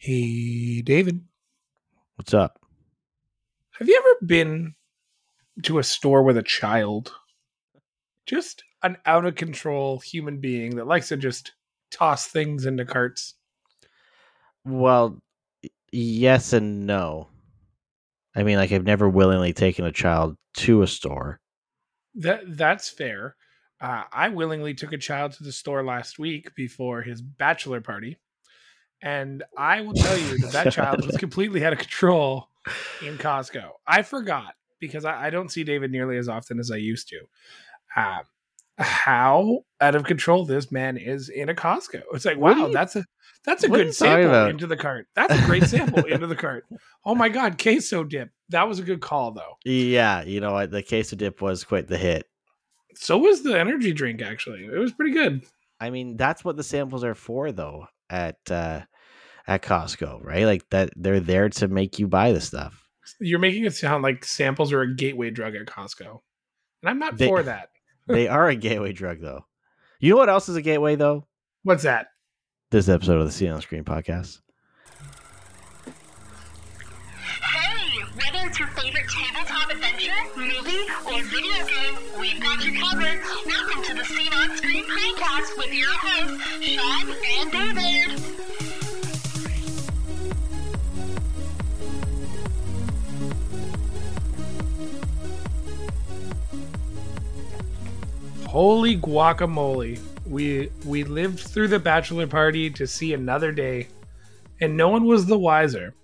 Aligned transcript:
Hey, 0.00 0.80
David, 0.80 1.20
What's 2.16 2.32
up? 2.32 2.58
have 3.72 3.86
you 3.86 3.98
ever 3.98 4.26
been 4.26 4.74
to 5.64 5.78
a 5.78 5.82
store 5.84 6.22
with 6.22 6.38
a 6.38 6.42
child? 6.42 7.12
Just 8.24 8.64
an 8.82 8.96
out 9.04 9.26
of 9.26 9.34
control 9.34 9.98
human 9.98 10.38
being 10.40 10.76
that 10.76 10.86
likes 10.86 11.08
to 11.08 11.18
just 11.18 11.52
toss 11.90 12.26
things 12.28 12.64
into 12.64 12.86
carts. 12.86 13.34
Well, 14.64 15.20
yes 15.92 16.54
and 16.54 16.86
no. 16.86 17.28
I 18.34 18.42
mean, 18.42 18.56
like 18.56 18.72
I've 18.72 18.84
never 18.84 19.06
willingly 19.06 19.52
taken 19.52 19.84
a 19.84 19.92
child 19.92 20.36
to 20.54 20.80
a 20.80 20.86
store. 20.86 21.40
That 22.14 22.56
that's 22.56 22.88
fair. 22.88 23.36
Uh, 23.82 24.04
I 24.10 24.30
willingly 24.30 24.72
took 24.72 24.94
a 24.94 24.98
child 24.98 25.32
to 25.32 25.44
the 25.44 25.52
store 25.52 25.84
last 25.84 26.18
week 26.18 26.54
before 26.54 27.02
his 27.02 27.20
bachelor 27.20 27.82
party, 27.82 28.18
and 29.02 29.42
I 29.56 29.80
will 29.80 29.94
tell 29.94 30.16
you 30.16 30.38
that 30.38 30.52
that 30.52 30.72
child 30.72 31.04
was 31.06 31.16
completely 31.18 31.64
out 31.64 31.72
of 31.72 31.78
control 31.78 32.48
in 33.04 33.16
Costco. 33.18 33.70
I 33.86 34.02
forgot 34.02 34.54
because 34.80 35.04
I, 35.04 35.26
I 35.26 35.30
don't 35.30 35.50
see 35.50 35.64
David 35.64 35.90
nearly 35.90 36.16
as 36.16 36.28
often 36.28 36.58
as 36.58 36.70
I 36.70 36.76
used 36.76 37.08
to. 37.08 37.20
Um, 37.96 38.20
how 38.78 39.60
out 39.80 39.94
of 39.94 40.04
control 40.04 40.44
this 40.46 40.72
man 40.72 40.96
is 40.96 41.28
in 41.28 41.48
a 41.48 41.54
Costco. 41.54 42.02
It's 42.14 42.24
like, 42.24 42.38
wow, 42.38 42.66
you- 42.68 42.72
that's 42.72 42.96
a 42.96 43.04
that's 43.44 43.64
a 43.64 43.68
good 43.68 43.94
sample 43.94 44.46
into 44.46 44.66
the 44.66 44.76
cart. 44.76 45.06
That's 45.14 45.34
a 45.34 45.46
great 45.46 45.64
sample 45.64 46.04
into 46.04 46.26
the 46.26 46.36
cart. 46.36 46.66
Oh 47.02 47.14
my 47.14 47.30
god, 47.30 47.56
queso 47.58 48.04
dip. 48.04 48.28
That 48.50 48.68
was 48.68 48.78
a 48.78 48.82
good 48.82 49.00
call 49.00 49.30
though. 49.32 49.56
Yeah, 49.64 50.22
you 50.22 50.38
know 50.40 50.52
what? 50.52 50.70
The 50.70 50.82
queso 50.82 51.16
dip 51.16 51.40
was 51.40 51.64
quite 51.64 51.88
the 51.88 51.96
hit. 51.96 52.26
So 52.94 53.16
was 53.16 53.42
the 53.42 53.58
energy 53.58 53.94
drink 53.94 54.20
actually. 54.20 54.66
It 54.66 54.76
was 54.78 54.92
pretty 54.92 55.12
good. 55.12 55.42
I 55.80 55.88
mean, 55.88 56.18
that's 56.18 56.44
what 56.44 56.58
the 56.58 56.62
samples 56.62 57.02
are 57.04 57.14
for, 57.14 57.52
though. 57.52 57.86
At 58.10 58.36
uh, 58.50 58.80
at 59.50 59.62
Costco, 59.62 60.24
right? 60.24 60.44
Like 60.46 60.70
that, 60.70 60.90
they're 60.96 61.18
there 61.20 61.48
to 61.50 61.66
make 61.68 61.98
you 61.98 62.06
buy 62.06 62.30
the 62.32 62.40
stuff. 62.40 62.86
You're 63.18 63.40
making 63.40 63.64
it 63.64 63.74
sound 63.74 64.04
like 64.04 64.24
samples 64.24 64.72
are 64.72 64.82
a 64.82 64.94
gateway 64.94 65.30
drug 65.30 65.56
at 65.56 65.66
Costco. 65.66 66.20
And 66.82 66.88
I'm 66.88 66.98
not 67.00 67.18
They- 67.18 67.26
for 67.26 67.42
that. 67.42 67.68
They 68.06 68.26
are 68.26 68.48
a 68.48 68.56
gateway 68.56 68.92
drug, 68.92 69.20
though. 69.20 69.44
You 70.00 70.10
know 70.10 70.16
what 70.16 70.28
else 70.30 70.48
is 70.48 70.56
a 70.56 70.62
gateway, 70.62 70.96
though? 70.96 71.28
What's 71.62 71.84
that? 71.84 72.08
This 72.70 72.88
episode 72.88 73.20
of 73.20 73.26
the 73.26 73.30
Seen 73.32 73.50
on 73.50 73.60
Screen 73.60 73.84
podcast. 73.84 74.40
Hey, 77.42 78.02
whether 78.16 78.48
it's 78.48 78.58
your 78.58 78.66
favorite 78.68 79.04
tabletop 79.08 79.70
adventure, 79.70 80.12
movie, 80.36 80.86
or 81.06 81.22
video 81.22 81.66
game, 81.66 81.94
we've 82.18 82.40
got 82.42 82.64
you 82.64 82.80
covered. 82.80 83.20
Welcome 83.46 83.82
to 83.84 83.94
the 83.94 84.04
Seen 84.04 84.32
on 84.32 84.56
Screen 84.56 84.84
podcast 84.86 85.56
with 85.56 85.72
your 85.72 85.92
hosts, 85.92 86.42
Sean 86.64 87.14
and 87.38 87.52
David. 87.52 88.69
Holy 98.50 98.96
guacamole. 98.96 100.00
We 100.26 100.70
we 100.84 101.04
lived 101.04 101.38
through 101.38 101.68
the 101.68 101.78
bachelor 101.78 102.26
party 102.26 102.68
to 102.70 102.84
see 102.84 103.14
another 103.14 103.52
day, 103.52 103.86
and 104.60 104.76
no 104.76 104.88
one 104.88 105.04
was 105.04 105.26
the 105.26 105.38
wiser. 105.38 105.94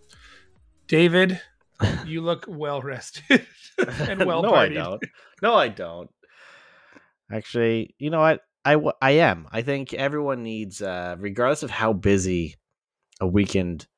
David, 0.87 1.41
you 2.07 2.21
look 2.21 2.45
well 2.47 2.81
rested 2.83 3.45
and 3.99 4.25
well 4.25 4.43
no, 4.43 4.55
I 4.55 4.69
don't. 4.69 5.03
No, 5.43 5.57
I 5.57 5.67
don't. 5.67 6.09
Actually, 7.33 7.97
you 7.99 8.11
know 8.11 8.21
what? 8.21 8.43
I, 8.65 8.77
I 9.03 9.11
am. 9.11 9.49
I 9.51 9.63
think 9.63 9.93
everyone 9.93 10.45
needs, 10.45 10.81
uh, 10.81 11.17
regardless 11.19 11.65
of 11.65 11.71
how 11.71 11.95
busy 11.95 12.55
a 13.21 13.27
weekend 13.27 13.89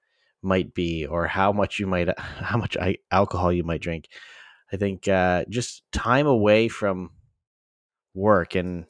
might 0.40 0.72
be 0.72 1.04
or 1.04 1.26
how 1.26 1.52
much 1.52 1.78
you 1.78 1.86
might, 1.86 2.18
how 2.18 2.56
much 2.56 2.78
alcohol 3.10 3.52
you 3.52 3.62
might 3.62 3.82
drink. 3.82 4.06
I 4.72 4.78
think 4.78 5.06
uh, 5.06 5.44
just 5.50 5.82
time 5.92 6.26
away 6.26 6.68
from 6.68 7.10
work 8.18 8.54
and 8.54 8.86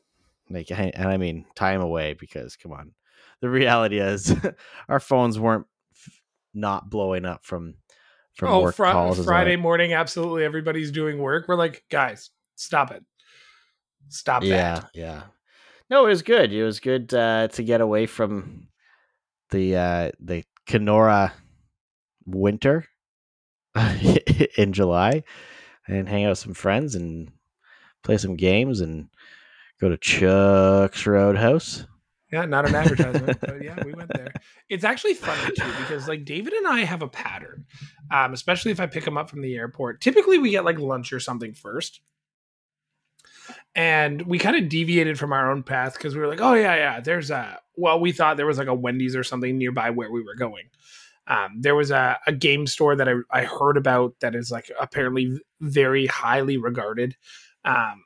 like, 0.50 0.70
I- 0.70 0.92
and 0.94 1.08
I 1.08 1.16
mean 1.16 1.44
time 1.54 1.80
away 1.80 2.14
because 2.14 2.56
come 2.56 2.72
on, 2.72 2.92
the 3.40 3.50
reality 3.50 3.98
is 4.00 4.34
our 4.88 5.00
phones 5.00 5.38
weren't 5.38 5.66
f- 5.92 6.20
not 6.54 6.88
blowing 6.90 7.24
up 7.26 7.44
from 7.44 7.74
from 8.34 8.48
Oh, 8.50 8.62
work 8.62 8.74
Fri- 8.76 8.92
calls. 8.92 9.24
Friday 9.24 9.56
well. 9.56 9.62
morning, 9.62 9.92
absolutely 9.92 10.44
everybody's 10.44 10.90
doing 10.92 11.18
work. 11.18 11.46
We're 11.48 11.56
like, 11.56 11.84
guys, 11.90 12.30
stop 12.56 12.90
it. 12.92 13.04
Stop 14.10 14.42
yeah 14.42 14.74
that. 14.80 14.90
yeah 14.94 15.22
no 15.90 16.06
it 16.06 16.08
was 16.08 16.22
good 16.22 16.50
it 16.50 16.64
was 16.64 16.80
good 16.80 17.12
uh 17.12 17.46
to 17.48 17.62
get 17.62 17.82
away 17.82 18.06
from 18.06 18.68
the 19.50 19.76
uh 19.76 20.10
the 20.18 20.44
kenora 20.66 21.34
winter 22.24 22.86
in 24.56 24.72
july 24.72 25.22
and 25.86 26.08
hang 26.08 26.24
out 26.24 26.30
with 26.30 26.38
some 26.38 26.54
friends 26.54 26.94
and 26.94 27.30
play 28.02 28.16
some 28.16 28.34
games 28.36 28.80
and 28.80 29.08
go 29.80 29.88
to 29.88 29.96
chuck's 29.96 31.06
roadhouse 31.06 31.86
Yeah, 32.32 32.44
not 32.44 32.68
an 32.68 32.74
advertisement, 32.74 33.38
but 33.42 33.62
yeah, 33.62 33.82
we 33.84 33.92
went 33.92 34.10
there. 34.14 34.32
It's 34.68 34.84
actually 34.84 35.14
funny 35.14 35.54
too 35.56 35.72
because 35.80 36.08
like 36.08 36.24
David 36.24 36.52
and 36.52 36.66
I 36.66 36.80
have 36.80 37.02
a 37.02 37.08
pattern, 37.08 37.64
um, 38.10 38.32
especially 38.34 38.70
if 38.70 38.80
I 38.80 38.86
pick 38.86 39.06
him 39.06 39.16
up 39.16 39.30
from 39.30 39.40
the 39.40 39.56
airport. 39.56 40.00
Typically, 40.00 40.38
we 40.38 40.50
get 40.50 40.64
like 40.64 40.78
lunch 40.78 41.12
or 41.12 41.20
something 41.20 41.54
first, 41.54 42.00
and 43.74 44.22
we 44.22 44.38
kind 44.38 44.56
of 44.56 44.68
deviated 44.68 45.18
from 45.18 45.32
our 45.32 45.50
own 45.50 45.62
path 45.62 45.94
because 45.94 46.14
we 46.14 46.20
were 46.20 46.28
like, 46.28 46.40
oh 46.40 46.54
yeah, 46.54 46.74
yeah, 46.74 47.00
there's 47.00 47.30
a 47.30 47.58
well, 47.76 48.00
we 48.00 48.12
thought 48.12 48.36
there 48.36 48.46
was 48.46 48.58
like 48.58 48.68
a 48.68 48.74
Wendy's 48.74 49.16
or 49.16 49.24
something 49.24 49.56
nearby 49.56 49.90
where 49.90 50.10
we 50.10 50.22
were 50.22 50.34
going. 50.34 50.64
Um, 51.28 51.58
there 51.60 51.74
was 51.74 51.90
a, 51.90 52.18
a 52.26 52.32
game 52.32 52.66
store 52.66 52.96
that 52.96 53.08
I, 53.08 53.14
I 53.30 53.44
heard 53.44 53.76
about 53.76 54.14
that 54.20 54.34
is 54.34 54.50
like 54.50 54.70
apparently 54.80 55.38
very 55.60 56.06
highly 56.06 56.56
regarded. 56.56 57.16
Um, 57.64 58.04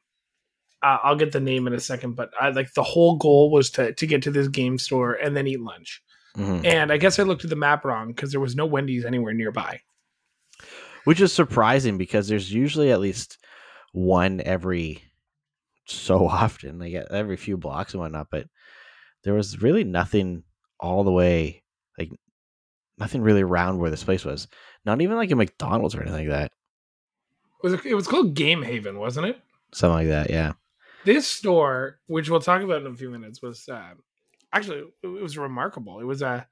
uh, 0.82 0.98
I'll 1.02 1.16
get 1.16 1.32
the 1.32 1.40
name 1.40 1.66
in 1.66 1.72
a 1.74 1.80
second, 1.80 2.16
but 2.16 2.30
I 2.40 2.50
like 2.50 2.72
the 2.74 2.82
whole 2.82 3.16
goal 3.16 3.50
was 3.50 3.70
to 3.72 3.92
to 3.92 4.06
get 4.06 4.22
to 4.22 4.30
this 4.30 4.48
game 4.48 4.78
store 4.78 5.14
and 5.14 5.36
then 5.36 5.46
eat 5.46 5.60
lunch. 5.60 6.02
Mhm. 6.36 6.64
And 6.64 6.90
I 6.92 6.96
guess 6.96 7.18
I 7.18 7.24
looked 7.24 7.44
at 7.44 7.50
the 7.50 7.56
map 7.56 7.84
wrong 7.84 8.08
because 8.08 8.30
there 8.30 8.40
was 8.40 8.56
no 8.56 8.64
Wendy's 8.66 9.04
anywhere 9.04 9.34
nearby. 9.34 9.80
which 11.04 11.20
is 11.20 11.32
surprising 11.32 11.98
because 11.98 12.28
there's 12.28 12.52
usually 12.52 12.92
at 12.92 13.00
least 13.00 13.38
one 13.92 14.40
every 14.44 15.02
so 15.84 16.26
often 16.42 16.78
like 16.78 16.94
every 16.94 17.36
few 17.36 17.56
blocks 17.56 17.92
and 17.92 18.00
whatnot 18.00 18.28
but 18.30 18.46
there 19.24 19.34
was 19.34 19.60
really 19.60 19.82
nothing 19.84 20.44
all 20.78 21.02
the 21.04 21.10
way 21.10 21.62
like 21.98 22.10
nothing 22.98 23.20
really 23.20 23.42
around 23.42 23.78
where 23.78 23.90
this 23.90 24.04
place 24.04 24.24
was 24.24 24.46
not 24.84 25.00
even 25.00 25.16
like 25.16 25.30
a 25.32 25.36
mcdonald's 25.36 25.94
or 25.96 26.02
anything 26.02 26.28
like 26.28 26.38
that 26.38 26.52
It 27.64 27.84
it 27.86 27.94
was 27.94 28.06
called 28.06 28.34
Game 28.34 28.62
Haven, 28.62 28.96
wasn't 28.98 29.26
it? 29.26 29.40
something 29.74 30.06
like 30.06 30.08
that 30.08 30.30
yeah 30.30 30.52
This 31.04 31.26
store, 31.26 31.98
which 32.06 32.30
we'll 32.30 32.40
talk 32.40 32.62
about 32.62 32.82
in 32.82 32.92
a 32.92 32.96
few 32.96 33.10
minutes, 33.10 33.42
was 33.42 33.68
uh, 33.68 33.94
actually 34.52 34.84
it 35.02 35.06
was 35.06 35.36
remarkable. 35.38 36.00
It 36.00 36.04
was 36.04 36.22
uh, 36.22 36.44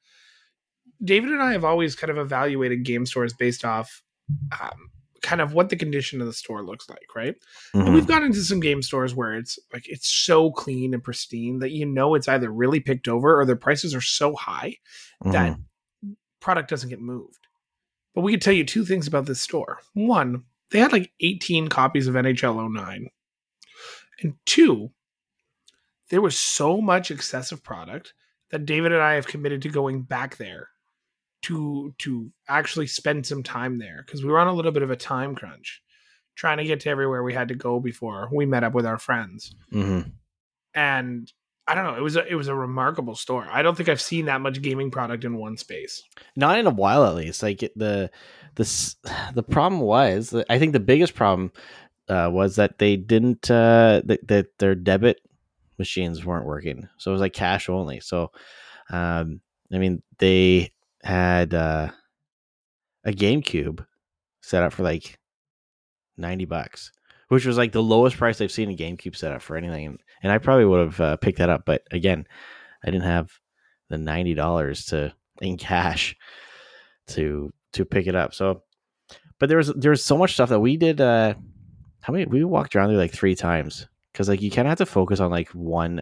David 1.02 1.30
and 1.30 1.42
I 1.42 1.52
have 1.52 1.64
always 1.64 1.94
kind 1.94 2.10
of 2.10 2.18
evaluated 2.18 2.82
game 2.84 3.06
stores 3.06 3.32
based 3.32 3.64
off 3.64 4.02
um, 4.60 4.90
kind 5.22 5.40
of 5.40 5.52
what 5.52 5.68
the 5.68 5.76
condition 5.76 6.20
of 6.20 6.26
the 6.26 6.32
store 6.32 6.62
looks 6.62 6.88
like, 6.88 7.14
right? 7.14 7.34
And 7.74 7.84
Mhm. 7.88 7.94
we've 7.94 8.06
gone 8.06 8.24
into 8.24 8.42
some 8.42 8.60
game 8.60 8.82
stores 8.82 9.14
where 9.14 9.34
it's 9.34 9.58
like 9.72 9.88
it's 9.88 10.08
so 10.08 10.50
clean 10.50 10.94
and 10.94 11.02
pristine 11.02 11.58
that 11.60 11.70
you 11.70 11.86
know 11.86 12.14
it's 12.14 12.28
either 12.28 12.50
really 12.50 12.80
picked 12.80 13.06
over 13.08 13.38
or 13.40 13.44
the 13.44 13.56
prices 13.56 13.94
are 13.94 14.00
so 14.00 14.34
high 14.34 14.76
that 15.24 15.56
Mhm. 15.56 16.16
product 16.40 16.70
doesn't 16.70 16.88
get 16.90 17.00
moved. 17.00 17.46
But 18.14 18.22
we 18.22 18.32
could 18.32 18.42
tell 18.42 18.54
you 18.54 18.64
two 18.64 18.84
things 18.84 19.06
about 19.06 19.26
this 19.26 19.40
store. 19.40 19.78
One, 19.94 20.44
they 20.70 20.80
had 20.80 20.92
like 20.92 21.12
18 21.20 21.68
copies 21.68 22.06
of 22.08 22.16
NHL 22.16 22.58
09. 22.58 23.08
And 24.20 24.34
two, 24.46 24.90
there 26.10 26.20
was 26.20 26.38
so 26.38 26.80
much 26.80 27.10
excessive 27.10 27.62
product 27.62 28.14
that 28.50 28.66
David 28.66 28.92
and 28.92 29.02
I 29.02 29.14
have 29.14 29.26
committed 29.26 29.62
to 29.62 29.68
going 29.68 30.02
back 30.02 30.36
there 30.36 30.68
to 31.42 31.94
to 31.98 32.30
actually 32.48 32.86
spend 32.86 33.24
some 33.26 33.42
time 33.42 33.78
there 33.78 34.02
because 34.04 34.22
we 34.22 34.30
were 34.30 34.38
on 34.38 34.48
a 34.48 34.52
little 34.52 34.72
bit 34.72 34.82
of 34.82 34.90
a 34.90 34.96
time 34.96 35.34
crunch 35.34 35.80
trying 36.34 36.58
to 36.58 36.64
get 36.64 36.80
to 36.80 36.90
everywhere 36.90 37.22
we 37.22 37.32
had 37.32 37.48
to 37.48 37.54
go 37.54 37.80
before 37.80 38.28
we 38.32 38.44
met 38.46 38.62
up 38.64 38.74
with 38.74 38.84
our 38.86 38.98
friends 38.98 39.54
Mhm. 39.72 40.12
and 40.74 41.32
I 41.66 41.74
don't 41.76 41.84
know. 41.84 41.94
It 41.94 42.02
was 42.02 42.16
a, 42.16 42.26
it 42.26 42.34
was 42.34 42.48
a 42.48 42.54
remarkable 42.54 43.14
store. 43.14 43.46
I 43.48 43.62
don't 43.62 43.76
think 43.76 43.88
I've 43.88 44.00
seen 44.00 44.24
that 44.24 44.40
much 44.40 44.60
gaming 44.60 44.90
product 44.90 45.24
in 45.24 45.36
one 45.36 45.56
space. 45.56 46.02
not 46.34 46.58
in 46.58 46.66
a 46.66 46.70
while 46.70 47.04
at 47.06 47.14
least 47.14 47.42
like 47.44 47.60
the 47.76 48.10
the 48.56 48.94
the 49.34 49.42
problem 49.44 49.80
was 49.80 50.34
i 50.50 50.58
think 50.58 50.72
the 50.72 50.80
biggest 50.80 51.14
problem 51.14 51.52
uh, 52.10 52.28
was 52.30 52.56
that 52.56 52.78
they 52.78 52.96
didn't 52.96 53.50
uh 53.50 54.02
that, 54.04 54.26
that 54.26 54.58
their 54.58 54.74
debit 54.74 55.20
machines 55.78 56.24
weren't 56.24 56.46
working 56.46 56.88
so 56.98 57.10
it 57.10 57.12
was 57.12 57.20
like 57.20 57.32
cash 57.32 57.68
only 57.68 58.00
so 58.00 58.30
um 58.90 59.40
i 59.72 59.78
mean 59.78 60.02
they 60.18 60.70
had 61.02 61.54
uh 61.54 61.88
a 63.04 63.12
gamecube 63.12 63.84
set 64.42 64.62
up 64.62 64.72
for 64.72 64.82
like 64.82 65.18
90 66.18 66.44
bucks 66.44 66.92
which 67.28 67.46
was 67.46 67.56
like 67.56 67.72
the 67.72 67.82
lowest 67.82 68.16
price 68.16 68.40
i've 68.40 68.52
seen 68.52 68.70
a 68.70 68.76
gamecube 68.76 69.16
set 69.16 69.32
up 69.32 69.40
for 69.40 69.56
anything 69.56 69.86
and, 69.86 70.00
and 70.22 70.32
i 70.32 70.36
probably 70.36 70.66
would 70.66 70.80
have 70.80 71.00
uh, 71.00 71.16
picked 71.16 71.38
that 71.38 71.48
up 71.48 71.64
but 71.64 71.82
again 71.92 72.26
i 72.84 72.90
didn't 72.90 73.04
have 73.04 73.30
the 73.88 73.96
$90 73.96 74.88
to 74.88 75.14
in 75.40 75.56
cash 75.56 76.16
to 77.08 77.52
to 77.72 77.84
pick 77.84 78.06
it 78.06 78.14
up. 78.14 78.34
So, 78.34 78.62
but 79.38 79.48
there 79.48 79.58
was 79.58 79.72
there 79.74 79.90
was 79.90 80.04
so 80.04 80.16
much 80.16 80.34
stuff 80.34 80.48
that 80.48 80.60
we 80.60 80.76
did. 80.76 81.00
Uh, 81.00 81.34
how 82.00 82.12
many 82.12 82.24
we 82.26 82.44
walked 82.44 82.74
around 82.76 82.88
there 82.88 82.96
like 82.98 83.12
three 83.12 83.34
times 83.34 83.86
because 84.12 84.28
like 84.28 84.40
you 84.42 84.50
kind 84.50 84.66
of 84.66 84.70
have 84.70 84.78
to 84.78 84.86
focus 84.86 85.20
on 85.20 85.30
like 85.30 85.48
one 85.50 86.00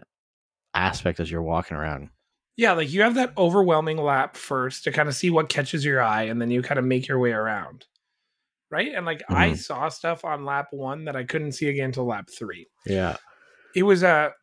aspect 0.73 1.19
as 1.19 1.29
you're 1.31 1.41
walking 1.43 1.77
around. 1.77 2.09
Yeah, 2.57 2.73
like 2.73 2.91
you 2.91 3.01
have 3.03 3.15
that 3.15 3.33
overwhelming 3.37 3.97
lap 3.97 4.35
first 4.35 4.83
to 4.83 4.91
kind 4.91 5.07
of 5.07 5.15
see 5.15 5.29
what 5.29 5.47
catches 5.49 5.85
your 5.85 6.01
eye, 6.01 6.23
and 6.23 6.41
then 6.41 6.51
you 6.51 6.61
kind 6.61 6.77
of 6.77 6.83
make 6.85 7.07
your 7.07 7.17
way 7.19 7.31
around. 7.31 7.85
Right. 8.71 8.93
And 8.93 9.05
like 9.05 9.23
I 9.29 9.49
Mhm. 9.51 9.57
saw 9.57 9.89
stuff 9.89 10.23
on 10.25 10.45
lap 10.45 10.67
one 10.71 11.05
that 11.05 11.15
I 11.15 11.23
couldn't 11.23 11.53
see 11.53 11.69
again 11.69 11.85
until 11.85 12.05
lap 12.05 12.27
three. 12.37 12.67
Yeah, 12.85 13.17
It 13.75 13.83
was 13.83 14.03
a 14.03 14.33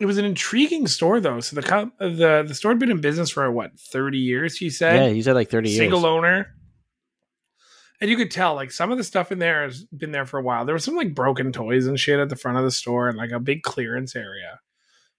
it 0.00 0.06
was 0.06 0.18
an 0.18 0.24
intriguing 0.24 0.86
store 0.86 1.20
though. 1.20 1.40
So 1.40 1.56
the 1.56 1.90
the 1.98 2.44
the 2.46 2.54
store 2.54 2.72
had 2.72 2.78
been 2.78 2.90
in 2.90 3.00
business 3.00 3.30
for 3.30 3.50
what, 3.50 3.78
30 3.78 4.18
years, 4.18 4.56
he 4.56 4.68
said. 4.70 4.94
yeah. 5.06 5.12
he 5.12 5.22
said 5.22 5.34
like 5.34 5.48
thirty 5.50 5.70
single 5.70 5.98
years. 6.00 6.04
Single 6.04 6.06
owner. 6.06 6.54
And 8.00 8.10
you 8.10 8.16
could 8.16 8.30
tell, 8.30 8.54
like, 8.54 8.72
some 8.72 8.90
of 8.90 8.98
the 8.98 9.04
stuff 9.04 9.30
in 9.32 9.38
there 9.38 9.62
has 9.64 9.84
been 9.84 10.10
there 10.12 10.26
for 10.26 10.38
a 10.38 10.42
while. 10.42 10.64
There 10.64 10.74
was 10.74 10.84
some 10.84 10.96
like 10.96 11.14
broken 11.14 11.52
toys 11.52 11.86
and 11.86 11.98
shit 11.98 12.18
at 12.18 12.28
the 12.28 12.36
front 12.36 12.58
of 12.58 12.64
the 12.64 12.70
store 12.70 13.08
and 13.08 13.16
like 13.16 13.30
a 13.30 13.38
big 13.40 13.62
clearance 13.62 14.16
area. 14.16 14.60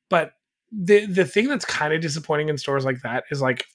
But 0.09 0.33
the 0.71 1.05
the 1.05 1.25
thing 1.25 1.47
that's 1.47 1.63
kind 1.65 1.93
of 1.93 2.01
disappointing 2.01 2.49
in 2.49 2.57
stores 2.57 2.83
like 2.85 3.01
that 3.03 3.23
is 3.31 3.41
like 3.41 3.65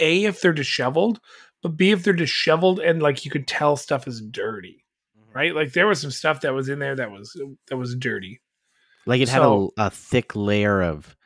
A, 0.00 0.24
if 0.24 0.40
they're 0.40 0.52
disheveled, 0.52 1.20
but 1.62 1.76
B, 1.76 1.92
if 1.92 2.02
they're 2.02 2.12
disheveled 2.12 2.80
and 2.80 3.00
like 3.00 3.24
you 3.24 3.30
could 3.30 3.46
tell 3.46 3.76
stuff 3.76 4.06
is 4.08 4.20
dirty. 4.20 4.84
Mm-hmm. 5.18 5.36
Right? 5.38 5.54
Like 5.54 5.72
there 5.72 5.86
was 5.86 6.00
some 6.00 6.10
stuff 6.10 6.40
that 6.42 6.52
was 6.54 6.68
in 6.68 6.78
there 6.78 6.96
that 6.96 7.10
was 7.10 7.40
that 7.68 7.76
was 7.76 7.94
dirty. 7.94 8.40
Like 9.06 9.20
it 9.20 9.28
had 9.28 9.40
So- 9.40 9.72
a, 9.78 9.86
a 9.86 9.90
thick 9.90 10.34
layer 10.34 10.82
of 10.82 11.16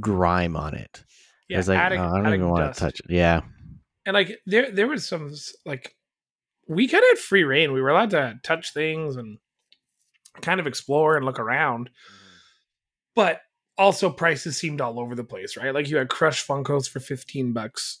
grime 0.00 0.56
on 0.56 0.74
it. 0.74 1.02
Yeah, 1.48 1.58
it's 1.58 1.68
like 1.68 1.78
attic- 1.78 2.00
oh, 2.00 2.12
I 2.14 2.22
don't 2.22 2.34
even 2.34 2.48
want 2.48 2.64
dust. 2.64 2.78
to 2.78 2.84
touch 2.84 3.00
it. 3.00 3.06
Yeah, 3.08 3.42
and 4.06 4.14
like 4.14 4.38
there 4.46 4.70
there 4.70 4.86
was 4.86 5.06
some 5.06 5.34
like 5.66 5.94
we 6.68 6.88
kind 6.88 7.02
of 7.02 7.10
had 7.10 7.18
free 7.18 7.44
reign. 7.44 7.72
We 7.72 7.82
were 7.82 7.90
allowed 7.90 8.10
to 8.10 8.40
touch 8.42 8.72
things 8.72 9.16
and 9.16 9.38
kind 10.40 10.60
of 10.60 10.66
explore 10.66 11.16
and 11.16 11.26
look 11.26 11.38
around. 11.38 11.90
But 13.14 13.40
also 13.78 14.10
prices 14.10 14.56
seemed 14.56 14.80
all 14.80 14.98
over 14.98 15.14
the 15.14 15.24
place 15.24 15.56
right? 15.56 15.74
Like 15.74 15.88
you 15.88 15.96
had 15.98 16.08
crushed 16.08 16.46
funkos 16.46 16.88
for 16.88 17.00
15 17.00 17.52
bucks. 17.52 18.00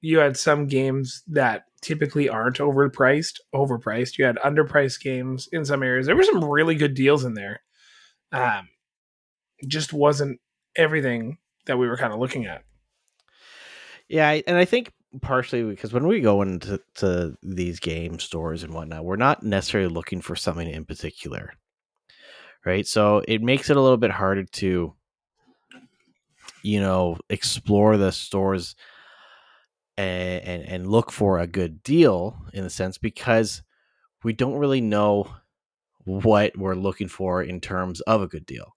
You 0.00 0.18
had 0.18 0.36
some 0.36 0.66
games 0.66 1.22
that 1.28 1.64
typically 1.82 2.28
aren't 2.28 2.58
overpriced 2.58 3.38
overpriced. 3.54 4.18
You 4.18 4.24
had 4.24 4.36
underpriced 4.36 5.00
games 5.00 5.48
in 5.52 5.64
some 5.64 5.82
areas. 5.82 6.06
There 6.06 6.16
were 6.16 6.24
some 6.24 6.44
really 6.44 6.74
good 6.74 6.94
deals 6.94 7.24
in 7.24 7.34
there. 7.34 7.60
Um 8.32 8.68
just 9.68 9.92
wasn't 9.92 10.40
everything 10.76 11.38
that 11.66 11.78
we 11.78 11.86
were 11.86 11.96
kind 11.96 12.12
of 12.12 12.18
looking 12.18 12.46
at. 12.46 12.62
Yeah, 14.08 14.40
and 14.46 14.56
I 14.56 14.64
think 14.64 14.92
partially 15.22 15.62
because 15.62 15.92
when 15.92 16.06
we 16.06 16.20
go 16.20 16.42
into 16.42 16.80
to 16.96 17.36
these 17.42 17.80
game 17.80 18.18
stores 18.18 18.62
and 18.62 18.74
whatnot, 18.74 19.04
we're 19.04 19.16
not 19.16 19.42
necessarily 19.42 19.88
looking 19.92 20.20
for 20.20 20.36
something 20.36 20.68
in 20.68 20.84
particular, 20.84 21.52
right? 22.64 22.86
So 22.86 23.22
it 23.26 23.42
makes 23.42 23.70
it 23.70 23.76
a 23.76 23.80
little 23.80 23.96
bit 23.96 24.10
harder 24.10 24.44
to, 24.44 24.94
you 26.62 26.80
know, 26.80 27.18
explore 27.28 27.96
the 27.96 28.12
stores 28.12 28.76
and 29.96 30.42
and, 30.42 30.62
and 30.62 30.90
look 30.90 31.12
for 31.12 31.38
a 31.38 31.46
good 31.46 31.82
deal 31.82 32.36
in 32.52 32.64
a 32.64 32.70
sense 32.70 32.98
because 32.98 33.62
we 34.22 34.32
don't 34.32 34.58
really 34.58 34.80
know 34.80 35.28
what 36.04 36.56
we're 36.56 36.74
looking 36.74 37.08
for 37.08 37.42
in 37.42 37.60
terms 37.60 38.00
of 38.02 38.22
a 38.22 38.28
good 38.28 38.46
deal. 38.46 38.74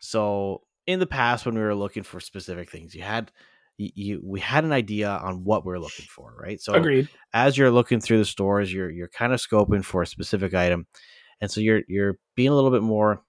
So 0.00 0.62
in 0.86 1.00
the 1.00 1.06
past, 1.06 1.46
when 1.46 1.54
we 1.54 1.60
were 1.60 1.74
looking 1.74 2.02
for 2.02 2.20
specific 2.20 2.70
things, 2.70 2.94
you 2.94 3.02
had 3.02 3.32
you, 3.78 3.90
you 3.94 4.20
we 4.24 4.40
had 4.40 4.64
an 4.64 4.72
idea 4.72 5.08
on 5.08 5.44
what 5.44 5.64
we 5.64 5.72
are 5.72 5.78
looking 5.78 6.06
for, 6.08 6.34
right? 6.38 6.60
So 6.60 6.74
agreed 6.74 7.08
as 7.32 7.56
you're 7.56 7.70
looking 7.70 8.00
through 8.00 8.18
the 8.18 8.24
stores, 8.24 8.72
you're 8.72 8.90
you're 8.90 9.08
kind 9.08 9.32
of 9.32 9.40
scoping 9.40 9.84
for 9.84 10.02
a 10.02 10.06
specific 10.06 10.54
item, 10.54 10.86
and 11.40 11.50
so 11.50 11.60
you're 11.60 11.82
you're 11.88 12.18
being 12.34 12.50
a 12.50 12.54
little 12.54 12.70
bit 12.70 12.82
more 12.82 13.22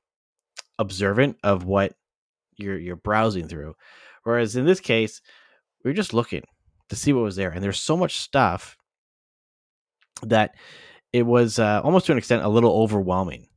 observant 0.79 1.37
of 1.43 1.65
what 1.65 1.93
you're 2.57 2.77
you're 2.77 2.95
browsing 2.95 3.47
through. 3.47 3.75
Whereas 4.23 4.55
in 4.55 4.65
this 4.65 4.79
case, 4.79 5.21
we 5.83 5.91
are 5.91 5.95
just 5.95 6.13
looking 6.13 6.43
to 6.89 6.95
see 6.95 7.13
what 7.13 7.23
was 7.23 7.35
there, 7.35 7.51
and 7.51 7.63
there's 7.63 7.79
so 7.79 7.97
much 7.97 8.17
stuff 8.19 8.77
that 10.23 10.55
it 11.13 11.23
was 11.23 11.59
uh, 11.59 11.81
almost 11.83 12.05
to 12.07 12.11
an 12.11 12.17
extent 12.17 12.43
a 12.43 12.49
little 12.49 12.81
overwhelming, 12.81 13.47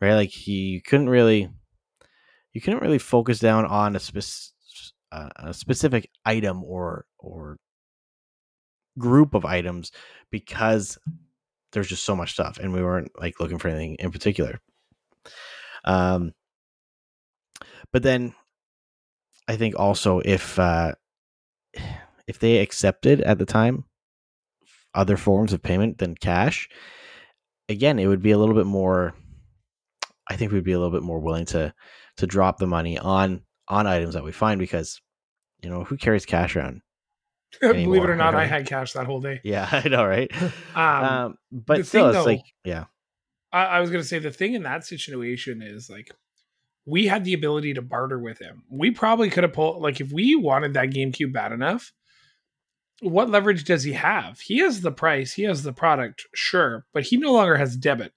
right? 0.00 0.14
Like 0.14 0.46
you 0.46 0.82
couldn't 0.82 1.08
really 1.08 1.48
you 2.52 2.60
couldn't 2.60 2.82
really 2.82 2.98
focus 2.98 3.38
down 3.38 3.64
on 3.64 3.96
a 3.96 4.00
spec- 4.00 4.52
a 5.36 5.54
specific 5.54 6.08
item 6.24 6.64
or 6.64 7.06
or 7.18 7.58
group 8.98 9.34
of 9.34 9.44
items 9.44 9.92
because 10.30 10.98
there's 11.72 11.88
just 11.88 12.04
so 12.04 12.16
much 12.16 12.32
stuff 12.32 12.58
and 12.58 12.72
we 12.72 12.82
weren't 12.82 13.10
like 13.18 13.40
looking 13.40 13.58
for 13.58 13.68
anything 13.68 13.96
in 13.98 14.10
particular. 14.10 14.60
Um 15.84 16.32
but 17.92 18.02
then 18.02 18.34
i 19.46 19.56
think 19.56 19.78
also 19.78 20.20
if 20.24 20.58
uh 20.58 20.92
if 22.26 22.38
they 22.38 22.58
accepted 22.58 23.20
at 23.20 23.38
the 23.38 23.44
time 23.44 23.84
other 24.94 25.16
forms 25.16 25.52
of 25.52 25.62
payment 25.62 25.98
than 25.98 26.14
cash 26.14 26.68
again 27.68 27.98
it 27.98 28.06
would 28.06 28.22
be 28.22 28.30
a 28.30 28.38
little 28.38 28.54
bit 28.54 28.66
more 28.66 29.14
i 30.28 30.36
think 30.36 30.52
we'd 30.52 30.64
be 30.64 30.72
a 30.72 30.78
little 30.78 30.92
bit 30.92 31.02
more 31.02 31.18
willing 31.20 31.44
to 31.44 31.72
to 32.16 32.26
drop 32.26 32.58
the 32.58 32.66
money 32.66 32.98
on 32.98 33.42
on 33.68 33.86
items 33.86 34.14
that 34.14 34.24
we 34.24 34.32
find 34.32 34.58
because 34.58 35.00
you 35.62 35.70
know 35.70 35.84
who 35.84 35.96
carries 35.96 36.26
cash 36.26 36.56
around 36.56 36.82
believe 37.60 38.02
it 38.02 38.10
or 38.10 38.16
not 38.16 38.34
i 38.34 38.46
had 38.46 38.66
cash 38.66 38.92
that 38.94 39.06
whole 39.06 39.20
day 39.20 39.40
yeah 39.44 39.68
i 39.84 39.88
know 39.88 40.04
right 40.04 40.30
um, 40.74 41.04
um, 41.04 41.38
but 41.52 41.86
still, 41.86 42.02
thing, 42.02 42.08
it's 42.10 42.18
though- 42.18 42.24
like, 42.30 42.44
yeah, 42.64 42.84
I, 43.52 43.64
I 43.64 43.80
was 43.80 43.90
going 43.90 44.02
to 44.02 44.08
say 44.08 44.18
the 44.18 44.30
thing 44.30 44.54
in 44.54 44.62
that 44.62 44.84
situation 44.86 45.62
is 45.62 45.88
like 45.90 46.10
we 46.86 47.06
had 47.06 47.24
the 47.24 47.34
ability 47.34 47.74
to 47.74 47.82
barter 47.82 48.18
with 48.18 48.40
him. 48.40 48.64
We 48.68 48.90
probably 48.90 49.30
could 49.30 49.44
have 49.44 49.52
pulled 49.52 49.80
like 49.82 50.00
if 50.00 50.10
we 50.10 50.34
wanted 50.34 50.74
that 50.74 50.90
GameCube 50.90 51.32
bad 51.32 51.52
enough. 51.52 51.92
What 53.00 53.30
leverage 53.30 53.64
does 53.64 53.82
he 53.84 53.92
have? 53.92 54.40
He 54.40 54.58
has 54.58 54.80
the 54.80 54.90
price, 54.92 55.32
he 55.34 55.42
has 55.42 55.62
the 55.64 55.72
product, 55.72 56.26
sure, 56.34 56.86
but 56.92 57.04
he 57.04 57.16
no 57.16 57.32
longer 57.32 57.56
has 57.56 57.76
debit. 57.76 58.12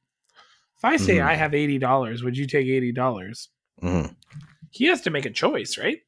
If 0.78 0.86
I 0.86 0.98
say 0.98 1.18
Mhm. 1.18 1.26
I 1.26 1.36
have 1.36 1.54
eighty 1.54 1.78
dollars, 1.78 2.24
would 2.24 2.38
you 2.38 2.48
take 2.48 2.68
eighty 2.68 2.92
dollars? 2.92 3.50
Mhm. 3.84 4.16
He 4.76 4.88
has 4.88 5.00
to 5.02 5.10
make 5.10 5.26
a 5.26 5.32
choice, 5.32 5.78
right? 5.78 6.00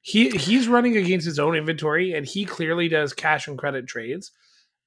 He 0.00 0.30
he's 0.30 0.68
running 0.68 0.96
against 0.96 1.26
his 1.26 1.40
own 1.40 1.56
inventory, 1.56 2.12
and 2.12 2.24
he 2.24 2.44
clearly 2.44 2.88
does 2.88 3.12
cash 3.12 3.48
and 3.48 3.58
credit 3.58 3.88
trades. 3.88 4.30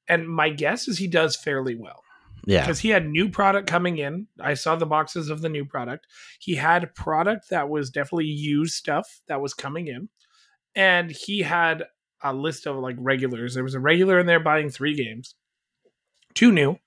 And 0.08 0.25
my 0.25 0.50
guess 0.50 0.88
is 0.88 0.98
he 0.98 1.08
does 1.08 1.36
fairly 1.36 1.75
well 1.75 2.01
yeah, 2.46 2.62
because 2.62 2.79
he 2.79 2.89
had 2.89 3.10
new 3.10 3.27
product 3.27 3.67
coming 3.67 3.98
in. 3.98 4.27
I 4.39 4.53
saw 4.53 4.77
the 4.77 4.86
boxes 4.86 5.29
of 5.29 5.41
the 5.41 5.50
new 5.50 5.65
product. 5.65 6.08
He 6.39 6.55
had 6.55 6.96
product 6.96 7.50
that 7.50 7.67
was 7.67 7.89
definitely 7.89 8.27
used 8.27 8.74
stuff 8.74 9.19
that 9.27 9.41
was 9.41 9.53
coming 9.53 9.88
in, 9.88 10.08
and 10.75 11.12
he 11.12 11.41
had 11.41 11.88
a 12.24 12.34
list 12.34 12.67
of 12.67 12.77
like 12.77 12.96
regulars. 13.00 13.53
There 13.53 13.65
was 13.65 13.75
a 13.75 13.81
regular 13.81 14.17
in 14.17 14.27
there 14.27 14.39
buying 14.39 14.69
three 14.69 14.96
games, 14.96 15.36
two 16.34 16.53
new. 16.53 16.79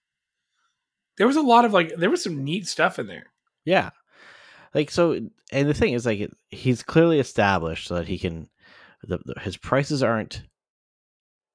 There 1.18 1.26
was 1.26 1.37
a 1.37 1.42
lot 1.42 1.66
of 1.66 1.75
like 1.75 1.94
there 1.99 2.09
was 2.09 2.25
some 2.25 2.42
neat 2.42 2.66
stuff 2.66 2.99
in 2.99 3.06
there. 3.06 3.26
yeah. 3.66 3.90
Like 4.74 4.90
so, 4.90 5.12
and 5.52 5.68
the 5.68 5.74
thing 5.74 5.92
is, 5.92 6.06
like, 6.06 6.30
he's 6.50 6.82
clearly 6.82 7.20
established 7.20 7.88
so 7.88 7.96
that 7.96 8.08
he 8.08 8.18
can. 8.18 8.48
The, 9.04 9.18
the, 9.18 9.40
his 9.40 9.56
prices 9.56 10.02
aren't 10.02 10.42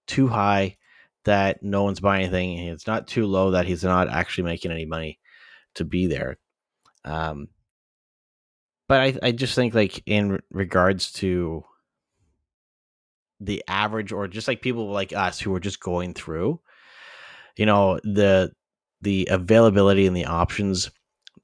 too 0.05 0.27
high 0.27 0.77
that 1.25 1.63
no 1.63 1.83
one's 1.83 2.00
buying 2.00 2.24
anything. 2.24 2.57
It's 2.67 2.88
not 2.88 3.07
too 3.07 3.25
low 3.25 3.51
that 3.51 3.65
he's 3.65 3.83
not 3.83 4.09
actually 4.09 4.45
making 4.45 4.71
any 4.71 4.86
money 4.86 5.19
to 5.75 5.86
be 5.86 6.07
there. 6.07 6.38
Um, 7.05 7.50
but 8.88 9.01
I, 9.01 9.19
I 9.24 9.31
just 9.31 9.55
think 9.55 9.74
like 9.74 10.01
in 10.05 10.39
regards 10.51 11.12
to 11.13 11.63
the 13.39 13.63
average 13.67 14.12
or 14.12 14.27
just 14.27 14.47
like 14.47 14.62
people 14.62 14.89
like 14.89 15.13
us 15.13 15.39
who 15.39 15.53
are 15.53 15.59
just 15.59 15.79
going 15.79 16.13
through, 16.13 16.59
you 17.55 17.65
know, 17.65 18.00
the 18.03 18.51
the 19.01 19.27
availability 19.29 20.07
and 20.07 20.15
the 20.15 20.25
options 20.25 20.89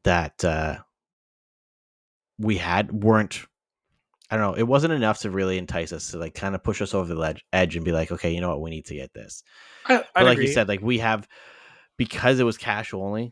that 0.03 0.43
uh, 0.43 0.77
we 2.37 2.57
had 2.57 2.91
weren't. 2.91 3.45
I 4.31 4.37
don't 4.37 4.51
know. 4.51 4.57
It 4.57 4.67
wasn't 4.67 4.93
enough 4.93 5.19
to 5.19 5.29
really 5.29 5.57
entice 5.59 5.93
us 5.93 6.09
to 6.11 6.17
like 6.17 6.33
kind 6.33 6.55
of 6.55 6.63
push 6.63 6.81
us 6.81 6.93
over 6.95 7.07
the 7.07 7.19
ledge, 7.19 7.45
edge 7.53 7.75
and 7.75 7.85
be 7.85 7.91
like, 7.91 8.11
okay, 8.11 8.33
you 8.33 8.41
know 8.41 8.49
what, 8.49 8.61
we 8.61 8.71
need 8.71 8.85
to 8.85 8.95
get 8.95 9.13
this. 9.13 9.43
I, 9.85 10.03
But 10.15 10.23
like 10.23 10.33
agree. 10.33 10.47
you 10.47 10.53
said, 10.53 10.67
like 10.67 10.81
we 10.81 10.99
have 10.99 11.27
because 11.97 12.39
it 12.39 12.43
was 12.43 12.57
cash 12.57 12.93
only. 12.93 13.31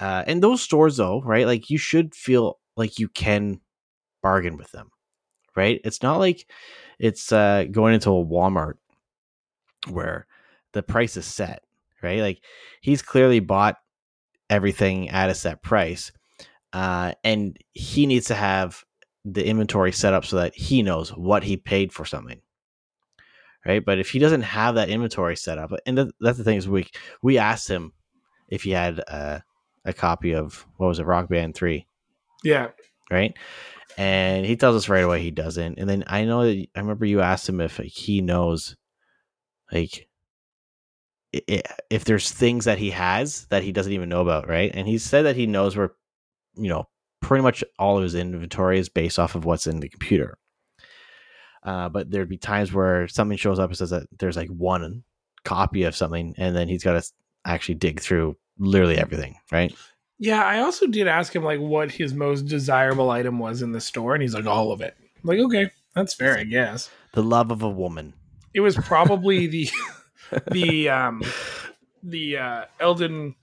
Uh, 0.00 0.24
and 0.26 0.42
those 0.42 0.62
stores 0.62 0.96
though, 0.96 1.20
right? 1.22 1.46
Like 1.46 1.68
you 1.70 1.76
should 1.78 2.14
feel 2.14 2.58
like 2.76 2.98
you 2.98 3.08
can 3.08 3.60
bargain 4.22 4.56
with 4.56 4.70
them, 4.72 4.90
right? 5.54 5.80
It's 5.84 6.02
not 6.02 6.18
like 6.18 6.50
it's 6.98 7.30
uh, 7.32 7.64
going 7.70 7.94
into 7.94 8.10
a 8.10 8.24
Walmart 8.24 8.74
where 9.88 10.26
the 10.72 10.82
price 10.82 11.16
is 11.16 11.26
set, 11.26 11.62
right? 12.02 12.20
Like 12.20 12.42
he's 12.80 13.02
clearly 13.02 13.40
bought 13.40 13.76
everything 14.48 15.10
at 15.10 15.30
a 15.30 15.34
set 15.34 15.62
price, 15.62 16.12
uh, 16.72 17.12
and 17.24 17.56
he 17.72 18.06
needs 18.06 18.26
to 18.26 18.34
have 18.34 18.84
the 19.24 19.46
inventory 19.46 19.92
set 19.92 20.14
up 20.14 20.24
so 20.24 20.36
that 20.36 20.54
he 20.54 20.82
knows 20.82 21.10
what 21.10 21.42
he 21.42 21.56
paid 21.56 21.92
for 21.92 22.04
something. 22.04 22.40
Right? 23.66 23.84
But 23.84 23.98
if 23.98 24.10
he 24.10 24.20
doesn't 24.20 24.42
have 24.42 24.76
that 24.76 24.88
inventory 24.88 25.34
set 25.36 25.58
up, 25.58 25.72
and 25.86 25.96
th- 25.96 26.10
that's 26.20 26.38
the 26.38 26.44
thing 26.44 26.56
is 26.56 26.68
we 26.68 26.86
we 27.22 27.36
asked 27.38 27.68
him 27.68 27.92
if 28.48 28.62
he 28.62 28.70
had 28.70 29.02
uh, 29.08 29.40
a 29.84 29.92
copy 29.92 30.32
of 30.34 30.64
what 30.76 30.86
was 30.86 31.00
it, 31.00 31.06
Rock 31.06 31.28
Band 31.28 31.56
3 31.56 31.84
Yeah. 32.44 32.68
right? 33.10 33.36
And 33.98 34.46
he 34.46 34.54
tells 34.56 34.76
us 34.76 34.88
right 34.88 35.02
away 35.02 35.20
he 35.20 35.32
doesn't. 35.32 35.78
And 35.80 35.88
then 35.90 36.04
I 36.06 36.24
know 36.24 36.44
that 36.44 36.66
I 36.76 36.80
remember 36.80 37.06
you 37.06 37.22
asked 37.22 37.48
him 37.48 37.60
if 37.60 37.78
like, 37.80 37.88
he 37.88 38.20
knows, 38.20 38.76
like, 39.72 40.06
if 41.32 42.04
there's 42.04 42.30
things 42.30 42.66
that 42.66 42.78
he 42.78 42.90
has 42.90 43.46
that 43.46 43.62
he 43.62 43.72
doesn't 43.72 43.92
even 43.92 44.08
know 44.08 44.20
about, 44.20 44.48
right? 44.48 44.70
And 44.72 44.86
he 44.86 44.98
said 44.98 45.22
that 45.22 45.36
he 45.36 45.46
knows 45.46 45.76
where, 45.76 45.92
you 46.56 46.68
know, 46.68 46.88
pretty 47.20 47.42
much 47.42 47.64
all 47.78 47.96
of 47.96 48.02
his 48.02 48.14
inventory 48.14 48.78
is 48.78 48.88
based 48.88 49.18
off 49.18 49.34
of 49.34 49.44
what's 49.44 49.66
in 49.66 49.80
the 49.80 49.88
computer. 49.88 50.38
Uh, 51.62 51.88
but 51.88 52.10
there'd 52.10 52.28
be 52.28 52.38
times 52.38 52.72
where 52.72 53.08
something 53.08 53.36
shows 53.36 53.58
up 53.58 53.70
and 53.70 53.76
says 53.76 53.90
that 53.90 54.06
there's 54.18 54.36
like 54.36 54.48
one 54.48 55.02
copy 55.44 55.82
of 55.82 55.96
something, 55.96 56.34
and 56.38 56.54
then 56.54 56.68
he's 56.68 56.84
got 56.84 56.92
to 56.92 57.12
actually 57.44 57.74
dig 57.74 58.00
through 58.00 58.36
literally 58.58 58.98
everything, 58.98 59.36
right? 59.50 59.74
Yeah, 60.18 60.42
I 60.42 60.60
also 60.60 60.86
did 60.86 61.08
ask 61.08 61.34
him 61.34 61.44
like 61.44 61.60
what 61.60 61.90
his 61.90 62.14
most 62.14 62.42
desirable 62.42 63.10
item 63.10 63.38
was 63.38 63.62
in 63.62 63.72
the 63.72 63.80
store, 63.80 64.14
and 64.14 64.22
he's 64.22 64.34
like 64.34 64.46
all 64.46 64.72
of 64.72 64.80
it. 64.80 64.94
I'm 65.00 65.28
like, 65.28 65.40
okay, 65.40 65.70
that's 65.94 66.14
fair, 66.14 66.38
I 66.38 66.44
guess. 66.44 66.90
The 67.12 67.22
love 67.22 67.50
of 67.50 67.62
a 67.62 67.68
woman. 67.68 68.14
It 68.54 68.60
was 68.60 68.76
probably 68.76 69.46
the 69.46 69.70
the 70.50 70.88
um 70.88 71.22
the 72.02 72.38
uh 72.38 72.64
Elden 72.80 73.34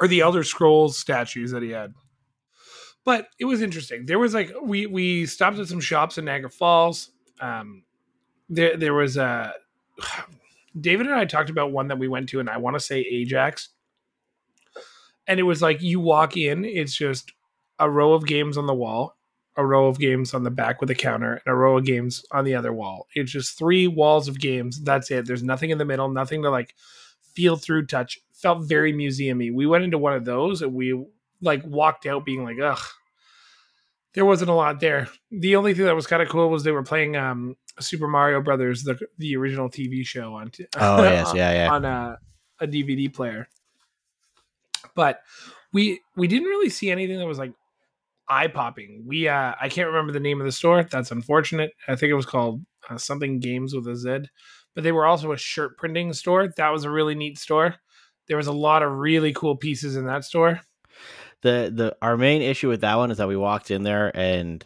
or 0.00 0.08
the 0.08 0.20
Elder 0.20 0.42
Scrolls 0.42 0.98
statues 0.98 1.50
that 1.52 1.62
he 1.62 1.70
had. 1.70 1.94
But 3.04 3.28
it 3.38 3.44
was 3.44 3.62
interesting. 3.62 4.06
There 4.06 4.18
was 4.18 4.34
like 4.34 4.52
we 4.62 4.86
we 4.86 5.26
stopped 5.26 5.58
at 5.58 5.68
some 5.68 5.80
shops 5.80 6.18
in 6.18 6.24
Niagara 6.24 6.50
Falls. 6.50 7.10
Um 7.40 7.82
there 8.48 8.76
there 8.76 8.94
was 8.94 9.16
a 9.16 9.54
David 10.80 11.06
and 11.06 11.14
I 11.14 11.24
talked 11.24 11.50
about 11.50 11.72
one 11.72 11.88
that 11.88 11.98
we 11.98 12.08
went 12.08 12.28
to 12.30 12.40
and 12.40 12.48
I 12.48 12.56
want 12.58 12.74
to 12.76 12.80
say 12.80 13.00
Ajax. 13.00 13.70
And 15.26 15.38
it 15.38 15.44
was 15.44 15.62
like 15.62 15.82
you 15.82 16.00
walk 16.00 16.36
in, 16.36 16.64
it's 16.64 16.94
just 16.94 17.32
a 17.78 17.88
row 17.90 18.12
of 18.12 18.26
games 18.26 18.56
on 18.56 18.66
the 18.66 18.74
wall, 18.74 19.16
a 19.56 19.64
row 19.64 19.86
of 19.86 19.98
games 19.98 20.34
on 20.34 20.42
the 20.42 20.50
back 20.50 20.80
with 20.80 20.90
a 20.90 20.94
counter, 20.94 21.40
and 21.44 21.52
a 21.52 21.54
row 21.54 21.78
of 21.78 21.84
games 21.84 22.24
on 22.32 22.44
the 22.44 22.54
other 22.54 22.72
wall. 22.72 23.06
It's 23.14 23.30
just 23.30 23.58
three 23.58 23.86
walls 23.86 24.28
of 24.28 24.40
games. 24.40 24.80
That's 24.80 25.10
it. 25.10 25.26
There's 25.26 25.42
nothing 25.42 25.70
in 25.70 25.78
the 25.78 25.84
middle, 25.84 26.08
nothing 26.08 26.42
to 26.42 26.50
like 26.50 26.74
feel 27.34 27.56
through, 27.56 27.86
touch. 27.86 28.20
Felt 28.32 28.64
very 28.64 28.92
museumy. 28.92 29.54
We 29.54 29.66
went 29.66 29.84
into 29.84 29.98
one 29.98 30.14
of 30.14 30.24
those 30.24 30.62
and 30.62 30.74
we 30.74 31.04
like 31.42 31.62
walked 31.66 32.06
out 32.06 32.24
being 32.24 32.44
like, 32.44 32.58
ugh. 32.62 32.80
There 34.14 34.26
wasn't 34.26 34.50
a 34.50 34.54
lot 34.54 34.78
there. 34.78 35.08
The 35.30 35.56
only 35.56 35.72
thing 35.74 35.86
that 35.86 35.94
was 35.94 36.06
kind 36.06 36.22
of 36.22 36.28
cool 36.28 36.50
was 36.50 36.64
they 36.64 36.70
were 36.70 36.82
playing 36.82 37.16
um 37.16 37.56
Super 37.80 38.06
Mario 38.08 38.42
Brothers, 38.42 38.82
the 38.82 38.98
the 39.18 39.36
original 39.36 39.70
TV 39.70 40.04
show 40.06 40.34
on 40.34 40.50
t- 40.50 40.66
Oh, 40.78 41.02
yes, 41.02 41.32
yeah, 41.34 41.52
yeah. 41.52 41.72
on 41.72 41.84
a, 41.86 42.18
a 42.60 42.66
DVD 42.66 43.12
player. 43.12 43.48
But 44.94 45.20
we 45.72 46.00
we 46.16 46.26
didn't 46.28 46.48
really 46.48 46.68
see 46.68 46.90
anything 46.90 47.18
that 47.18 47.26
was 47.26 47.38
like 47.38 47.52
eye 48.28 48.48
popping. 48.48 49.04
We 49.06 49.28
uh 49.28 49.54
I 49.60 49.68
can't 49.68 49.88
remember 49.88 50.12
the 50.12 50.20
name 50.20 50.40
of 50.40 50.44
the 50.44 50.52
store. 50.52 50.82
That's 50.84 51.10
unfortunate. 51.10 51.72
I 51.88 51.96
think 51.96 52.10
it 52.10 52.14
was 52.14 52.26
called 52.26 52.62
uh, 52.90 52.98
something 52.98 53.40
Games 53.40 53.74
with 53.74 53.86
a 53.88 53.96
Z. 53.96 54.28
But 54.74 54.84
they 54.84 54.92
were 54.92 55.06
also 55.06 55.32
a 55.32 55.36
shirt 55.36 55.76
printing 55.78 56.12
store. 56.12 56.48
That 56.56 56.70
was 56.70 56.84
a 56.84 56.90
really 56.90 57.14
neat 57.14 57.38
store. 57.38 57.76
There 58.28 58.36
was 58.36 58.46
a 58.46 58.52
lot 58.52 58.82
of 58.82 58.92
really 58.92 59.32
cool 59.32 59.56
pieces 59.56 59.96
in 59.96 60.06
that 60.06 60.24
store. 60.24 60.60
The 61.42 61.72
the 61.74 61.96
our 62.00 62.16
main 62.16 62.42
issue 62.42 62.68
with 62.68 62.80
that 62.80 62.96
one 62.96 63.10
is 63.10 63.18
that 63.18 63.28
we 63.28 63.36
walked 63.36 63.70
in 63.70 63.82
there 63.82 64.16
and 64.16 64.64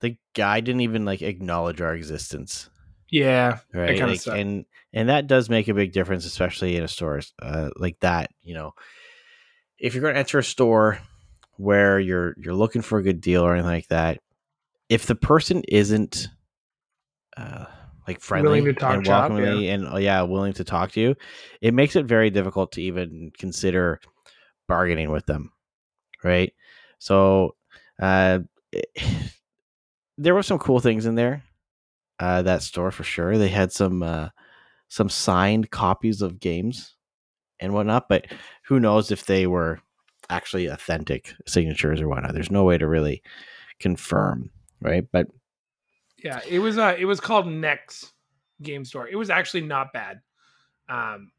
the 0.00 0.16
guy 0.34 0.60
didn't 0.60 0.82
even 0.82 1.04
like 1.04 1.22
acknowledge 1.22 1.80
our 1.80 1.94
existence. 1.94 2.68
Yeah, 3.10 3.60
right 3.72 4.00
like, 4.00 4.26
and 4.26 4.64
and 4.92 5.08
that 5.08 5.26
does 5.26 5.48
make 5.48 5.68
a 5.68 5.74
big 5.74 5.92
difference 5.92 6.26
especially 6.26 6.76
in 6.76 6.82
a 6.82 6.88
store 6.88 7.20
uh, 7.40 7.70
like 7.76 7.98
that 8.00 8.30
you 8.42 8.54
know. 8.54 8.74
If 9.78 9.94
you're 9.94 10.02
going 10.02 10.14
to 10.14 10.20
enter 10.20 10.38
a 10.38 10.44
store 10.44 10.98
where 11.56 11.98
you're 12.00 12.34
you're 12.38 12.54
looking 12.54 12.82
for 12.82 12.98
a 12.98 13.02
good 13.02 13.20
deal 13.20 13.42
or 13.42 13.54
anything 13.54 13.70
like 13.70 13.88
that 13.88 14.20
if 14.88 15.06
the 15.06 15.14
person 15.14 15.62
isn't 15.68 16.28
uh 17.36 17.64
like 18.06 18.20
friendly 18.20 18.60
to 18.60 18.72
talk 18.74 18.94
and 18.94 19.06
welcoming 19.06 19.68
and 19.68 19.88
uh, 19.88 19.96
yeah 19.96 20.22
willing 20.22 20.52
to 20.52 20.64
talk 20.64 20.92
to 20.92 21.00
you 21.00 21.14
it 21.60 21.72
makes 21.72 21.96
it 21.96 22.06
very 22.06 22.30
difficult 22.30 22.72
to 22.72 22.82
even 22.82 23.30
consider 23.38 24.00
bargaining 24.68 25.10
with 25.10 25.26
them 25.26 25.52
right 26.22 26.52
so 26.98 27.54
uh 28.00 28.38
there 30.18 30.34
were 30.34 30.42
some 30.42 30.58
cool 30.58 30.80
things 30.80 31.06
in 31.06 31.14
there 31.14 31.42
uh 32.20 32.42
that 32.42 32.62
store 32.62 32.90
for 32.90 33.04
sure 33.04 33.36
they 33.38 33.48
had 33.48 33.72
some 33.72 34.02
uh 34.02 34.28
some 34.88 35.08
signed 35.08 35.70
copies 35.70 36.22
of 36.22 36.40
games 36.40 36.94
and 37.60 37.72
whatnot 37.72 38.08
but 38.08 38.26
who 38.64 38.78
knows 38.80 39.10
if 39.10 39.26
they 39.26 39.46
were 39.46 39.80
actually 40.30 40.66
authentic 40.66 41.34
signatures 41.46 42.00
or 42.00 42.08
whatnot 42.08 42.32
there's 42.32 42.50
no 42.50 42.64
way 42.64 42.78
to 42.78 42.86
really 42.86 43.22
confirm 43.80 44.50
right 44.80 45.06
but 45.12 45.26
Yeah, 46.22 46.40
it 46.48 46.58
was 46.58 46.78
uh 46.78 46.96
it 46.98 47.04
was 47.04 47.20
called 47.20 47.46
Next 47.46 48.12
Game 48.62 48.84
Store. 48.84 49.06
It 49.08 49.16
was 49.16 49.28
actually 49.30 49.60
not 49.62 49.92
bad. 49.92 50.20
Um 50.88 51.32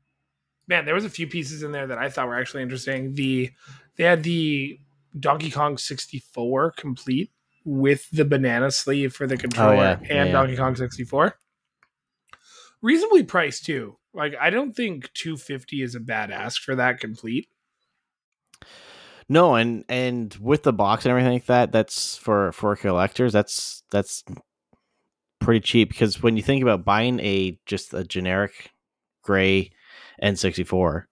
man, 0.68 0.86
there 0.86 0.96
was 0.96 1.06
a 1.06 1.10
few 1.10 1.28
pieces 1.28 1.64
in 1.64 1.72
there 1.72 1.88
that 1.88 1.98
I 1.98 2.10
thought 2.10 2.28
were 2.28 2.38
actually 2.40 2.64
interesting. 2.64 3.14
The 3.14 3.52
they 3.98 4.04
had 4.04 4.24
the 4.24 4.80
Donkey 5.20 5.50
Kong 5.52 5.78
64 5.78 6.72
complete 6.72 7.32
with 7.64 8.10
the 8.12 8.26
banana 8.26 8.70
sleeve 8.72 9.14
for 9.16 9.26
the 9.28 9.38
controller 9.38 9.74
Oh, 9.74 9.80
yeah. 9.80 10.00
and 10.10 10.28
Yeah. 10.30 10.32
Donkey 10.32 10.56
Kong 10.58 10.76
64. 10.76 11.38
Reasonably 12.82 13.24
priced 13.24 13.66
too. 13.66 13.98
Like 14.14 14.36
I 14.40 14.50
don't 14.50 14.76
think 14.76 15.12
250 15.14 15.82
is 15.82 15.96
a 15.96 16.00
bad 16.00 16.32
ask 16.32 16.62
for 16.62 16.76
that 16.76 17.00
complete. 17.00 17.48
No, 19.28 19.56
and 19.56 19.84
and 19.90 20.34
with 20.40 20.64
the 20.64 20.74
box 20.74 21.04
and 21.06 21.10
everything 21.10 21.34
like 21.34 21.48
that, 21.48 21.72
that's 21.72 22.16
for 22.18 22.52
for 22.52 22.76
collectors. 22.76 23.34
That's 23.34 23.84
that's 23.90 24.24
pretty 25.40 25.62
cheap 25.62 25.90
because 25.90 26.22
when 26.22 26.38
you 26.38 26.44
think 26.44 26.62
about 26.62 26.86
buying 26.86 27.20
a 27.22 27.60
just 27.66 27.94
a 27.94 28.04
generic 28.04 28.72
gray 29.24 29.72
N64, 30.24 31.04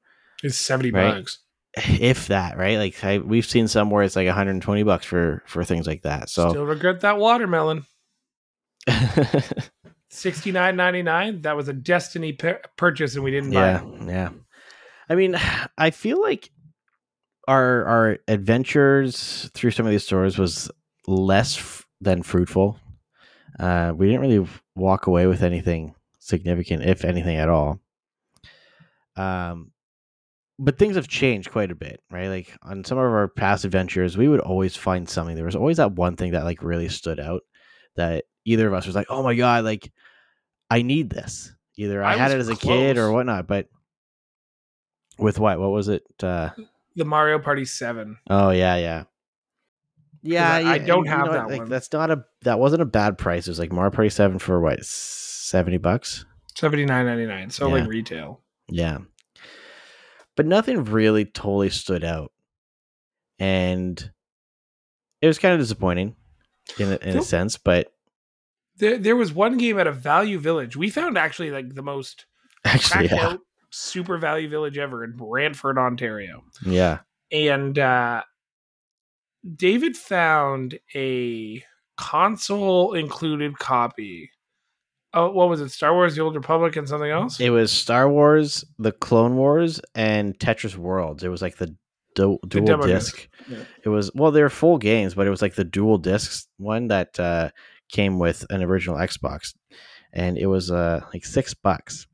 It's 0.43 0.57
70 0.57 0.91
Right. 0.91 1.15
bucks. 1.15 1.39
if 1.75 2.27
that, 2.27 2.57
right? 2.57 2.77
Like 2.77 3.03
I, 3.03 3.17
we've 3.17 3.45
seen 3.45 3.67
some 3.67 3.89
where 3.89 4.03
it's 4.03 4.15
like 4.15 4.27
120 4.27 4.83
bucks 4.83 5.05
for 5.05 5.41
for 5.47 5.63
things 5.63 5.87
like 5.87 6.03
that. 6.03 6.29
So 6.29 6.49
Still 6.49 6.65
regret 6.65 7.01
that 7.01 7.17
watermelon. 7.17 7.85
69.99. 10.11 11.43
That 11.43 11.55
was 11.55 11.67
a 11.67 11.73
Destiny 11.73 12.33
pur- 12.33 12.61
purchase 12.77 13.15
and 13.15 13.23
we 13.23 13.31
didn't 13.31 13.51
buy 13.51 13.59
yeah, 13.71 13.83
it. 13.83 14.07
yeah. 14.07 14.29
I 15.09 15.15
mean, 15.15 15.35
I 15.77 15.89
feel 15.89 16.21
like 16.21 16.49
our 17.47 17.83
our 17.85 18.17
adventures 18.27 19.49
through 19.53 19.71
some 19.71 19.85
of 19.85 19.91
these 19.91 20.05
stores 20.05 20.37
was 20.37 20.71
less 21.07 21.57
f- 21.57 21.85
than 21.99 22.23
fruitful. 22.23 22.79
Uh, 23.59 23.93
we 23.95 24.07
didn't 24.07 24.21
really 24.21 24.47
walk 24.75 25.07
away 25.07 25.27
with 25.27 25.43
anything 25.43 25.93
significant, 26.19 26.83
if 26.83 27.03
anything 27.03 27.35
at 27.37 27.49
all. 27.49 27.79
Um, 29.15 29.71
but 30.59 30.77
things 30.77 30.95
have 30.95 31.07
changed 31.07 31.51
quite 31.51 31.71
a 31.71 31.75
bit, 31.75 32.01
right? 32.11 32.27
Like 32.27 32.55
on 32.61 32.83
some 32.83 32.97
of 32.97 33.03
our 33.03 33.27
past 33.27 33.65
adventures, 33.65 34.17
we 34.17 34.27
would 34.27 34.39
always 34.39 34.75
find 34.75 35.09
something. 35.09 35.35
There 35.35 35.45
was 35.45 35.55
always 35.55 35.77
that 35.77 35.93
one 35.93 36.15
thing 36.15 36.31
that 36.31 36.43
like 36.43 36.61
really 36.63 36.89
stood 36.89 37.19
out 37.19 37.41
that 37.95 38.25
either 38.45 38.67
of 38.67 38.73
us 38.73 38.85
was 38.85 38.95
like, 38.95 39.07
"Oh 39.09 39.23
my 39.23 39.33
god, 39.35 39.63
like 39.65 39.91
I 40.69 40.81
need 40.83 41.09
this." 41.09 41.51
Either 41.75 42.03
I, 42.03 42.13
I 42.13 42.17
had 42.17 42.31
it 42.31 42.37
as 42.39 42.49
a 42.49 42.55
kid 42.55 42.97
or 42.99 43.11
whatnot, 43.11 43.47
but 43.47 43.67
with 45.17 45.39
what? 45.39 45.59
What 45.59 45.71
was 45.71 45.87
it? 45.87 46.03
Uh, 46.21 46.49
The 46.95 47.05
Mario 47.05 47.39
Party 47.39 47.65
7. 47.65 48.17
oh 48.29 48.51
yeah, 48.51 48.75
yeah, 48.75 49.03
yeah. 50.21 50.53
I- 50.53 50.73
I 50.73 50.77
don't 50.77 51.07
have 51.07 51.25
know 51.25 51.33
that 51.33 51.49
like, 51.49 51.59
one. 51.61 51.69
That's 51.69 51.91
not 51.91 52.11
a 52.11 52.23
that 52.43 52.59
wasn't 52.59 52.83
a 52.83 52.85
bad 52.85 53.17
price. 53.17 53.47
It 53.47 53.51
was 53.51 53.59
like 53.59 53.71
Mario 53.71 53.89
Party 53.91 54.09
Seven 54.09 54.37
for 54.37 54.61
what 54.61 54.83
seventy 54.85 55.77
bucks. 55.77 56.25
79.99. 56.55 57.51
So 57.51 57.67
Yeah. 57.67 57.73
like 57.81 57.89
retail. 57.89 58.41
Yeah. 58.73 58.99
But 60.35 60.47
nothing 60.47 60.85
really 60.85 61.25
totally 61.25 61.69
stood 61.69 62.03
out. 62.03 62.31
And 63.37 64.11
it 65.21 65.27
was 65.27 65.37
kind 65.37 65.53
of 65.53 65.59
disappointing 65.59 66.15
in 66.79 66.91
a, 66.91 66.95
in 66.97 67.17
a 67.17 67.21
sense, 67.21 67.57
but 67.57 67.93
There, 68.77 68.97
there 68.97 69.15
was 69.15 69.31
one 69.31 69.57
game 69.57 69.77
at 69.79 69.87
a 69.87 69.91
Value 69.91 70.39
Village. 70.39 70.75
We 70.75 70.89
found 70.89 71.17
actually 71.17 71.51
like 71.51 71.75
the 71.75 71.83
most 71.83 72.25
actually, 72.65 73.07
yeah. 73.07 73.27
out 73.27 73.39
super 73.73 74.17
value 74.17 74.47
village 74.47 74.77
ever 74.77 75.03
in 75.03 75.13
Brantford, 75.13 75.77
Ontario. 75.77 76.43
Yeah. 76.65 76.99
And 77.31 77.77
uh, 77.77 78.21
David 79.55 79.97
found 79.97 80.79
a 80.95 81.63
console 81.97 82.93
included 82.93 83.57
copy. 83.57 84.29
Oh, 85.13 85.29
what 85.29 85.49
was 85.49 85.61
it? 85.61 85.69
Star 85.69 85.93
Wars: 85.93 86.15
The 86.15 86.21
Old 86.21 86.35
Republic 86.35 86.75
and 86.75 86.87
something 86.87 87.11
else. 87.11 87.39
It 87.39 87.51
was 87.51 87.71
Star 87.71 88.09
Wars, 88.09 88.65
the 88.79 88.91
Clone 88.91 89.35
Wars, 89.35 89.79
and 89.93 90.37
Tetris 90.39 90.75
Worlds. 90.75 91.23
It 91.23 91.29
was 91.29 91.41
like 91.41 91.57
the 91.57 91.75
du- 92.15 92.39
dual 92.47 92.77
disc. 92.81 92.87
disc, 92.87 93.29
yeah. 93.47 93.57
It 93.83 93.89
was 93.89 94.11
well, 94.15 94.31
they're 94.31 94.49
full 94.49 94.77
games, 94.77 95.13
but 95.13 95.27
it 95.27 95.29
was 95.29 95.41
like 95.41 95.55
the 95.55 95.63
dual 95.63 95.97
discs 95.97 96.47
one 96.57 96.87
that 96.87 97.19
uh, 97.19 97.49
came 97.91 98.17
with 98.17 98.45
an 98.49 98.63
original 98.63 98.97
Xbox, 98.97 99.53
and 100.11 100.37
it 100.37 100.47
was 100.47 100.71
uh 100.71 101.01
like 101.13 101.25
six 101.25 101.53
bucks. 101.53 102.07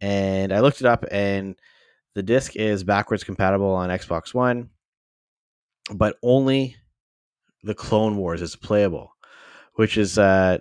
And 0.00 0.52
I 0.52 0.60
looked 0.60 0.80
it 0.80 0.86
up, 0.86 1.04
and 1.10 1.56
the 2.14 2.22
disc 2.22 2.56
is 2.56 2.84
backwards 2.84 3.24
compatible 3.24 3.72
on 3.72 3.88
Xbox 3.88 4.34
One, 4.34 4.70
but 5.94 6.16
only 6.22 6.76
the 7.62 7.74
Clone 7.74 8.16
Wars 8.16 8.42
is 8.42 8.54
playable, 8.54 9.14
which 9.74 9.96
is 9.96 10.18
uh 10.18 10.58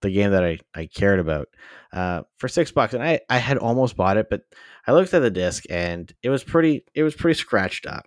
the 0.00 0.10
game 0.10 0.30
that 0.32 0.44
I, 0.44 0.58
I 0.74 0.86
cared 0.86 1.20
about 1.20 1.48
uh, 1.92 2.22
for 2.38 2.48
six 2.48 2.72
bucks. 2.72 2.94
And 2.94 3.02
I, 3.02 3.20
I 3.28 3.38
had 3.38 3.58
almost 3.58 3.96
bought 3.96 4.16
it, 4.16 4.28
but 4.30 4.42
I 4.86 4.92
looked 4.92 5.14
at 5.14 5.20
the 5.20 5.30
disc 5.30 5.64
and 5.70 6.12
it 6.22 6.30
was 6.30 6.44
pretty 6.44 6.84
it 6.94 7.02
was 7.02 7.14
pretty 7.14 7.38
scratched 7.38 7.86
up. 7.86 8.06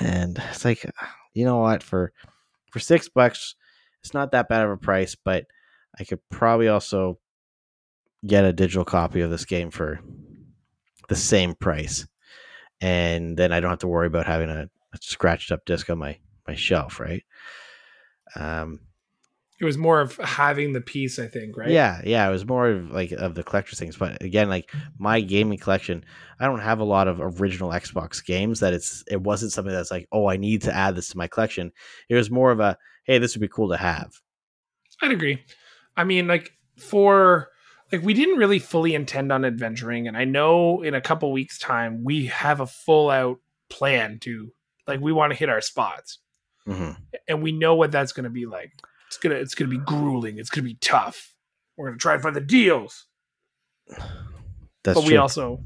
And 0.00 0.40
it's 0.50 0.64
like, 0.64 0.84
you 1.34 1.44
know 1.44 1.58
what, 1.58 1.82
for 1.82 2.12
for 2.70 2.78
six 2.78 3.08
bucks, 3.08 3.54
it's 4.02 4.14
not 4.14 4.32
that 4.32 4.48
bad 4.48 4.64
of 4.64 4.70
a 4.70 4.76
price, 4.76 5.14
but 5.14 5.46
I 5.98 6.04
could 6.04 6.20
probably 6.30 6.68
also 6.68 7.18
get 8.26 8.44
a 8.44 8.52
digital 8.52 8.84
copy 8.84 9.20
of 9.20 9.30
this 9.30 9.44
game 9.44 9.70
for 9.70 10.00
the 11.08 11.16
same 11.16 11.54
price. 11.54 12.06
And 12.80 13.36
then 13.36 13.52
I 13.52 13.60
don't 13.60 13.70
have 13.70 13.78
to 13.80 13.88
worry 13.88 14.06
about 14.06 14.26
having 14.26 14.50
a, 14.50 14.68
a 14.92 14.98
scratched 15.00 15.52
up 15.52 15.64
disc 15.64 15.88
on 15.90 15.98
my, 15.98 16.18
my 16.46 16.54
shelf, 16.54 16.98
right? 16.98 17.22
Um, 18.34 18.80
It 19.62 19.64
was 19.64 19.78
more 19.78 20.00
of 20.00 20.16
having 20.16 20.72
the 20.72 20.80
piece, 20.80 21.20
I 21.20 21.28
think, 21.28 21.56
right? 21.56 21.70
yeah, 21.70 22.02
yeah, 22.04 22.26
it 22.26 22.32
was 22.32 22.44
more 22.44 22.68
of 22.68 22.90
like 22.90 23.12
of 23.12 23.36
the 23.36 23.44
collector's 23.44 23.78
things. 23.78 23.96
But 23.96 24.20
again, 24.20 24.48
like 24.48 24.68
my 24.98 25.20
gaming 25.20 25.56
collection, 25.56 26.04
I 26.40 26.46
don't 26.46 26.58
have 26.58 26.80
a 26.80 26.84
lot 26.84 27.06
of 27.06 27.20
original 27.20 27.70
Xbox 27.70 28.24
games 28.24 28.58
that 28.58 28.74
it's 28.74 29.04
it 29.08 29.20
wasn't 29.20 29.52
something 29.52 29.72
that's 29.72 29.92
like, 29.92 30.08
oh, 30.10 30.28
I 30.28 30.36
need 30.36 30.62
to 30.62 30.74
add 30.74 30.96
this 30.96 31.10
to 31.10 31.16
my 31.16 31.28
collection. 31.28 31.70
It 32.08 32.16
was 32.16 32.28
more 32.28 32.50
of 32.50 32.58
a 32.58 32.76
hey, 33.04 33.18
this 33.18 33.36
would 33.36 33.40
be 33.40 33.46
cool 33.46 33.68
to 33.68 33.76
have. 33.76 34.10
I'd 35.00 35.12
agree. 35.12 35.44
I 35.96 36.02
mean, 36.02 36.26
like 36.26 36.50
for 36.76 37.48
like 37.92 38.02
we 38.02 38.14
didn't 38.14 38.38
really 38.38 38.58
fully 38.58 38.96
intend 38.96 39.30
on 39.30 39.44
adventuring, 39.44 40.08
and 40.08 40.16
I 40.16 40.24
know 40.24 40.82
in 40.82 40.94
a 40.94 41.00
couple 41.00 41.30
weeks' 41.30 41.60
time 41.60 42.02
we 42.02 42.26
have 42.26 42.58
a 42.58 42.66
full 42.66 43.10
out 43.10 43.38
plan 43.70 44.18
to 44.22 44.52
like 44.88 44.98
we 44.98 45.12
want 45.12 45.30
to 45.32 45.38
hit 45.38 45.48
our 45.48 45.60
spots, 45.60 46.18
hmm 46.66 46.90
and 47.28 47.42
we 47.42 47.52
know 47.52 47.76
what 47.76 47.92
that's 47.92 48.10
going 48.10 48.24
to 48.24 48.30
be 48.30 48.46
like. 48.46 48.72
It's 49.12 49.18
gonna 49.18 49.34
it's 49.34 49.54
gonna 49.54 49.70
be 49.70 49.76
grueling. 49.76 50.38
It's 50.38 50.48
gonna 50.48 50.64
be 50.64 50.78
tough. 50.80 51.34
We're 51.76 51.88
gonna 51.88 51.98
try 51.98 52.14
and 52.14 52.22
find 52.22 52.34
the 52.34 52.40
deals, 52.40 53.08
That's 53.88 54.00
but 54.84 55.02
true. 55.02 55.10
we 55.10 55.16
also 55.18 55.60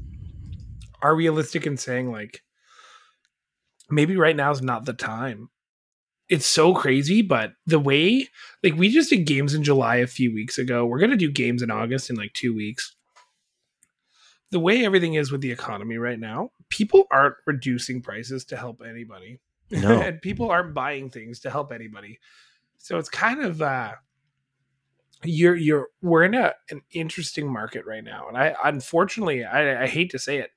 are 1.01 1.15
realistic 1.15 1.65
in 1.65 1.77
saying 1.77 2.11
like 2.11 2.43
maybe 3.89 4.17
right 4.17 4.35
now 4.35 4.51
is 4.51 4.61
not 4.61 4.83
the 4.83 4.91
time. 4.91 5.47
It's 6.27 6.45
so 6.45 6.73
crazy, 6.73 7.21
but 7.21 7.53
the 7.65 7.79
way 7.79 8.27
like 8.61 8.75
we 8.75 8.89
just 8.89 9.11
did 9.11 9.25
games 9.25 9.53
in 9.53 9.63
July 9.63 9.95
a 9.97 10.07
few 10.07 10.33
weeks 10.33 10.57
ago. 10.57 10.85
We're 10.85 10.99
gonna 10.99 11.15
do 11.15 11.31
games 11.31 11.61
in 11.61 11.71
August 11.71 12.09
in 12.09 12.17
like 12.17 12.33
two 12.33 12.53
weeks. 12.53 12.97
The 14.51 14.59
way 14.59 14.83
everything 14.83 15.13
is 15.13 15.31
with 15.31 15.39
the 15.39 15.53
economy 15.53 15.97
right 15.97 16.19
now, 16.19 16.49
people 16.67 17.05
aren't 17.11 17.35
reducing 17.45 18.01
prices 18.01 18.43
to 18.45 18.57
help 18.57 18.81
anybody. 18.85 19.39
No. 19.71 20.01
and 20.01 20.21
people 20.21 20.51
aren't 20.51 20.73
buying 20.73 21.09
things 21.09 21.39
to 21.41 21.49
help 21.49 21.71
anybody. 21.71 22.19
So 22.77 22.97
it's 22.97 23.09
kind 23.09 23.43
of 23.43 23.61
uh 23.61 23.93
you're 25.23 25.55
you're 25.55 25.87
we're 26.01 26.23
in 26.23 26.33
a 26.33 26.53
an 26.69 26.81
interesting 26.91 27.51
market 27.51 27.85
right 27.85 28.03
now. 28.03 28.27
And 28.27 28.37
I 28.37 28.55
unfortunately 28.63 29.43
I, 29.43 29.83
I 29.83 29.87
hate 29.87 30.11
to 30.11 30.19
say 30.19 30.37
it, 30.37 30.51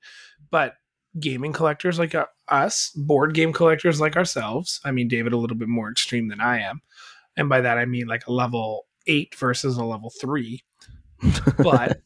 but 0.49 0.75
gaming 1.19 1.51
collectors 1.53 1.99
like 1.99 2.15
uh, 2.15 2.25
us, 2.47 2.91
board 2.95 3.33
game 3.33 3.53
collectors 3.53 3.99
like 3.99 4.15
ourselves, 4.15 4.79
I 4.85 4.91
mean 4.91 5.07
David 5.07 5.33
a 5.33 5.37
little 5.37 5.57
bit 5.57 5.67
more 5.67 5.89
extreme 5.89 6.27
than 6.27 6.41
I 6.41 6.59
am. 6.59 6.81
And 7.35 7.49
by 7.49 7.61
that 7.61 7.77
I 7.77 7.85
mean 7.85 8.07
like 8.07 8.27
a 8.27 8.33
level 8.33 8.85
8 9.07 9.35
versus 9.35 9.77
a 9.77 9.83
level 9.83 10.11
3. 10.21 10.63
But 11.57 12.01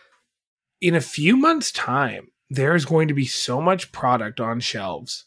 in 0.80 0.94
a 0.94 1.00
few 1.00 1.36
months 1.36 1.72
time 1.72 2.28
there's 2.50 2.84
going 2.84 3.08
to 3.08 3.14
be 3.14 3.26
so 3.26 3.60
much 3.60 3.92
product 3.92 4.40
on 4.40 4.60
shelves 4.60 5.26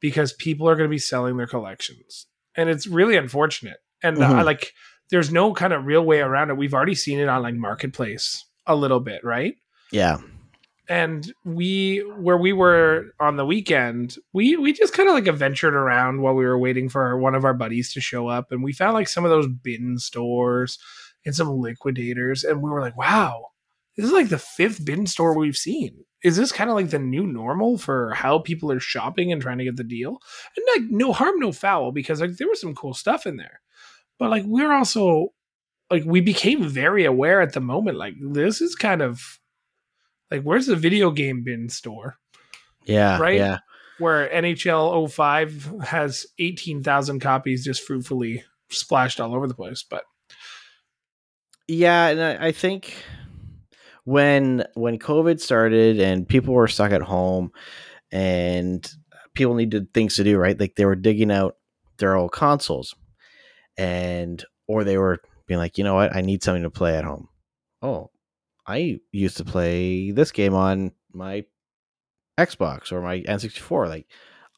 because 0.00 0.32
people 0.32 0.68
are 0.68 0.74
going 0.74 0.88
to 0.88 0.94
be 0.94 0.98
selling 0.98 1.36
their 1.36 1.46
collections. 1.46 2.26
And 2.56 2.68
it's 2.68 2.86
really 2.86 3.16
unfortunate. 3.16 3.78
And 4.02 4.18
uh, 4.22 4.28
Mhm. 4.30 4.44
like 4.44 4.72
there's 5.10 5.32
no 5.32 5.52
kind 5.54 5.72
of 5.72 5.84
real 5.86 6.02
way 6.04 6.20
around 6.20 6.50
it. 6.50 6.56
We've 6.56 6.74
already 6.74 6.94
seen 6.94 7.18
it 7.18 7.28
on 7.28 7.42
like 7.42 7.54
marketplace 7.54 8.44
a 8.66 8.76
little 8.76 9.00
bit, 9.00 9.24
right? 9.24 9.56
yeah, 9.92 10.18
and 10.88 11.32
we 11.44 11.98
where 12.18 12.36
we 12.36 12.52
were 12.52 13.06
on 13.20 13.36
the 13.36 13.44
weekend 13.46 14.16
we 14.32 14.56
we 14.56 14.72
just 14.72 14.92
kind 14.92 15.08
of 15.08 15.14
like 15.16 15.26
adventured 15.26 15.74
around 15.74 16.20
while 16.22 16.34
we 16.34 16.44
were 16.44 16.58
waiting 16.58 16.88
for 16.88 17.16
one 17.18 17.34
of 17.34 17.44
our 17.44 17.54
buddies 17.54 17.92
to 17.92 18.00
show 18.00 18.28
up 18.28 18.50
and 18.52 18.62
we 18.62 18.72
found 18.72 18.94
like 18.94 19.08
some 19.08 19.24
of 19.24 19.30
those 19.30 19.46
bin 19.48 19.98
stores 19.98 20.78
and 21.26 21.34
some 21.34 21.48
liquidators 21.60 22.44
and 22.44 22.62
we 22.62 22.70
were 22.70 22.80
like 22.80 22.96
wow 22.96 23.46
this 23.96 24.06
is 24.06 24.12
like 24.12 24.28
the 24.30 24.38
fifth 24.38 24.84
bin 24.84 25.06
store 25.06 25.36
we've 25.36 25.56
seen 25.56 26.04
is 26.22 26.36
this 26.36 26.52
kind 26.52 26.70
of 26.70 26.76
like 26.76 26.90
the 26.90 26.98
new 26.98 27.26
normal 27.26 27.78
for 27.78 28.12
how 28.14 28.38
people 28.38 28.70
are 28.70 28.80
shopping 28.80 29.32
and 29.32 29.40
trying 29.40 29.58
to 29.58 29.64
get 29.64 29.76
the 29.76 29.84
deal? 29.84 30.18
And 30.56 30.66
like 30.74 30.90
no 30.90 31.12
harm 31.12 31.38
no 31.38 31.52
foul 31.52 31.92
because 31.92 32.20
like 32.20 32.36
there 32.36 32.48
was 32.48 32.60
some 32.60 32.74
cool 32.74 32.94
stuff 32.94 33.26
in 33.26 33.36
there. 33.36 33.60
But 34.18 34.30
like 34.30 34.44
we're 34.46 34.72
also 34.72 35.28
like 35.90 36.04
we 36.04 36.20
became 36.20 36.68
very 36.68 37.04
aware 37.04 37.40
at 37.40 37.52
the 37.52 37.60
moment 37.60 37.96
like 37.96 38.14
this 38.20 38.60
is 38.60 38.74
kind 38.74 39.02
of 39.02 39.38
like 40.30 40.42
where's 40.42 40.66
the 40.66 40.76
video 40.76 41.10
game 41.10 41.42
bin 41.42 41.68
store? 41.68 42.18
Yeah, 42.84 43.18
Right? 43.18 43.36
Yeah, 43.36 43.58
where 43.98 44.28
NHL 44.28 45.10
05 45.10 45.74
has 45.84 46.26
18,000 46.38 47.20
copies 47.20 47.64
just 47.64 47.82
fruitfully 47.82 48.44
splashed 48.70 49.20
all 49.20 49.34
over 49.34 49.46
the 49.48 49.54
place 49.54 49.84
but 49.88 50.04
yeah, 51.70 52.08
and 52.08 52.20
I, 52.20 52.48
I 52.48 52.52
think 52.52 52.94
when 54.10 54.64
when 54.74 54.98
COVID 54.98 55.38
started 55.38 56.00
and 56.00 56.26
people 56.28 56.52
were 56.52 56.66
stuck 56.66 56.90
at 56.90 57.00
home 57.00 57.52
and 58.10 58.90
people 59.34 59.54
needed 59.54 59.94
things 59.94 60.16
to 60.16 60.24
do, 60.24 60.36
right? 60.36 60.58
Like 60.58 60.74
they 60.74 60.84
were 60.84 60.96
digging 60.96 61.30
out 61.30 61.56
their 61.98 62.16
old 62.16 62.32
consoles, 62.32 62.96
and 63.78 64.44
or 64.66 64.82
they 64.82 64.98
were 64.98 65.20
being 65.46 65.58
like, 65.58 65.78
you 65.78 65.84
know 65.84 65.94
what, 65.94 66.14
I 66.14 66.22
need 66.22 66.42
something 66.42 66.64
to 66.64 66.70
play 66.70 66.96
at 66.96 67.04
home. 67.04 67.28
Oh, 67.82 68.10
I 68.66 68.98
used 69.12 69.36
to 69.36 69.44
play 69.44 70.10
this 70.10 70.32
game 70.32 70.54
on 70.54 70.90
my 71.12 71.44
Xbox 72.36 72.90
or 72.90 73.00
my 73.02 73.20
N64. 73.20 73.88
Like, 73.88 74.08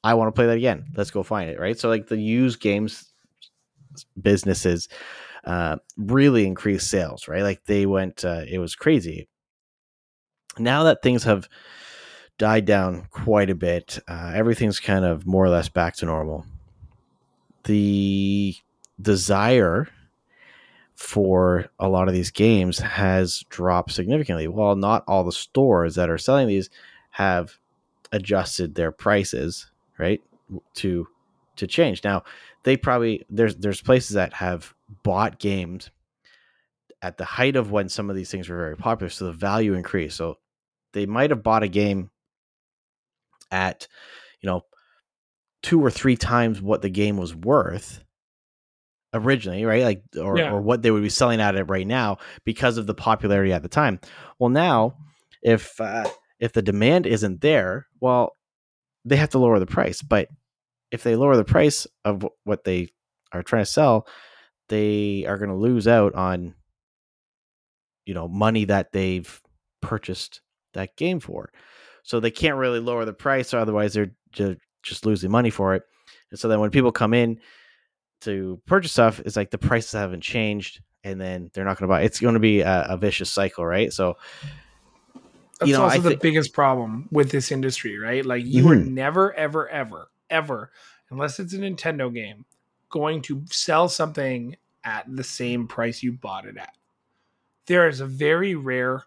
I 0.03 0.15
want 0.15 0.29
to 0.29 0.33
play 0.33 0.47
that 0.47 0.57
again. 0.57 0.87
Let's 0.97 1.11
go 1.11 1.23
find 1.23 1.51
it, 1.51 1.61
right? 1.61 1.79
So, 1.79 1.91
like 1.91 2.09
the 2.09 2.17
used 2.17 2.61
games 2.61 3.13
businesses 4.21 4.89
uh, 5.45 5.77
really 5.99 6.47
increased 6.47 6.89
sales, 6.89 7.29
right? 7.29 7.43
Like 7.43 7.65
they 7.67 7.85
went, 7.85 8.25
uh, 8.25 8.45
it 8.49 8.59
was 8.59 8.75
crazy. 8.75 9.29
Now 10.59 10.85
that 10.85 11.03
things 11.03 11.25
have 11.25 11.49
died 12.39 12.65
down 12.65 13.07
quite 13.11 13.51
a 13.51 13.55
bit, 13.55 13.99
uh, 14.09 14.33
everything's 14.35 14.81
kind 14.81 15.05
of 15.05 15.27
more 15.27 15.45
or 15.45 15.49
less 15.49 15.69
back 15.69 15.97
to 15.97 16.07
normal. 16.07 16.45
The 17.65 18.55
desire 19.01 19.89
for 20.95 21.67
a 21.79 21.89
lot 21.89 22.09
of 22.09 22.15
these 22.15 22.31
games 22.31 22.79
has 22.79 23.45
dropped 23.49 23.93
significantly. 23.93 24.47
While 24.49 24.77
not 24.77 25.05
all 25.07 25.25
the 25.25 25.33
stores 25.33 25.95
that 25.95 26.11
are 26.11 26.19
selling 26.19 26.49
these 26.49 26.71
have 27.11 27.57
adjusted 28.13 28.75
their 28.75 28.93
prices, 28.93 29.71
right, 29.99 30.21
to 30.75 31.09
to 31.57 31.67
change. 31.67 32.05
Now, 32.05 32.23
they 32.63 32.77
probably 32.77 33.25
there's 33.31 33.57
there's 33.57 33.83
places 33.83 34.15
that 34.15 34.35
have 34.35 34.75
bought 35.03 35.39
games 35.39 35.91
at 37.01 37.19
the 37.19 37.25
height 37.25 37.57
of 37.57 37.73
when 37.73 37.89
some 37.89 38.09
of 38.09 38.17
these 38.17 38.31
things 38.31 38.49
were 38.49 38.57
very 38.57 38.77
popular, 38.77 39.11
so 39.11 39.27
the 39.27 39.33
value 39.33 39.75
increased. 39.75 40.17
So 40.17 40.39
they 40.93 41.07
might 41.07 41.31
have 41.31 41.43
bought 41.43 41.63
a 41.63 41.69
game 41.69 42.11
at 43.51 43.87
you 44.41 44.47
know 44.49 44.63
two 45.63 45.81
or 45.85 45.91
three 45.91 46.17
times 46.17 46.61
what 46.61 46.83
the 46.83 46.89
game 46.91 47.17
was 47.17 47.35
worth 47.35 48.03
originally, 49.15 49.65
right? 49.65 49.83
Like 49.85 50.03
or 50.21 50.39
Yeah. 50.39 50.53
or 50.53 50.61
what 50.61 50.83
they 50.83 50.91
would 50.91 51.03
be 51.03 51.09
selling 51.09 51.41
at 51.41 51.55
it 51.55 51.65
right 51.65 51.87
now 51.87 52.19
because 52.45 52.79
of 52.79 52.87
the 52.87 52.95
popularity 52.95 53.53
at 53.53 53.63
the 53.63 53.69
time. 53.69 54.01
Well, 54.39 54.51
now 54.51 54.97
if 55.43 55.81
uh, 55.81 56.09
if 56.41 56.53
the 56.53 56.63
demand 56.63 57.07
isn't 57.07 57.41
there, 57.41 57.87
well, 58.01 58.37
they 59.05 59.17
have 59.17 59.31
to 59.31 59.39
lower 59.39 59.59
the 59.59 59.67
price. 59.67 60.03
But 60.03 60.29
if 60.91 61.03
they 61.03 61.17
lower 61.17 61.37
the 61.37 61.45
price 61.45 61.87
of 62.05 62.27
what 62.45 62.65
they 62.65 62.89
are 63.33 63.43
trying 63.43 63.65
to 63.65 63.71
sell, 63.71 64.07
they 64.69 65.25
are 65.27 65.39
going 65.39 65.51
to 65.51 65.57
lose 65.57 65.87
out 65.89 66.15
on 66.15 66.55
you 68.07 68.15
know 68.15 68.29
money 68.29 68.65
that 68.65 68.93
they've 68.93 69.41
purchased 69.81 70.41
that 70.75 70.97
game 70.97 71.21
for. 71.21 71.51
So 72.03 72.21
they 72.21 72.31
can't 72.31 72.57
really 72.57 72.81
lower 72.81 73.05
the 73.05 73.13
price, 73.13 73.55
or 73.55 73.59
otherwise 73.59 73.95
they're 73.95 74.11
just 74.83 75.07
losing 75.07 75.31
money 75.31 75.51
for 75.51 75.75
it. 75.75 75.83
And 76.31 76.39
so 76.39 76.49
then 76.49 76.61
when 76.61 76.71
people 76.71 76.91
come 76.93 77.15
in 77.15 77.39
to 78.23 78.61
purchase 78.67 78.93
stuff, 78.93 79.21
it's 79.21 79.37
like 79.37 79.51
the 79.51 79.59
prices 79.59 79.93
haven't 79.93 80.23
changed, 80.23 80.81
and 81.05 81.21
then 81.21 81.51
they're 81.53 81.65
not 81.65 81.79
going 81.79 81.89
to 81.89 81.95
buy. 81.95 82.03
It's 82.03 82.21
going 82.21 82.35
to 82.35 82.41
be 82.41 82.61
a, 82.61 82.87
a 82.89 82.97
vicious 82.97 83.31
cycle, 83.31 83.65
right? 83.65 83.93
So 83.93 84.17
That's 85.61 85.69
you 85.69 85.77
know, 85.77 85.85
also 85.85 85.97
I 85.97 85.99
the 85.99 86.17
biggest 86.17 86.53
problem 86.53 87.09
with 87.13 87.31
this 87.31 87.53
industry, 87.53 87.99
right? 87.99 88.25
Like 88.25 88.45
you 88.45 88.69
are 88.69 88.77
Mhm. 88.77 88.87
never, 88.89 89.33
ever, 89.35 89.69
ever, 89.69 90.11
ever, 90.31 90.71
unless 91.11 91.39
it's 91.39 91.53
a 91.53 91.59
Nintendo 91.59 92.13
game, 92.13 92.45
going 92.91 93.23
to 93.23 93.45
sell 93.51 93.89
something 93.89 94.57
at 94.85 95.05
the 95.09 95.23
same 95.25 95.69
price 95.69 96.03
you 96.03 96.13
bought 96.13 96.47
it 96.47 96.57
at. 96.57 96.73
There 97.67 97.89
is 97.89 98.01
a 98.01 98.07
very 98.07 98.57
rare 98.57 99.05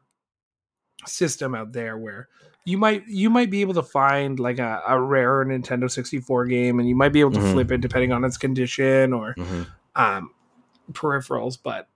system 1.08 1.56
out 1.56 1.72
there 1.74 1.98
where 1.98 2.28
you 2.66 2.78
might 2.78 3.06
you 3.08 3.30
might 3.30 3.50
be 3.52 3.62
able 3.62 3.74
to 3.76 3.84
find 3.84 4.40
like 4.40 4.58
a, 4.60 4.82
a 4.88 5.00
rare 5.00 5.46
Nintendo 5.46 5.90
64 5.90 6.46
game 6.46 6.80
and 6.80 6.90
you 6.90 6.96
might 6.96 7.14
be 7.14 7.20
able 7.20 7.32
to 7.32 7.40
Mhm. 7.40 7.52
flip 7.52 7.72
it 7.72 7.82
depending 7.82 8.12
on 8.12 8.24
its 8.24 8.38
condition 8.38 9.14
or 9.14 9.36
Mhm. 9.36 9.68
um 9.96 10.32
peripherals, 10.92 11.58
but 11.62 11.88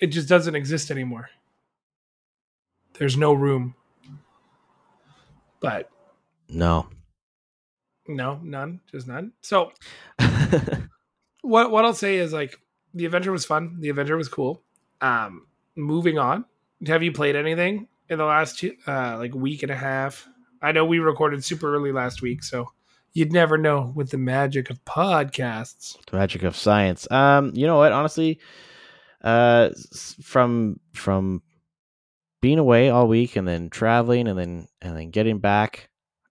it 0.00 0.08
just 0.08 0.28
doesn't 0.28 0.54
exist 0.54 0.90
anymore. 0.90 1.28
There's 2.98 3.16
no 3.16 3.32
room. 3.32 3.74
But 5.60 5.90
no. 6.48 6.88
no, 8.06 8.38
none, 8.42 8.80
just 8.92 9.06
none. 9.08 9.32
So 9.40 9.72
what 11.42 11.70
what 11.70 11.84
I'll 11.84 11.94
say 11.94 12.16
is 12.16 12.32
like 12.32 12.60
the 12.94 13.04
adventure 13.04 13.32
was 13.32 13.44
fun. 13.44 13.76
The 13.80 13.88
adventure 13.90 14.16
was 14.16 14.28
cool. 14.28 14.62
Um, 15.00 15.46
moving 15.74 16.18
on. 16.18 16.44
Have 16.86 17.02
you 17.02 17.12
played 17.12 17.36
anything 17.36 17.88
in 18.08 18.18
the 18.18 18.24
last 18.24 18.58
two, 18.58 18.74
uh, 18.86 19.16
like 19.18 19.34
week 19.34 19.62
and 19.62 19.70
a 19.72 19.76
half? 19.76 20.28
I 20.62 20.72
know 20.72 20.84
we 20.84 20.98
recorded 20.98 21.44
super 21.44 21.74
early 21.74 21.92
last 21.92 22.22
week, 22.22 22.42
so 22.42 22.68
you'd 23.12 23.32
never 23.32 23.56
know 23.58 23.92
with 23.94 24.10
the 24.10 24.18
magic 24.18 24.70
of 24.70 24.84
podcasts. 24.84 25.96
the 26.10 26.16
magic 26.16 26.42
of 26.42 26.56
science. 26.56 27.10
Um, 27.10 27.52
you 27.54 27.66
know 27.66 27.76
what? 27.78 27.92
Honestly, 27.92 28.38
uh, 29.22 29.70
from 30.22 30.80
from 30.94 31.42
being 32.42 32.58
away 32.58 32.90
all 32.90 33.08
week 33.08 33.36
and 33.36 33.46
then 33.48 33.70
traveling 33.70 34.28
and 34.28 34.38
then 34.38 34.68
and 34.82 34.96
then 34.96 35.10
getting 35.10 35.38
back, 35.38 35.88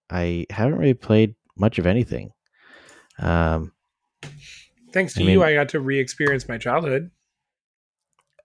I 0.10 0.46
haven't 0.50 0.78
really 0.78 0.94
played 0.94 1.36
much 1.58 1.78
of 1.80 1.86
anything. 1.86 2.32
Um, 3.20 3.72
Thanks 4.92 5.14
to 5.16 5.22
I 5.22 5.24
you, 5.28 5.40
mean- 5.40 5.48
I 5.48 5.54
got 5.54 5.70
to 5.70 5.80
re-experience 5.80 6.48
my 6.48 6.58
childhood. 6.58 7.12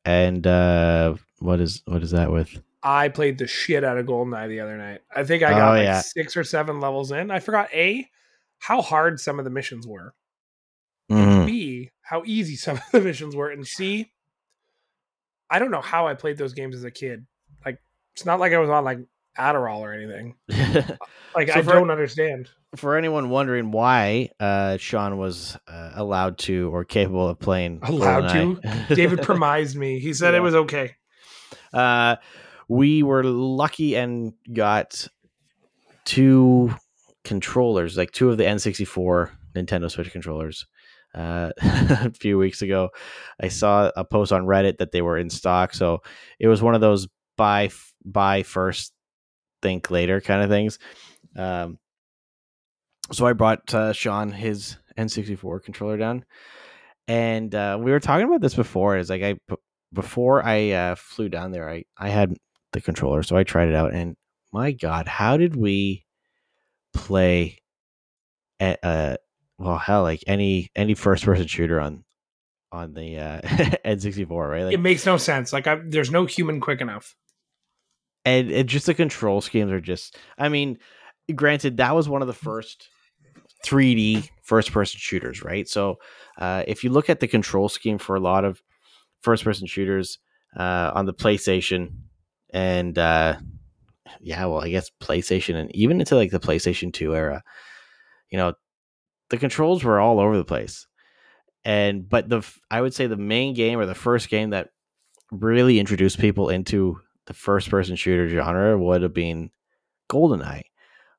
and 0.05 0.47
uh, 0.47 1.15
what 1.39 1.61
is 1.61 1.83
what 1.87 2.03
is 2.03 2.11
that 2.13 2.31
with? 2.33 2.61
I 2.83 3.09
played 3.09 3.39
the 3.39 3.47
shit 3.47 3.85
out 3.85 3.99
of 3.99 4.07
Goldeneye 4.07 4.49
the 4.49 4.61
other 4.61 4.77
night. 4.79 5.01
I 5.15 5.25
think 5.25 5.43
I 5.43 5.53
Oh, 5.53 5.57
got 5.57 5.71
like 5.73 5.85
yeah. 5.85 6.01
six 6.01 6.37
or 6.37 6.45
seven 6.45 6.81
levels 6.81 7.13
in. 7.13 7.31
I 7.31 7.39
forgot 7.41 7.69
A, 7.75 8.09
how 8.59 8.81
hard 8.83 9.21
some 9.21 9.39
of 9.39 9.45
the 9.45 9.51
missions 9.51 9.87
were. 9.87 10.15
Mhm. 11.11 11.47
B, 11.47 11.91
how 12.03 12.23
easy 12.25 12.57
some 12.57 12.77
of 12.77 12.83
the 12.93 13.01
missions 13.01 13.35
were, 13.37 13.51
and 13.51 13.67
C, 13.67 14.11
I 15.51 15.59
don't 15.59 15.71
know 15.71 15.81
how 15.81 16.07
I 16.07 16.15
played 16.15 16.39
those 16.39 16.53
games 16.55 16.75
as 16.77 16.85
a 16.85 16.91
kid. 16.91 17.27
Like, 17.67 17.79
it's 18.15 18.25
not 18.25 18.41
like 18.41 18.53
I 18.53 18.59
was 18.59 18.71
on 18.71 18.85
like 18.85 19.01
Adderall 19.39 19.81
or 19.81 19.93
anything. 19.93 20.37
Like, 21.33 21.47
So 21.47 21.61
I 21.61 21.63
for- 21.63 21.73
don't 21.75 21.93
understand. 21.93 22.49
For 22.75 22.97
anyone 22.97 23.31
wondering 23.31 23.71
why 23.71 24.31
uh, 24.41 24.79
Sean 24.79 25.17
was 25.17 25.57
uh, 25.69 25.93
allowed 25.95 26.39
to 26.39 26.69
or 26.75 26.85
capable 26.85 27.29
of 27.29 27.39
playing, 27.39 27.79
Allowed 27.85 28.25
GoldenEye- 28.31 28.89
David 28.97 29.23
premised 29.23 29.77
me. 29.77 30.01
He 30.01 30.13
said 30.13 30.33
Yeah. 30.35 30.39
it 30.39 30.43
was 30.43 30.55
okay. 30.57 30.97
Uh, 31.73 32.17
we 32.71 33.03
were 33.03 33.25
lucky 33.25 33.97
and 33.97 34.33
got 34.53 35.09
two 36.05 36.73
controllers, 37.25 37.97
like 37.97 38.13
two 38.13 38.31
of 38.31 38.39
the 38.39 38.45
N64 38.45 39.29
Nintendo 39.57 39.91
Switch 39.91 40.13
controllers. 40.13 40.67
Uh, 41.13 41.51
a 41.61 42.13
few 42.13 42.39
weeks 42.39 42.63
ago, 42.63 42.91
I 43.43 43.49
saw 43.49 43.91
a 43.97 44.05
post 44.05 44.31
on 44.33 44.47
Reddit 44.47 44.79
that 44.79 44.93
they 44.93 45.03
were 45.03 45.19
in 45.19 45.31
stock. 45.31 45.75
So 45.75 46.03
it 46.39 46.47
was 46.47 46.63
one 46.63 46.77
of 46.77 46.81
those 46.81 47.09
buy 47.37 47.71
buy 48.05 48.45
first, 48.45 48.93
think 49.61 49.91
later 49.91 50.21
kind 50.21 50.41
of 50.41 50.49
things. 50.49 50.79
Um, 51.35 51.77
so 53.11 53.27
I 53.27 53.33
brought 53.33 53.75
uh, 53.75 53.93
Sean 53.93 54.31
his 54.31 54.77
N64 54.97 55.65
controller 55.65 55.97
down, 55.97 56.25
and 57.09 57.53
uh, 57.53 57.79
we 57.81 57.91
were 57.91 57.99
talking 57.99 58.29
about 58.29 58.41
this 58.41 58.55
before. 58.55 58.97
It's 58.97 59.11
like 59.11 59.25
I 59.25 59.35
before 59.93 60.47
I 60.47 60.71
uh, 60.71 60.95
flew 60.95 61.29
down 61.29 61.51
there, 61.51 61.69
I 61.69 61.83
I 61.99 62.11
had 62.11 62.37
the 62.73 62.81
controller, 62.81 63.23
so 63.23 63.37
I 63.37 63.45
tried 63.45 63.69
it 63.69 63.75
out, 63.75 63.93
and 63.93 64.17
my 64.53 64.73
God, 64.73 65.07
how 65.07 65.37
did 65.37 65.57
we 65.57 66.05
play 66.93 67.59
at 68.59 68.79
uh 68.83 69.17
well 69.59 69.79
hell 69.79 70.03
like 70.03 70.23
any 70.27 70.71
any 70.75 70.95
first 70.95 71.25
person 71.25 71.47
shooter 71.47 71.81
on 71.81 72.05
on 72.73 72.95
the 72.95 73.19
uh 73.19 73.41
N64, 73.85 74.51
right? 74.51 74.65
Like 74.65 74.75
It 74.75 74.81
makes 74.81 75.07
no 75.07 75.17
sense. 75.17 75.53
Like, 75.53 75.67
I, 75.67 75.77
there's 75.85 76.11
no 76.11 76.27
human 76.27 76.61
quick 76.61 76.81
enough. 76.81 77.15
and, 78.25 78.51
and 78.51 78.69
just 78.69 78.87
the 78.87 78.95
control 78.95 79.41
schemes 79.41 79.73
are 79.73 79.81
just 79.81 80.17
i 80.39 80.49
mean 80.49 80.79
granted 81.35 81.79
that 81.79 81.95
was 81.95 82.09
one 82.09 82.21
of 82.23 82.29
the 82.29 82.35
first 82.35 82.89
3d 83.65 84.29
first 84.43 84.73
person 84.73 84.99
shooters 84.99 85.43
right 85.43 85.69
so 85.69 85.97
uh, 86.39 86.63
if 86.67 86.83
you 86.85 86.91
look 86.91 87.09
at 87.11 87.21
the 87.21 87.29
control 87.29 87.69
scheme 87.69 87.99
for 87.99 88.17
a 88.17 88.21
lot 88.21 88.45
of 88.45 88.63
first 89.23 89.45
person 89.45 89.67
shooters 89.67 90.19
uh, 90.57 90.91
on 90.95 91.07
the 91.07 91.13
playstation 91.15 91.93
and 92.53 92.99
uh, 92.99 93.37
yeah 94.21 94.45
well 94.45 94.63
i 94.63 94.69
guess 94.69 94.91
playstation 95.03 95.55
and 95.55 95.75
even 95.75 96.01
into 96.01 96.17
like 96.17 96.31
the 96.31 96.41
playstation 96.41 96.93
2 96.93 97.15
era 97.15 97.43
you 98.31 98.39
know 98.39 98.53
the 99.31 99.39
controls 99.39 99.85
were 99.85 100.01
all 100.01 100.21
over 100.21 100.37
the 100.37 100.45
place 100.45 100.87
and 101.65 102.09
but 102.09 102.29
the 102.29 102.43
I 102.71 102.81
would 102.81 102.95
say 102.95 103.07
the 103.07 103.17
main 103.17 103.55
game 103.55 103.79
or 103.79 103.87
the 103.87 103.95
first 103.95 104.29
game 104.29 104.51
that 104.51 104.71
really 105.31 105.79
introduced 105.79 106.19
people 106.19 106.49
into 106.49 107.01
the 107.27 107.35
first 107.35 107.71
person 107.71 107.97
shooter 107.97 108.29
genre 108.29 108.79
would 108.79 109.03
have 109.03 109.15
been 109.15 109.51
GoldenEye. 110.11 110.63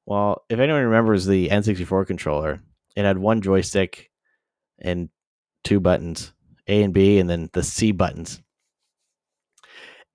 Well, 0.06 0.44
if 0.50 0.60
anyone 0.60 0.84
remembers 0.84 1.26
the 1.26 1.50
N64 1.50 2.08
controller, 2.08 2.62
it 2.96 3.06
had 3.06 3.18
one 3.18 3.42
joystick 3.42 4.10
and 4.80 5.10
two 5.64 5.80
buttons, 5.80 6.34
A 6.68 6.82
and 6.84 6.94
B, 6.94 7.20
and 7.20 7.30
then 7.30 7.50
the 7.54 7.64
C 7.64 7.92
buttons. 7.92 8.42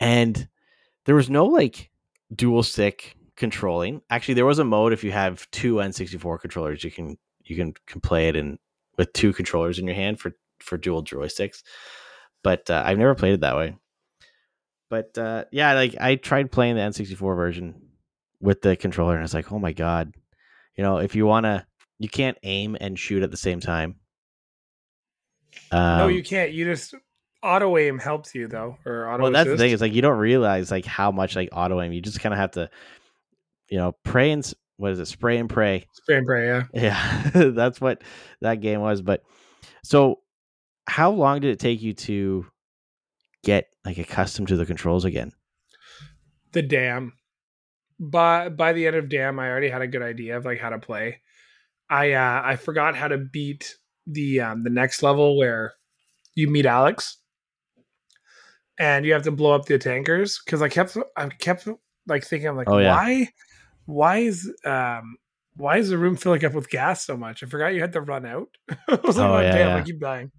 And 0.01 0.49
there 1.07 1.15
was 1.15 1.31
no 1.31 1.47
like 1.47 1.91
dual 2.35 2.63
stick 2.63 3.17
controlling. 3.37 4.03
Actually, 4.11 4.35
there 4.35 4.47
was 4.47 4.59
a 4.59 4.65
mode 4.65 4.93
if 4.93 5.03
you 5.03 5.13
have 5.13 5.51
two 5.51 5.77
N64 5.77 6.41
controllers, 6.41 6.85
you 6.85 6.91
can 6.91 7.17
you 7.45 7.57
can, 7.57 7.75
can 7.87 8.01
play 8.01 8.29
it 8.29 8.37
in 8.37 8.59
with 8.99 9.13
two 9.13 9.33
controllers 9.33 9.79
in 9.79 9.87
your 9.87 9.97
hand 9.97 10.21
for 10.21 10.33
for 10.61 10.77
dual 10.77 11.03
joysticks. 11.03 11.63
But 12.43 12.69
uh, 12.71 12.83
I've 12.85 12.99
never 12.99 13.15
played 13.15 13.35
it 13.35 13.41
that 13.41 13.57
way 13.57 13.77
but 14.89 15.17
uh, 15.19 15.45
yeah, 15.51 15.75
like 15.75 15.97
I 16.01 16.17
tried 16.17 16.53
playing 16.53 16.77
the 16.77 16.83
N64 16.83 17.37
version 17.37 17.75
with 18.41 18.63
the 18.63 18.77
controller, 18.77 19.17
and 19.17 19.25
it's 19.25 19.35
like, 19.35 19.53
oh 19.53 19.59
my 19.59 19.73
god, 19.73 20.15
you 20.77 20.85
know, 20.85 20.99
if 20.99 21.15
you 21.15 21.27
wanna, 21.27 21.67
you 21.99 22.09
can't 22.09 22.39
aim 22.43 22.77
and 22.81 22.99
shoot 22.99 23.23
at 23.23 23.31
the 23.31 23.37
same 23.37 23.61
time. 23.61 23.97
Um, 25.71 25.99
no, 25.99 26.09
you 26.09 26.23
can't. 26.23 26.53
You 26.53 26.67
just 26.67 26.95
auto 27.43 27.77
aim 27.79 27.99
helps 27.99 28.35
you 28.35 28.49
though, 28.49 28.77
or 28.85 29.09
auto 29.09 29.25
well, 29.25 29.33
that's 29.33 29.49
the 29.49 29.57
thing. 29.57 29.73
Is 29.73 29.81
like 29.81 29.93
you 29.93 30.03
don't 30.03 30.19
realize 30.19 30.71
like 30.71 30.85
how 30.85 31.11
much 31.11 31.37
like 31.37 31.49
auto 31.53 31.81
aim. 31.81 31.93
You 31.93 32.01
just 32.01 32.21
kind 32.21 32.33
of 32.33 32.39
have 32.39 32.53
to, 32.53 32.71
you 33.69 33.79
know, 33.79 33.93
pray 34.05 34.31
and 34.31 34.53
what 34.77 34.93
is 34.93 34.99
it? 34.99 35.07
Spray 35.07 35.39
and 35.39 35.49
pray. 35.49 35.87
Spray 35.93 36.19
and 36.19 36.27
pray. 36.27 36.47
Yeah. 36.47 36.63
Yeah, 36.75 37.31
that's 37.55 37.81
what 37.81 38.03
that 38.41 38.61
game 38.61 38.81
was. 38.81 39.03
But 39.03 39.23
so, 39.85 40.21
how 40.87 41.11
long 41.11 41.41
did 41.41 41.51
it 41.51 41.61
take 41.61 41.83
you 41.83 41.95
to 41.95 42.47
get 43.45 43.67
like 43.85 43.99
accustomed 43.99 44.49
to 44.49 44.57
the 44.57 44.67
controls 44.67 45.05
again? 45.05 45.33
the 46.57 46.63
dam 46.63 47.13
by 48.01 48.49
by 48.49 48.73
the 48.73 48.87
end 48.87 48.97
of 48.97 49.11
dam 49.11 49.39
i 49.39 49.47
already 49.47 49.69
had 49.69 49.83
a 49.83 49.87
good 49.87 50.01
idea 50.01 50.39
of 50.39 50.47
like 50.47 50.59
how 50.59 50.71
to 50.71 50.79
play 50.79 51.21
i 51.91 52.13
uh 52.13 52.41
i 52.43 52.57
forgot 52.57 52.97
how 52.97 53.09
to 53.09 53.19
beat 53.19 53.77
the 54.07 54.41
um 54.41 54.65
the 54.65 54.71
next 54.71 55.03
level 55.03 55.37
where 55.37 55.75
you 56.35 56.49
meet 56.49 56.65
alex 56.65 57.19
and 58.79 59.05
you 59.07 59.13
have 59.13 59.23
to 59.23 59.31
blow 59.31 59.53
up 59.55 59.67
the 59.67 59.79
tankers 59.79 60.41
because 60.45 60.61
i 60.63 60.69
kept 60.69 60.97
i 61.17 61.29
kept 61.29 61.67
like 62.07 62.25
thinking 62.25 62.49
i'm 62.49 62.57
like 62.57 62.69
Oh, 62.71 62.79
yeah. 62.79 62.95
why 62.95 63.29
why 63.87 64.17
is 64.19 64.53
um 64.65 65.17
why 65.57 65.79
is 65.79 65.89
the 65.89 65.99
room 65.99 66.17
filling 66.17 66.45
up 66.45 66.53
with 66.55 66.69
gas 66.69 67.05
so 67.07 67.17
much 67.17 67.43
i 67.43 67.47
forgot 67.47 67.69
you 67.75 67.81
had 67.81 67.93
to 67.95 68.01
run 68.01 68.27
out 68.27 68.49
i 68.89 68.99
was 69.05 69.17
like 69.17 69.29
Oh, 69.31 69.37
oh, 69.37 69.41
yeah, 69.41 69.53
damn 69.53 69.69
yeah. 69.69 69.77
i 69.77 69.83
keep 69.83 70.01
dying 70.01 70.31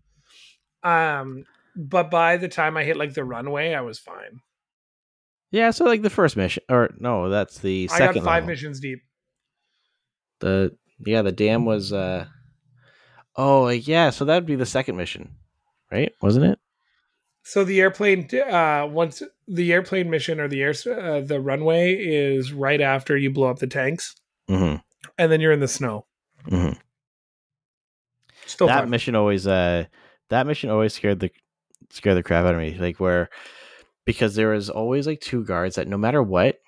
um 0.84 1.43
but 1.76 2.10
by 2.12 2.38
the 2.38 2.47
time 2.47 2.78
i 2.78 2.84
hit 2.84 2.97
like 2.97 3.13
the 3.13 3.23
runway 3.23 3.73
i 3.73 3.82
was 3.82 4.00
fine 4.00 4.41
Yeah, 5.52 5.71
so 5.71 5.86
like 5.86 6.02
the 6.02 6.10
first 6.10 6.36
mission, 6.36 6.63
or 6.69 6.89
no, 7.00 7.30
that's 7.30 7.60
the 7.60 7.88
i 7.91 7.97
second. 7.97 8.23
got 8.23 8.26
five 8.26 8.43
level. 8.43 8.50
missions 8.50 8.80
deep 8.80 9.00
The 10.39 10.76
yeah, 11.06 11.21
the 11.23 11.32
dam 11.32 11.65
was. 11.65 11.93
uh 11.93 12.26
Oh, 13.36 13.69
yeah. 13.69 14.10
So 14.10 14.26
that 14.26 14.34
would 14.36 14.45
be 14.47 14.56
the 14.56 14.65
second 14.65 14.97
mission, 14.97 15.36
right? 15.91 16.12
Wasn't 16.21 16.45
it? 16.45 16.60
So 17.49 17.63
the 17.63 17.79
airplane, 17.79 18.27
uh, 18.36 18.86
once 18.91 19.23
the 19.47 19.71
airplane 19.71 20.10
mission 20.10 20.41
or 20.41 20.49
the 20.49 20.62
air, 20.62 20.73
uh, 20.86 21.21
the 21.21 21.39
runway 21.39 21.95
is 21.95 22.51
right 22.51 22.81
after 22.81 23.15
you 23.15 23.31
blow 23.31 23.49
up 23.49 23.60
the 23.60 23.67
tanks, 23.67 24.15
Mm-hmm. 24.49 24.77
and 25.17 25.31
then 25.31 25.39
you're 25.39 25.53
in 25.53 25.62
the 25.62 25.67
snow. 25.69 26.05
Mhm. 26.45 26.77
Still 28.45 28.67
that 28.67 28.81
fun. 28.81 28.89
mission 28.89 29.15
always. 29.15 29.47
uh 29.47 29.86
That 30.29 30.45
mission 30.45 30.69
always 30.69 30.93
scared 30.93 31.21
the 31.21 31.31
scared 31.89 32.17
the 32.17 32.23
crap 32.23 32.43
out 32.45 32.53
of 32.53 32.60
me. 32.60 32.77
Like 32.77 32.99
where 32.99 33.29
because 34.05 34.36
there 34.36 34.49
was 34.49 34.69
always 34.69 35.07
like 35.07 35.21
two 35.21 35.45
guards 35.45 35.75
that 35.75 35.88
no 35.88 35.97
matter 35.97 36.21
what 36.21 36.60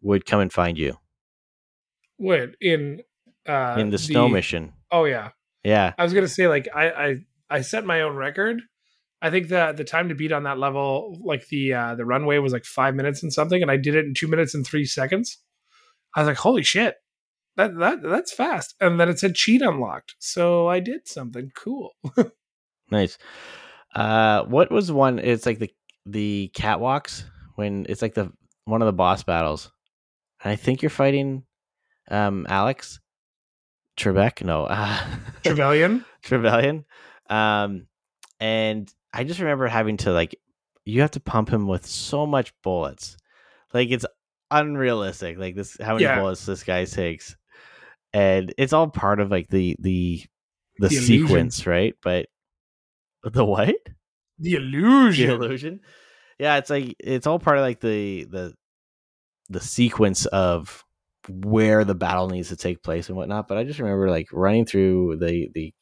would 0.00 0.24
come 0.24 0.40
and 0.40 0.52
find 0.52 0.78
you 0.78 0.96
What 2.16 2.54
in 2.60 3.02
uh 3.46 3.76
in 3.78 3.90
the 3.90 3.98
snow 3.98 4.28
mission. 4.30 4.72
Oh 4.90 5.04
yeah. 5.04 5.30
Yeah. 5.62 5.92
I 5.98 6.04
was 6.04 6.14
gonna 6.14 6.26
say 6.28 6.48
like 6.48 6.68
I 6.74 6.90
I 6.90 7.16
I 7.50 7.60
set 7.60 7.84
my 7.84 8.00
own 8.00 8.16
record. 8.16 8.62
I 9.22 9.30
think 9.30 9.48
the 9.48 9.72
the 9.76 9.84
time 9.84 10.08
to 10.08 10.14
beat 10.14 10.32
on 10.32 10.44
that 10.44 10.58
level, 10.58 11.18
like 11.24 11.48
the 11.48 11.74
uh 11.74 11.94
the 11.94 12.04
runway 12.04 12.38
was 12.38 12.52
like 12.52 12.64
five 12.64 12.94
minutes 12.94 13.22
and 13.22 13.32
something, 13.32 13.62
and 13.62 13.70
I 13.70 13.76
did 13.76 13.94
it 13.94 14.04
in 14.04 14.14
two 14.14 14.28
minutes 14.28 14.54
and 14.54 14.66
three 14.66 14.84
seconds. 14.84 15.38
I 16.14 16.20
was 16.20 16.28
like, 16.28 16.36
holy 16.36 16.62
shit. 16.62 16.96
That 17.56 17.78
that 17.78 18.02
that's 18.02 18.32
fast. 18.32 18.74
And 18.80 19.00
then 19.00 19.08
it 19.08 19.18
said 19.18 19.34
cheat 19.34 19.62
unlocked. 19.62 20.14
So 20.18 20.68
I 20.68 20.80
did 20.80 21.08
something 21.08 21.50
cool. 21.54 21.92
Nice. 22.90 23.18
Uh, 23.94 24.44
what 24.44 24.70
was 24.70 24.92
one? 24.92 25.18
It's 25.18 25.46
like 25.46 25.58
the 25.58 25.70
the 26.04 26.50
catwalks 26.54 27.24
when 27.56 27.86
it's 27.88 28.02
like 28.02 28.14
the 28.14 28.32
one 28.64 28.82
of 28.82 28.86
the 28.86 28.92
boss 28.92 29.22
battles, 29.22 29.70
and 30.42 30.52
I 30.52 30.56
think 30.56 30.82
you're 30.82 30.90
fighting, 30.90 31.44
um, 32.10 32.46
Alex 32.48 33.00
Trebek. 33.96 34.44
No, 34.44 34.64
uh, 34.64 35.00
Trevelyan. 35.42 36.04
Trevelyan. 36.22 36.84
Um, 37.28 37.86
and 38.38 38.92
I 39.16 39.24
just 39.24 39.40
remember 39.40 39.66
having 39.66 39.96
to 39.98 40.12
like, 40.12 40.36
you 40.84 41.00
have 41.00 41.12
to 41.12 41.20
pump 41.20 41.48
him 41.48 41.66
with 41.66 41.86
so 41.86 42.26
much 42.26 42.52
bullets, 42.62 43.16
like 43.72 43.90
it's 43.90 44.04
unrealistic. 44.50 45.38
Like 45.38 45.54
this, 45.56 45.76
how 45.80 45.94
many 45.94 46.04
Yeah. 46.04 46.20
bullets 46.20 46.44
this 46.46 46.62
guy 46.62 46.84
takes, 46.84 47.34
and 48.12 48.52
it's 48.58 48.72
all 48.72 48.88
part 48.88 49.20
of 49.20 49.30
like 49.30 49.48
the 49.48 49.76
the 49.80 50.22
the, 50.78 50.88
The 50.88 50.96
illusion. 50.96 51.26
sequence, 51.26 51.66
right? 51.66 51.94
But 52.02 52.26
the 53.24 53.44
what? 53.44 53.74
The 54.38 54.54
illusion. 54.54 55.28
the 55.28 55.34
illusion. 55.34 55.80
Yeah, 56.38 56.58
it's 56.58 56.68
like 56.68 56.94
it's 57.00 57.26
all 57.26 57.38
part 57.38 57.56
of 57.56 57.62
like 57.62 57.80
the 57.80 58.24
the 58.24 58.54
the 59.48 59.60
sequence 59.60 60.26
of 60.26 60.84
where 61.28 61.84
the 61.84 61.94
battle 61.94 62.28
needs 62.28 62.50
to 62.50 62.56
take 62.56 62.82
place 62.82 63.08
and 63.08 63.16
whatnot. 63.16 63.48
But 63.48 63.56
I 63.58 63.64
just 63.64 63.78
remember 63.78 64.10
like 64.10 64.28
running 64.32 64.66
through 64.66 65.16
the 65.16 65.48
the 65.54 65.72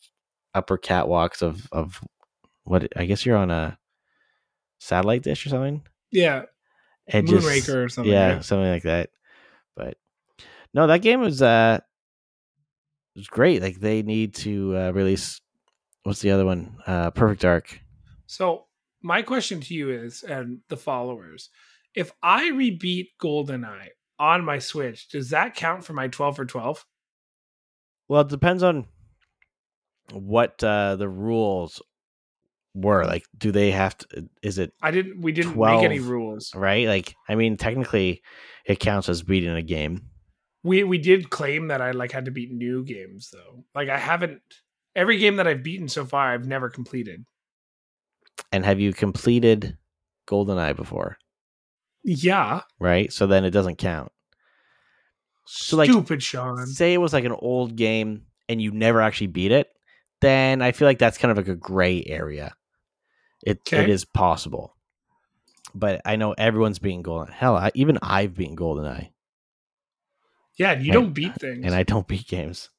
upper 0.54 0.78
catwalks 0.78 1.42
of 1.42 1.66
of 1.72 2.00
what 2.64 2.88
I 2.96 3.04
guess 3.06 3.24
you're 3.24 3.36
on 3.36 3.50
a 3.50 3.78
satellite 4.78 5.22
dish 5.22 5.46
or 5.46 5.50
something. 5.50 5.82
Yeah. 6.10 6.42
And 7.06 7.28
just 7.28 7.46
Moonraker 7.46 7.84
or 7.84 7.88
something. 7.88 8.12
yeah, 8.12 8.40
something 8.40 8.70
like 8.70 8.84
that. 8.84 9.10
But 9.76 9.96
no, 10.72 10.86
that 10.86 11.02
game 11.02 11.20
was 11.20 11.42
uh 11.42 11.80
was 13.14 13.28
great. 13.28 13.62
Like 13.62 13.78
they 13.78 14.02
need 14.02 14.34
to 14.36 14.76
uh 14.76 14.90
release 14.92 15.40
what's 16.02 16.20
the 16.20 16.30
other 16.30 16.44
one? 16.44 16.78
Uh 16.86 17.10
Perfect 17.10 17.42
Dark. 17.42 17.80
So 18.26 18.66
my 19.02 19.20
question 19.22 19.60
to 19.60 19.74
you 19.74 19.90
is, 19.90 20.22
and 20.22 20.60
the 20.68 20.78
followers, 20.78 21.50
if 21.94 22.10
I 22.22 22.50
rebeat 22.50 23.08
GoldenEye 23.22 23.88
on 24.18 24.44
my 24.44 24.58
Switch, 24.58 25.08
does 25.08 25.30
that 25.30 25.54
count 25.54 25.84
for 25.84 25.92
my 25.92 26.08
12 26.08 26.36
for 26.36 26.46
12? 26.46 26.86
Well, 28.08 28.22
it 28.22 28.28
depends 28.28 28.62
on 28.62 28.86
what 30.12 30.62
uh, 30.64 30.96
the 30.96 31.08
rules 31.08 31.82
were. 32.74 33.04
Like, 33.04 33.24
do 33.36 33.52
they 33.52 33.70
have 33.70 33.96
to? 33.98 34.28
Is 34.42 34.58
it 34.58 34.72
I 34.82 34.90
didn't 34.90 35.20
we 35.20 35.32
didn't 35.32 35.56
make 35.56 35.82
any 35.82 36.00
rules. 36.00 36.54
right? 36.54 36.86
Like, 36.86 37.14
I 37.28 37.34
mean, 37.34 37.56
technically, 37.56 38.22
it 38.66 38.80
counts 38.80 39.08
as 39.08 39.22
beating 39.22 39.54
a 39.54 39.62
game. 39.62 40.10
We 40.62 40.84
we 40.84 40.98
did 40.98 41.30
claim 41.30 41.68
that 41.68 41.80
I 41.80 41.92
like 41.92 42.12
had 42.12 42.24
to 42.26 42.30
beat 42.30 42.50
new 42.50 42.84
games 42.84 43.30
though. 43.32 43.64
Like 43.74 43.88
I 43.88 43.98
haven't 43.98 44.40
every 44.96 45.18
game 45.18 45.36
that 45.36 45.46
I've 45.46 45.62
beaten 45.62 45.88
so 45.88 46.04
far 46.04 46.32
I've 46.32 46.46
never 46.46 46.70
completed. 46.70 47.24
And 48.50 48.64
have 48.64 48.80
you 48.80 48.92
completed 48.92 49.76
GoldenEye 50.26 50.76
before? 50.76 51.18
Yeah. 52.02 52.62
Right. 52.80 53.12
So 53.12 53.26
then 53.26 53.44
it 53.44 53.50
doesn't 53.50 53.76
count. 53.76 54.10
So, 55.46 55.76
like, 55.76 55.90
Stupid 55.90 56.22
Sean. 56.22 56.66
Say 56.66 56.94
it 56.94 56.98
was 56.98 57.12
like 57.12 57.24
an 57.24 57.32
old 57.32 57.76
game 57.76 58.22
and 58.48 58.60
you 58.60 58.70
never 58.70 59.00
actually 59.00 59.26
beat 59.28 59.52
it, 59.52 59.68
then 60.20 60.62
I 60.62 60.72
feel 60.72 60.86
like 60.86 60.98
that's 60.98 61.18
kind 61.18 61.30
of 61.30 61.36
like 61.36 61.48
a 61.48 61.56
gray 61.56 62.02
area. 62.06 62.54
It 63.44 63.60
it 63.66 63.74
Okay. 63.74 63.90
is 63.90 64.04
possible, 64.04 64.74
but 65.74 66.00
I 66.04 66.16
know 66.16 66.32
everyone's 66.32 66.78
being 66.78 67.02
Golden. 67.02 67.32
Hell, 67.32 67.56
I, 67.56 67.70
even 67.74 67.98
I've 68.02 68.34
beaten 68.34 68.56
GoldenEye. 68.56 69.10
Yeah, 70.56 70.72
and 70.72 70.82
you 70.84 70.92
and- 70.92 71.02
don't 71.04 71.12
beat 71.12 71.34
things. 71.36 71.64
and 71.64 71.74
I 71.74 71.82
don't 71.82 72.08
beat 72.08 72.26
games. 72.26 72.70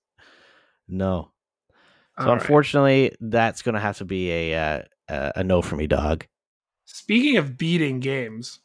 No. 0.88 1.32
So 2.18 2.24
All 2.26 2.26
right. 2.34 2.42
unfortunately, 2.42 3.12
that's 3.20 3.62
going 3.62 3.76
to 3.76 3.82
have 3.82 3.98
to 3.98 4.06
be 4.06 4.32
a 4.32 4.56
uh, 4.56 4.82
a 5.10 5.32
a 5.38 5.44
no 5.44 5.62
for 5.62 5.76
me, 5.76 5.86
dog. 5.88 6.26
Speaking 6.86 7.38
of 7.38 7.58
beating 7.58 8.00
games, 8.00 8.60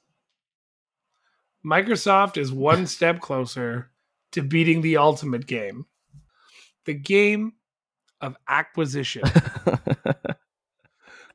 Microsoft 1.64 2.36
is 2.36 2.52
one 2.52 2.86
step 2.96 3.20
closer 3.20 3.90
to 4.32 4.42
beating 4.42 4.80
the 4.80 4.96
ultimate 4.96 5.46
game. 5.46 5.86
The 6.86 6.94
game 6.94 7.54
of 8.20 8.36
acquisition. 8.48 9.22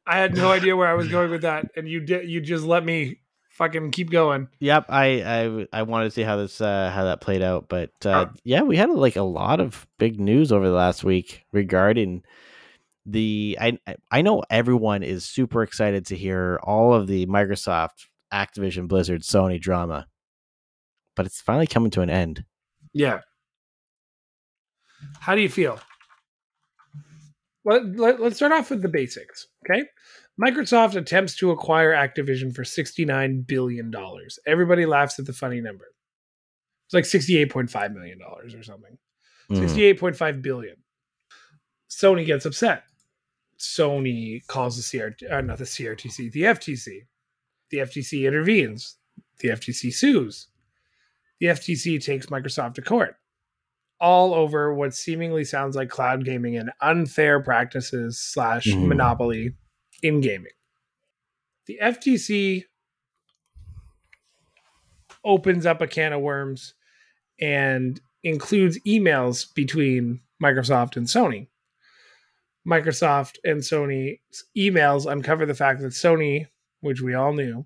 I 0.07 0.17
had 0.17 0.35
no 0.35 0.51
idea 0.51 0.75
where 0.75 0.87
I 0.87 0.93
was 0.93 1.07
going 1.07 1.31
with 1.31 1.41
that, 1.41 1.65
and 1.75 1.89
you 1.89 1.99
did. 1.99 2.29
You 2.29 2.41
just 2.41 2.63
let 2.63 2.85
me 2.85 3.19
fucking 3.49 3.91
keep 3.91 4.11
going. 4.11 4.49
yep, 4.59 4.85
I, 4.89 5.05
I 5.73 5.79
I 5.79 5.81
wanted 5.83 6.05
to 6.05 6.11
see 6.11 6.21
how 6.21 6.37
this 6.37 6.61
uh, 6.61 6.91
how 6.93 7.05
that 7.05 7.21
played 7.21 7.41
out, 7.41 7.67
but 7.69 7.91
uh, 8.05 8.09
Uh, 8.09 8.25
yeah, 8.43 8.61
we 8.61 8.77
had 8.77 8.89
like 8.89 9.15
a 9.15 9.23
lot 9.23 9.59
of 9.59 9.87
big 9.97 10.19
news 10.19 10.51
over 10.51 10.67
the 10.67 10.75
last 10.75 11.03
week 11.03 11.45
regarding 11.51 12.23
the. 13.05 13.57
I 13.59 13.79
I 14.11 14.21
know 14.21 14.43
everyone 14.49 15.01
is 15.03 15.25
super 15.25 15.63
excited 15.63 16.05
to 16.07 16.15
hear 16.15 16.59
all 16.63 16.93
of 16.93 17.07
the 17.07 17.25
Microsoft, 17.25 18.07
Activision, 18.33 18.87
Blizzard, 18.87 19.21
Sony 19.23 19.59
drama, 19.59 20.07
but 21.15 21.25
it's 21.25 21.41
finally 21.41 21.67
coming 21.67 21.91
to 21.91 22.01
an 22.01 22.09
end. 22.09 22.45
Yeah. 22.93 23.21
How 25.19 25.35
do 25.35 25.41
you 25.41 25.49
feel? 25.49 25.79
Let, 27.65 27.95
let, 27.97 28.21
let's 28.21 28.35
start 28.37 28.51
off 28.51 28.69
with 28.69 28.81
the 28.81 28.87
basics. 28.89 29.47
Okay. 29.65 29.83
Microsoft 30.41 30.95
attempts 30.95 31.35
to 31.37 31.51
acquire 31.51 31.91
Activision 31.93 32.53
for 32.53 32.63
$69 32.63 33.47
billion. 33.47 33.91
Everybody 34.45 34.85
laughs 34.85 35.17
at 35.17 35.25
the 35.25 35.33
funny 35.33 35.61
number. 35.61 35.85
It's 36.85 36.93
like 36.93 37.05
$68.5 37.05 37.93
million 37.93 38.19
or 38.21 38.63
something. 38.63 38.97
Mhm. 39.49 39.97
68.5 39.97 40.41
billion. 40.41 40.75
Sony 41.89 42.25
gets 42.25 42.45
upset. 42.45 42.83
Sony 43.57 44.45
calls 44.47 44.75
the 44.75 44.83
CRT, 44.99 45.31
uh, 45.31 45.41
not 45.41 45.57
the 45.57 45.63
CRTC, 45.63 46.31
the 46.31 46.41
FTC. 46.43 47.05
The 47.71 47.77
FTC 47.77 48.27
intervenes. 48.27 48.97
The 49.39 49.49
FTC 49.49 49.93
sues. 49.93 50.47
The 51.39 51.47
FTC 51.47 52.03
takes 52.03 52.27
Microsoft 52.27 52.75
to 52.75 52.81
court. 52.81 53.15
All 53.99 54.33
over 54.33 54.73
what 54.73 54.93
seemingly 54.93 55.45
sounds 55.45 55.75
like 55.75 55.89
cloud 55.89 56.25
gaming 56.25 56.57
and 56.57 56.71
unfair 56.81 57.41
practices 57.41 58.19
slash 58.19 58.65
Mhm. 58.67 58.87
monopoly 58.87 59.55
in 60.03 60.19
gaming. 60.21 60.51
The 61.65 61.79
FTC 61.79 62.65
opens 65.23 65.65
up 65.65 65.81
a 65.81 65.87
can 65.87 66.13
of 66.13 66.21
worms 66.21 66.73
and 67.39 67.99
includes 68.23 68.79
emails 68.85 69.53
between 69.53 70.21
Microsoft 70.43 70.97
and 70.97 71.07
Sony. 71.07 71.47
Microsoft 72.67 73.37
and 73.43 73.61
Sony's 73.61 74.45
emails 74.57 75.09
uncover 75.09 75.45
the 75.45 75.53
fact 75.55 75.81
that 75.81 75.93
Sony, 75.93 76.47
which 76.81 77.01
we 77.01 77.13
all 77.13 77.33
knew, 77.33 77.65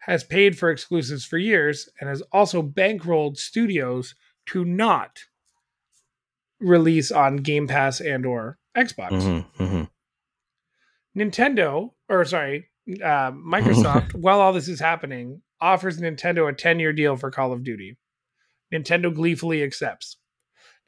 has 0.00 0.24
paid 0.24 0.58
for 0.58 0.70
exclusives 0.70 1.24
for 1.24 1.38
years 1.38 1.88
and 2.00 2.08
has 2.08 2.20
also 2.32 2.62
bankrolled 2.62 3.36
studios 3.36 4.14
to 4.48 4.64
not 4.64 5.20
release 6.60 7.10
on 7.10 7.36
Game 7.36 7.68
Pass 7.68 8.00
and 8.00 8.26
or 8.26 8.58
Xbox. 8.76 9.10
Mhm, 9.10 9.46
mhm. 9.58 9.90
Nintendo, 11.16 11.92
or 12.08 12.24
sorry, 12.24 12.68
uh, 13.02 13.32
Microsoft, 13.32 14.14
while 14.14 14.40
all 14.40 14.52
this 14.52 14.68
is 14.68 14.80
happening, 14.80 15.42
offers 15.60 15.98
Nintendo 15.98 16.48
a 16.48 16.52
10 16.52 16.78
year 16.78 16.92
deal 16.92 17.16
for 17.16 17.30
Call 17.30 17.52
of 17.52 17.64
Duty. 17.64 17.98
Nintendo 18.72 19.14
gleefully 19.14 19.62
accepts. 19.62 20.16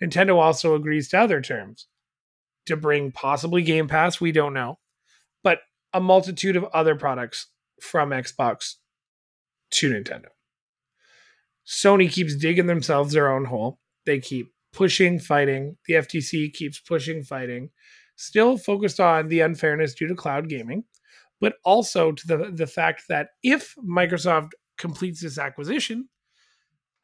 Nintendo 0.02 0.36
also 0.36 0.74
agrees 0.74 1.08
to 1.08 1.18
other 1.18 1.40
terms 1.40 1.88
to 2.66 2.76
bring 2.76 3.10
possibly 3.12 3.62
Game 3.62 3.88
Pass, 3.88 4.20
we 4.20 4.32
don't 4.32 4.54
know, 4.54 4.78
but 5.42 5.60
a 5.92 6.00
multitude 6.00 6.56
of 6.56 6.64
other 6.64 6.94
products 6.94 7.48
from 7.80 8.10
Xbox 8.10 8.76
to 9.72 9.90
Nintendo. 9.90 10.28
Sony 11.66 12.10
keeps 12.10 12.34
digging 12.36 12.66
themselves 12.66 13.12
their 13.12 13.30
own 13.30 13.44
hole. 13.44 13.78
They 14.06 14.18
keep 14.18 14.52
pushing, 14.72 15.18
fighting. 15.18 15.76
The 15.86 15.94
FTC 15.94 16.52
keeps 16.52 16.80
pushing, 16.80 17.22
fighting 17.22 17.70
still 18.20 18.58
focused 18.58 19.00
on 19.00 19.28
the 19.28 19.40
unfairness 19.40 19.94
due 19.94 20.06
to 20.06 20.14
cloud 20.14 20.46
gaming, 20.46 20.84
but 21.40 21.54
also 21.64 22.12
to 22.12 22.26
the, 22.26 22.50
the 22.52 22.66
fact 22.66 23.04
that 23.08 23.28
if 23.42 23.74
Microsoft 23.76 24.50
completes 24.76 25.22
this 25.22 25.38
acquisition, 25.38 26.06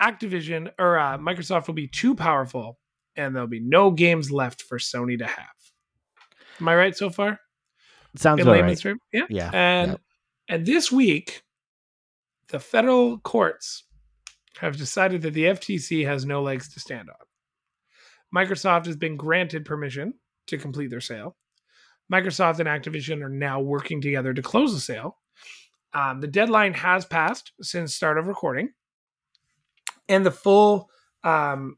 Activision 0.01 0.71
or 0.79 0.99
uh, 0.99 1.17
Microsoft 1.17 1.69
will 1.69 1.75
be 1.75 1.89
too 1.89 2.15
powerful 2.15 2.79
and 3.17 3.35
there'll 3.35 3.49
be 3.49 3.61
no 3.61 3.91
games 3.91 4.31
left 4.31 4.61
for 4.61 4.77
Sony 4.77 5.19
to 5.19 5.27
have. 5.27 5.47
Am 6.61 6.69
I 6.69 6.77
right 6.77 6.95
so 6.95 7.09
far? 7.09 7.41
Sounds 8.17 8.43
In 8.43 8.47
right. 8.47 8.85
Yeah. 9.11 9.25
Yeah. 9.31 9.51
And 9.55 9.93
yeah. 9.93 10.55
and 10.55 10.67
this 10.67 10.93
week, 10.93 11.43
the 12.49 12.61
federal 12.61 13.19
courts 13.19 13.85
have 14.61 14.77
decided 14.77 15.23
that 15.23 15.35
the 15.35 15.45
FTC 15.45 16.07
has 16.07 16.25
no 16.25 16.43
legs 16.43 16.69
to 16.71 16.81
stand 16.81 17.09
on. 17.11 17.27
Microsoft 18.35 18.87
has 18.87 18.97
been 18.97 19.17
granted 19.17 19.65
permission 19.65 20.15
to 20.47 20.59
complete 20.59 20.91
their 20.91 21.01
sale. 21.01 21.37
Microsoft 22.13 22.61
and 22.61 22.69
Activision 22.69 23.23
are 23.23 23.29
now 23.29 23.61
working 23.61 24.01
together 24.01 24.33
to 24.33 24.43
close 24.43 24.73
the 24.73 24.81
sale. 24.81 25.19
Um, 25.93 26.21
the 26.21 26.29
deadline 26.29 26.75
has 26.75 27.05
passed 27.05 27.53
since 27.61 27.95
start 27.95 28.19
of 28.19 28.27
recording, 28.27 28.71
and 30.09 30.25
the 30.25 30.31
full 30.31 30.91
um, 31.25 31.77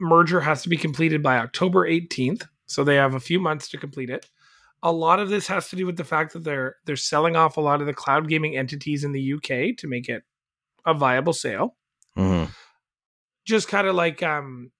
merger 0.00 0.40
has 0.40 0.62
to 0.62 0.68
be 0.68 0.76
completed 0.76 1.22
by 1.22 1.38
October 1.38 1.88
18th. 1.88 2.46
So 2.66 2.84
they 2.84 2.96
have 2.96 3.14
a 3.14 3.20
few 3.20 3.40
months 3.40 3.68
to 3.70 3.78
complete 3.78 4.10
it. 4.10 4.26
A 4.82 4.90
lot 4.90 5.20
of 5.20 5.28
this 5.28 5.46
has 5.48 5.68
to 5.68 5.76
do 5.76 5.84
with 5.84 5.96
the 5.96 6.04
fact 6.04 6.32
that 6.32 6.42
they're 6.42 6.76
they're 6.86 6.96
selling 6.96 7.36
off 7.36 7.58
a 7.58 7.60
lot 7.60 7.80
of 7.80 7.86
the 7.86 7.92
cloud 7.92 8.28
gaming 8.28 8.56
entities 8.56 9.04
in 9.04 9.12
the 9.12 9.34
UK 9.34 9.76
to 9.76 9.86
make 9.86 10.08
it 10.08 10.22
a 10.86 10.94
viable 10.94 11.34
sale. 11.34 11.76
Mm-hmm. 12.20 12.50
Just 13.46 13.68
kind 13.68 13.86
of 13.86 13.94
like 13.94 14.22
um, 14.22 14.70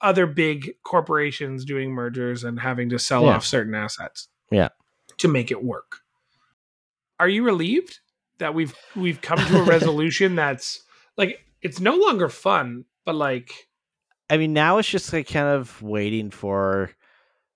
other 0.00 0.26
big 0.26 0.72
corporations 0.84 1.64
doing 1.64 1.90
mergers 1.92 2.44
and 2.44 2.58
having 2.60 2.88
to 2.90 2.98
sell 2.98 3.24
Yeah. 3.24 3.36
off 3.36 3.44
certain 3.44 3.74
assets. 3.74 4.28
Yeah. 4.50 4.68
To 5.18 5.28
make 5.28 5.50
it 5.50 5.62
work. 5.62 5.98
Are 7.20 7.28
you 7.28 7.42
relieved 7.44 7.98
that 8.38 8.54
we've 8.54 8.74
we've 8.94 9.20
come 9.20 9.38
to 9.38 9.60
a 9.60 9.62
resolution 9.64 10.36
that's 10.36 10.82
like 11.16 11.44
it's 11.62 11.80
no 11.80 11.96
longer 11.96 12.28
fun, 12.28 12.84
but 13.04 13.14
like 13.16 13.52
I 14.30 14.36
mean, 14.36 14.52
now 14.52 14.78
it's 14.78 14.88
just 14.88 15.12
like 15.12 15.26
kind 15.28 15.48
of 15.48 15.80
waiting 15.82 16.30
for 16.30 16.90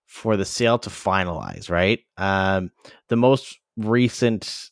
for 0.06 0.36
the 0.36 0.44
sale 0.44 0.78
to 0.80 0.90
finalize, 0.90 1.70
right? 1.70 2.00
Um, 2.16 2.70
the 3.08 3.16
most 3.16 3.58
recent 3.76 4.70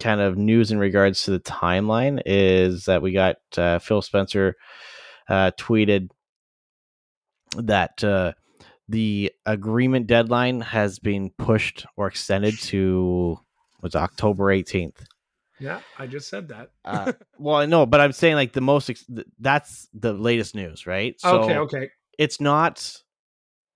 kind 0.00 0.20
of 0.20 0.36
news 0.36 0.70
in 0.70 0.78
regards 0.78 1.22
to 1.24 1.30
the 1.30 1.40
timeline 1.40 2.20
is 2.26 2.84
that 2.84 3.02
we 3.02 3.12
got 3.12 3.36
uh, 3.56 3.78
Phil 3.78 4.02
Spencer 4.02 4.54
uh, 5.28 5.50
tweeted 5.58 6.10
that 7.56 8.02
uh, 8.04 8.32
the 8.88 9.32
agreement 9.44 10.06
deadline 10.06 10.60
has 10.60 10.98
been 10.98 11.30
pushed 11.30 11.86
or 11.96 12.06
extended 12.06 12.58
to 12.60 13.38
was 13.82 13.94
October 13.94 14.44
18th. 14.44 15.04
yeah, 15.60 15.80
I 15.98 16.06
just 16.06 16.28
said 16.28 16.48
that. 16.48 16.70
Uh, 16.84 17.12
well, 17.38 17.56
I 17.56 17.66
know, 17.66 17.86
but 17.86 18.00
I'm 18.00 18.12
saying 18.12 18.34
like 18.34 18.52
the 18.52 18.60
most 18.60 18.90
ex- 18.90 19.06
that's 19.38 19.88
the 19.94 20.12
latest 20.12 20.54
news, 20.54 20.86
right? 20.86 21.18
So 21.20 21.42
okay, 21.42 21.56
okay. 21.58 21.90
it's 22.18 22.40
not 22.40 23.02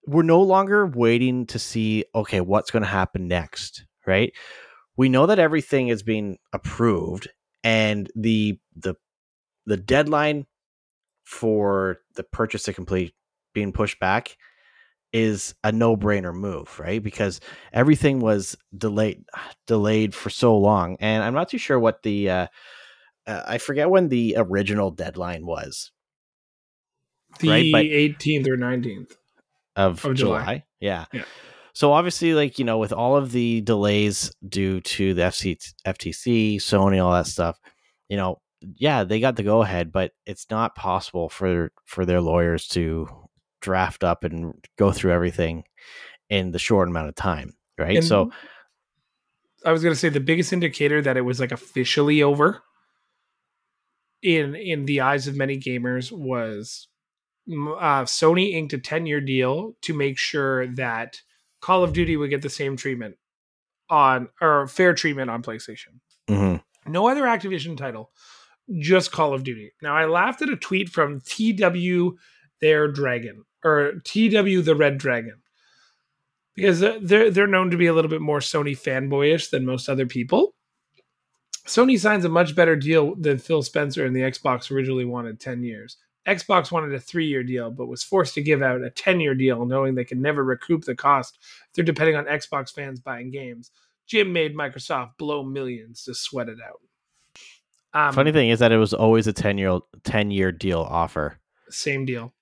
we're 0.07 0.23
no 0.23 0.43
longer 0.43 0.87
waiting 0.87 1.47
to 1.47 1.59
see 1.59 2.05
okay 2.15 2.41
what's 2.41 2.71
going 2.71 2.83
to 2.83 2.89
happen 2.89 3.29
next 3.29 3.85
right 4.07 4.33
we 5.01 5.09
know 5.09 5.25
that 5.25 5.39
everything 5.39 5.89
is 5.89 6.03
being 6.03 6.37
approved 6.53 7.27
and 7.65 8.11
the 8.15 8.59
the 8.77 8.95
the 9.65 9.79
deadline 9.79 10.45
for 11.25 12.01
the 12.17 12.23
purchase 12.23 12.65
to 12.65 12.75
complete 12.75 13.15
being 13.55 13.73
pushed 13.73 13.99
back 13.99 14.37
is 15.15 15.55
a 15.65 15.73
no-brainer 15.73 16.35
move 16.35 16.79
right 16.79 17.03
because 17.03 17.41
everything 17.73 18.21
was 18.21 18.59
delayed 18.77 19.25
delayed 19.67 20.15
for 20.15 20.29
so 20.29 20.55
long 20.55 20.99
and 21.01 21.25
i'm 21.25 21.33
not 21.33 21.49
too 21.49 21.57
sure 21.57 21.81
what 21.81 22.03
the 22.03 22.29
uh, 22.29 22.47
uh, 23.27 23.43
i 23.47 23.57
forget 23.57 23.89
when 23.89 24.11
the 24.11 24.35
original 24.37 24.91
deadline 24.91 25.47
was 25.47 25.93
The 27.39 27.49
Right, 27.49 27.73
but- 27.73 27.85
18th 27.87 28.49
or 28.49 28.59
19th. 28.59 29.13
of, 29.77 30.05
Of 30.05 30.15
July. 30.15 30.41
July. 30.41 30.65
Yeah. 30.81 31.07
Yeah. 31.15 31.25
So 31.73 31.93
obviously, 31.93 32.35
like 32.35 32.59
you 32.59 32.65
know, 32.65 32.79
with 32.79 32.93
all 32.93 33.17
of 33.17 33.33
the 33.33 33.61
delays 33.61 34.33
due 34.47 34.81
to 34.81 35.15
the 35.15 35.23
FC, 35.23 35.73
FTC, 35.87 36.57
Sony, 36.57 37.05
all 37.05 37.13
that 37.13 37.27
stuff, 37.27 37.59
you 38.09 38.17
know, 38.17 38.41
yeah, 38.77 39.05
they 39.05 39.21
got 39.21 39.37
the 39.37 39.43
go 39.43 39.63
ahead, 39.63 39.93
but 39.93 40.13
it's 40.27 40.47
not 40.51 40.75
possible 40.75 41.29
for 41.29 41.73
for 41.85 42.05
their 42.05 42.21
lawyers 42.21 42.67
to 42.69 43.09
draft 43.61 44.05
up 44.05 44.25
and 44.25 44.55
go 44.79 44.91
through 44.93 45.13
everything 45.13 45.65
in 46.29 46.53
the 46.53 46.59
short 46.59 46.89
amount 46.89 47.09
of 47.09 47.15
time, 47.15 47.55
right? 47.79 47.97
And 47.97 48.07
so 48.07 48.31
I 49.65 49.73
was 49.73 49.83
going 49.83 49.95
to 49.95 49.99
say 49.99 50.09
the 50.09 50.21
biggest 50.21 50.53
indicator 50.53 51.03
that 51.03 51.17
it 51.17 51.23
was 51.23 51.41
like 51.41 51.53
officially 51.53 52.23
over 52.23 52.63
in 54.23 54.55
in 54.55 54.87
the 54.87 55.01
eyes 55.01 55.27
of 55.27 55.37
many 55.37 55.59
gamers 55.59 56.13
was 56.13 56.89
uh, 57.49 58.05
Sony 58.05 58.53
inked 58.53 58.73
a 58.73 58.79
10 58.79 59.07
year 59.07 59.21
deal 59.21 59.75
to 59.83 59.95
make 59.95 60.19
sure 60.19 60.67
that 60.75 61.21
Call 61.61 61.85
of 61.85 61.93
Duty 61.93 62.17
would 62.17 62.31
get 62.31 62.43
the 62.43 62.51
same 62.51 62.77
treatment 62.77 63.17
on 63.89 64.29
or 64.41 64.67
fair 64.69 64.95
treatment 64.95 65.31
on 65.31 65.43
PlayStation. 65.43 66.01
mhm, 66.29 66.63
No 66.87 67.09
other 67.09 67.23
Activision 67.23 67.77
title, 67.77 68.13
just 68.79 69.13
Call 69.13 69.35
of 69.35 69.43
Duty. 69.45 69.73
Now 69.83 69.97
I 69.97 70.07
laughed 70.07 70.43
at 70.43 70.49
a 70.49 70.57
tweet 70.57 70.89
from 70.89 71.21
TW 71.21 72.17
their 72.61 72.89
dragon 72.89 73.45
or 73.65 73.95
TW 74.05 74.63
the 74.63 74.75
Red 74.77 74.99
Dragon 74.99 75.43
because 76.55 76.81
they're 76.81 77.31
they're 77.31 77.47
known 77.47 77.71
to 77.71 77.77
be 77.77 77.87
a 77.87 77.93
little 77.95 78.11
bit 78.11 78.21
more 78.21 78.39
Sony 78.41 78.79
fanboyish 78.79 79.51
than 79.51 79.65
most 79.67 79.89
other 79.89 80.07
people. 80.07 80.55
Sony 81.67 81.99
signs 81.99 82.25
a 82.25 82.29
much 82.29 82.57
better 82.57 82.75
deal 82.75 83.15
than 83.15 83.39
Phil 83.39 83.63
Spencer 83.63 84.05
and 84.05 84.15
the 84.17 84.21
Xbox 84.21 84.71
originally 84.71 85.05
wanted 85.05 85.39
10 85.41 85.63
years. 85.63 85.97
Xbox 86.29 86.71
wanted 86.71 86.93
a 86.95 87.01
three 87.01 87.27
year 87.27 87.43
deal, 87.43 87.71
but 87.71 87.87
was 87.87 88.03
forced 88.03 88.35
to 88.35 88.43
give 88.43 88.63
out 88.63 88.83
a 88.83 88.91
10 88.91 89.21
year 89.21 89.35
deal, 89.35 89.65
knowing 89.65 89.95
they 89.95 90.05
could 90.05 90.21
never 90.21 90.45
recoup 90.45 90.85
the 90.85 90.95
cost 90.95 91.39
they're 91.75 91.85
depending 91.85 92.17
on 92.17 92.25
Xbox 92.27 92.73
fans 92.73 93.01
buying 93.01 93.31
games. 93.31 93.71
Jim 94.07 94.33
made 94.33 94.57
Microsoft 94.57 95.17
blow 95.19 95.43
millions 95.43 96.05
to 96.05 96.15
sweat 96.15 96.49
it 96.49 96.59
out. 96.67 96.81
Um, 97.93 98.13
funny 98.15 98.33
thing 98.33 98.51
is 98.51 98.59
that 98.61 98.71
it 98.73 98.77
was 98.77 98.95
always 98.95 99.27
a 99.27 99.33
ten 99.33 99.59
year 99.59 99.79
ten 100.05 100.31
year 100.31 100.53
deal 100.53 100.81
offer. 100.81 101.39
same 101.71 102.05
deal. 102.05 102.33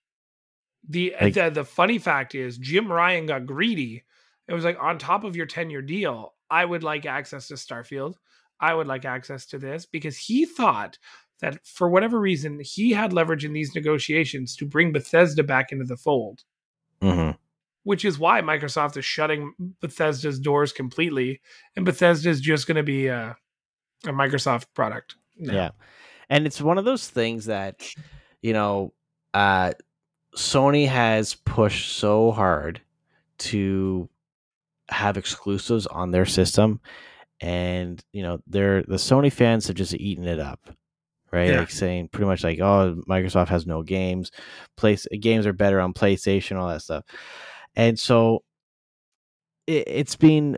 The, 0.88 1.14
Like- 1.20 1.34
the 1.34 1.50
the 1.50 1.64
funny 1.64 1.98
fact 1.98 2.34
is 2.34 2.58
Jim 2.58 2.90
Ryan 2.90 3.26
got 3.26 3.46
greedy. 3.46 4.04
It 4.46 4.54
was 4.54 4.64
like 4.64 4.78
on 4.80 4.98
top 4.98 5.24
of 5.24 5.36
your 5.36 5.44
10 5.46 5.68
year 5.68 5.82
deal, 5.82 6.32
I 6.50 6.64
would 6.64 6.82
like 6.82 7.04
access 7.04 7.48
to 7.48 7.54
Starfield. 7.54 8.14
I 8.58 8.72
would 8.74 8.86
like 8.86 9.04
access 9.04 9.44
to 9.46 9.58
this 9.58 9.84
because 9.86 10.16
he 10.16 10.46
thought 10.46 10.98
that 11.40 11.64
for 11.66 11.88
whatever 11.88 12.18
reason 12.20 12.60
he 12.60 12.90
had 12.90 13.12
leverage 13.12 13.44
in 13.44 13.52
these 13.52 13.74
negotiations 13.74 14.56
to 14.56 14.66
bring 14.66 14.92
Bethesda 14.92 15.42
back 15.42 15.72
into 15.72 15.84
the 15.84 15.96
fold, 15.96 16.44
hmm 17.00 17.30
which 17.84 18.04
is 18.04 18.18
why 18.18 18.42
Microsoft 18.42 18.98
is 18.98 19.04
shutting 19.06 19.54
Bethesda's 19.80 20.38
doors 20.38 20.74
completely, 20.74 21.40
and 21.74 21.86
Bethesda 21.86 22.28
is 22.28 22.38
just 22.38 22.66
going 22.66 22.76
to 22.76 22.82
be 22.82 23.06
a, 23.06 23.34
a 24.04 24.10
Microsoft 24.10 24.66
product. 24.74 25.16
now. 25.38 25.54
Yeah. 25.54 25.70
And 26.28 26.46
it's 26.46 26.60
one 26.60 26.76
of 26.76 26.84
those 26.84 27.08
things 27.08 27.46
that, 27.46 27.88
you 28.42 28.52
know, 28.52 28.92
uh, 29.32 29.72
Sony 30.36 30.86
has 30.86 31.34
pushed 31.34 31.96
so 31.96 32.30
hard 32.30 32.82
to 33.38 34.10
have 34.90 35.16
exclusives 35.16 35.86
on 35.86 36.10
their 36.10 36.26
system. 36.26 36.80
And, 37.40 38.04
you 38.12 38.22
know, 38.22 38.40
they're 38.46 38.82
the 38.82 38.96
Sony 38.96 39.32
fans 39.32 39.66
have 39.68 39.76
just 39.76 39.94
eaten 39.94 40.26
it 40.26 40.40
up. 40.40 40.68
Right. 41.30 41.50
Yeah. 41.50 41.60
Like 41.60 41.70
saying 41.70 42.08
pretty 42.08 42.26
much 42.26 42.42
like, 42.42 42.58
oh, 42.60 43.02
Microsoft 43.08 43.48
has 43.48 43.66
no 43.66 43.82
games. 43.82 44.30
Place 44.76 45.06
games 45.20 45.46
are 45.46 45.52
better 45.52 45.80
on 45.80 45.92
PlayStation, 45.92 46.56
all 46.56 46.68
that 46.68 46.82
stuff. 46.82 47.04
And 47.76 47.98
so 47.98 48.44
it, 49.66 49.84
it's 49.86 50.16
been 50.16 50.56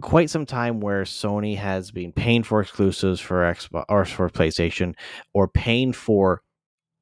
quite 0.00 0.30
some 0.30 0.46
time 0.46 0.80
where 0.80 1.02
Sony 1.02 1.56
has 1.56 1.90
been 1.90 2.12
paying 2.12 2.42
for 2.42 2.60
exclusives 2.60 3.20
for 3.20 3.42
Xbox 3.42 3.84
or 3.88 4.04
for 4.04 4.30
PlayStation 4.30 4.94
or 5.34 5.48
paying 5.48 5.92
for 5.92 6.42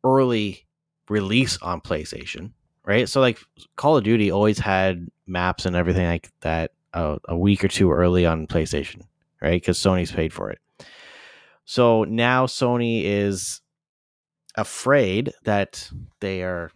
early 0.05 0.67
release 1.09 1.59
on 1.63 1.81
PlayStation, 1.81 2.53
right? 2.85 3.09
So 3.09 3.21
like 3.21 3.39
Call 3.77 3.97
of 3.97 4.05
Duty 4.05 4.31
always 4.31 4.59
had 4.59 5.09
maps 5.27 5.67
and 5.67 5.77
everything 5.77 6.07
like 6.07 6.31
that 6.41 6.73
uh, 6.95 7.19
a 7.29 7.37
week 7.37 7.65
or 7.65 7.69
two 7.69 7.93
early 7.93 8.27
on 8.27 8.47
PlayStation, 8.47 9.03
right? 9.41 9.61
Because 9.61 9.79
Sony's 9.79 10.13
paid 10.13 10.33
for 10.33 10.51
it. 10.51 10.59
So 11.67 12.05
now 12.05 12.47
Sony 12.47 13.03
is 13.05 13.61
afraid 14.55 15.33
that 15.45 15.91
they 16.21 16.43
are 16.43 16.71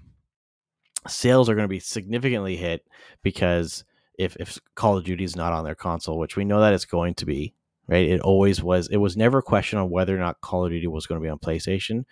sales 1.08 1.48
are 1.48 1.54
going 1.54 1.64
to 1.64 1.68
be 1.68 1.78
significantly 1.80 2.56
hit 2.56 2.84
because 3.22 3.84
if 4.18 4.36
if 4.36 4.58
Call 4.74 4.98
of 4.98 5.04
Duty 5.04 5.24
is 5.24 5.36
not 5.36 5.52
on 5.52 5.64
their 5.64 5.76
console, 5.76 6.18
which 6.18 6.36
we 6.36 6.44
know 6.44 6.60
that 6.60 6.74
it's 6.74 6.84
going 6.84 7.14
to 7.14 7.24
be, 7.24 7.54
right? 7.86 8.06
It 8.06 8.20
always 8.20 8.62
was. 8.62 8.88
It 8.88 8.98
was 8.98 9.16
never 9.16 9.38
a 9.38 9.42
question 9.42 9.78
on 9.78 9.90
whether 9.90 10.14
or 10.14 10.18
not 10.18 10.40
Call 10.42 10.66
of 10.66 10.72
Duty 10.72 10.88
was 10.88 11.06
going 11.06 11.20
to 11.20 11.24
be 11.24 11.30
on 11.30 11.38
PlayStation, 11.38 12.04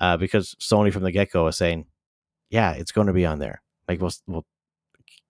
uh, 0.00 0.16
because 0.16 0.54
Sony 0.60 0.92
from 0.92 1.04
the 1.04 1.12
get 1.12 1.30
go 1.30 1.44
was 1.44 1.56
saying, 1.56 1.86
"Yeah, 2.50 2.72
it's 2.72 2.92
going 2.92 3.06
to 3.06 3.12
be 3.14 3.24
on 3.24 3.38
there. 3.38 3.62
Like 3.88 4.00
we'll 4.00 4.12
we'll 4.26 4.46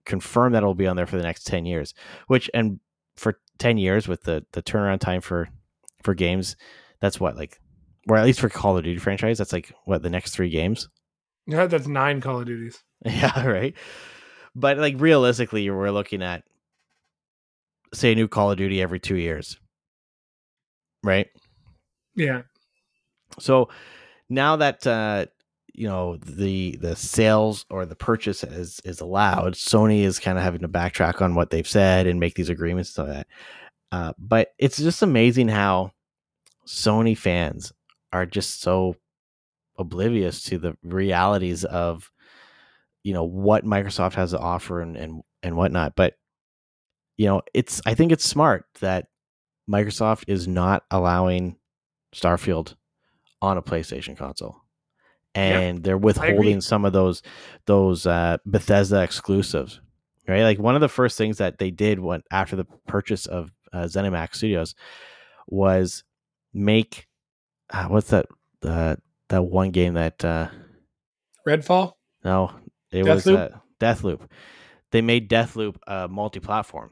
confirm 0.06 0.54
that 0.54 0.62
it'll 0.62 0.74
be 0.74 0.88
on 0.88 0.96
there 0.96 1.06
for 1.06 1.18
the 1.18 1.22
next 1.22 1.46
ten 1.46 1.66
years." 1.66 1.94
Which 2.26 2.50
and 2.54 2.80
for 3.16 3.38
ten 3.58 3.78
years 3.78 4.08
with 4.08 4.22
the 4.22 4.44
the 4.52 4.62
turnaround 4.62 5.00
time 5.00 5.20
for 5.20 5.48
for 6.02 6.14
games, 6.14 6.56
that's 7.00 7.20
what 7.20 7.36
like, 7.36 7.60
or 8.08 8.16
at 8.16 8.24
least 8.24 8.40
for 8.40 8.48
Call 8.48 8.76
of 8.76 8.84
Duty 8.84 8.98
franchise, 8.98 9.38
that's 9.38 9.52
like 9.52 9.72
what 9.84 10.02
the 10.02 10.10
next 10.10 10.34
three 10.34 10.50
games. 10.50 10.88
Yeah, 11.46 11.66
that's 11.66 11.86
nine 11.86 12.20
Call 12.20 12.40
of 12.40 12.46
Duties. 12.46 12.82
Yeah, 13.04 13.46
right. 13.46 13.74
But 14.54 14.78
like 14.78 14.94
realistically, 14.98 15.68
we're 15.68 15.90
looking 15.90 16.22
at 16.22 16.44
say 17.94 18.12
a 18.12 18.14
new 18.14 18.28
Call 18.28 18.52
of 18.52 18.58
Duty 18.58 18.80
every 18.80 19.00
two 19.00 19.16
years, 19.16 19.58
right? 21.02 21.28
Yeah. 22.14 22.42
So 23.40 23.70
now 24.28 24.56
that 24.56 24.86
uh, 24.86 25.26
you 25.72 25.88
know 25.88 26.16
the 26.18 26.76
the 26.76 26.94
sales 26.94 27.66
or 27.70 27.86
the 27.86 27.96
purchase 27.96 28.44
is 28.44 28.80
is 28.84 29.00
allowed, 29.00 29.54
Sony 29.54 30.02
is 30.02 30.18
kind 30.18 30.38
of 30.38 30.44
having 30.44 30.60
to 30.60 30.68
backtrack 30.68 31.20
on 31.20 31.34
what 31.34 31.50
they've 31.50 31.66
said 31.66 32.06
and 32.06 32.20
make 32.20 32.34
these 32.34 32.50
agreements 32.50 32.90
so 32.90 33.04
that. 33.06 33.26
Uh, 33.92 34.12
but 34.18 34.48
it's 34.58 34.78
just 34.78 35.02
amazing 35.02 35.48
how 35.48 35.92
Sony 36.66 37.16
fans 37.16 37.72
are 38.12 38.24
just 38.26 38.62
so 38.62 38.96
oblivious 39.78 40.42
to 40.44 40.58
the 40.58 40.76
realities 40.82 41.64
of 41.64 42.10
you 43.02 43.12
know 43.12 43.24
what 43.24 43.64
Microsoft 43.64 44.14
has 44.14 44.30
to 44.30 44.38
offer 44.38 44.80
and 44.80 44.96
and, 44.96 45.22
and 45.42 45.56
whatnot. 45.56 45.94
But 45.94 46.14
you 47.18 47.26
know, 47.26 47.42
it's 47.52 47.82
I 47.84 47.94
think 47.94 48.12
it's 48.12 48.24
smart 48.24 48.64
that 48.80 49.08
Microsoft 49.70 50.24
is 50.26 50.48
not 50.48 50.84
allowing 50.90 51.56
Starfield 52.14 52.74
on 53.40 53.58
a 53.58 53.62
PlayStation 53.62 54.16
console. 54.16 54.56
And 55.34 55.78
Yeah, 55.78 55.82
they're 55.82 55.98
withholding 55.98 56.60
some 56.60 56.84
of 56.84 56.92
those 56.92 57.22
those 57.66 58.06
uh, 58.06 58.38
Bethesda 58.46 59.02
exclusives, 59.02 59.80
right? 60.28 60.42
Like 60.42 60.58
one 60.58 60.74
of 60.74 60.80
the 60.80 60.88
first 60.88 61.18
things 61.18 61.38
that 61.38 61.58
they 61.58 61.70
did 61.70 61.98
when 62.00 62.22
after 62.30 62.56
the 62.56 62.66
purchase 62.86 63.26
of 63.26 63.50
uh, 63.72 63.84
ZeniMax 63.84 64.36
Studios 64.36 64.74
was 65.46 66.04
make 66.52 67.06
uh, 67.70 67.86
what's 67.86 68.10
that 68.10 68.26
uh, 68.62 68.96
that 69.28 69.42
one 69.42 69.70
game 69.70 69.94
that 69.94 70.24
uh, 70.24 70.48
Redfall. 71.46 71.94
no 72.24 72.52
it 72.90 73.04
was 73.04 73.24
Deathloop? 73.24 73.52
uh, 73.54 73.58
Deathloop. 73.80 74.20
They 74.90 75.00
made 75.00 75.30
Deathloop 75.30 75.76
uh, 75.86 76.06
multi-platform, 76.10 76.90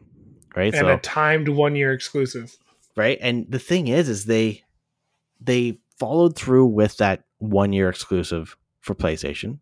right? 0.57 0.75
and 0.75 0.89
a 0.89 0.97
timed 0.99 1.49
one 1.49 1.77
year 1.77 1.93
exclusive. 1.93 2.57
right 2.97 3.19
and 3.21 3.47
the 3.49 3.59
thing 3.59 3.89
is 3.89 4.09
is 4.09 4.25
they 4.25 4.63
they 5.41 5.79
followed 5.99 6.35
through 6.37 6.67
with 6.67 6.97
that 6.97 7.25
one 7.39 7.73
year 7.73 7.89
exclusive 7.89 8.57
for 8.81 8.95
playstation 8.95 9.59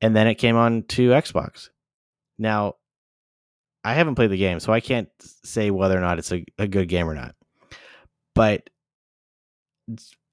and 0.00 0.14
then 0.14 0.26
it 0.26 0.34
came 0.34 0.56
on 0.56 0.82
to 0.82 1.10
xbox 1.10 1.70
now 2.38 2.74
i 3.84 3.94
haven't 3.94 4.14
played 4.14 4.30
the 4.30 4.36
game 4.36 4.60
so 4.60 4.72
i 4.72 4.80
can't 4.80 5.08
say 5.20 5.70
whether 5.70 5.96
or 5.96 6.00
not 6.00 6.18
it's 6.18 6.32
a, 6.32 6.44
a 6.58 6.66
good 6.66 6.88
game 6.88 7.08
or 7.08 7.14
not 7.14 7.34
but 8.34 8.68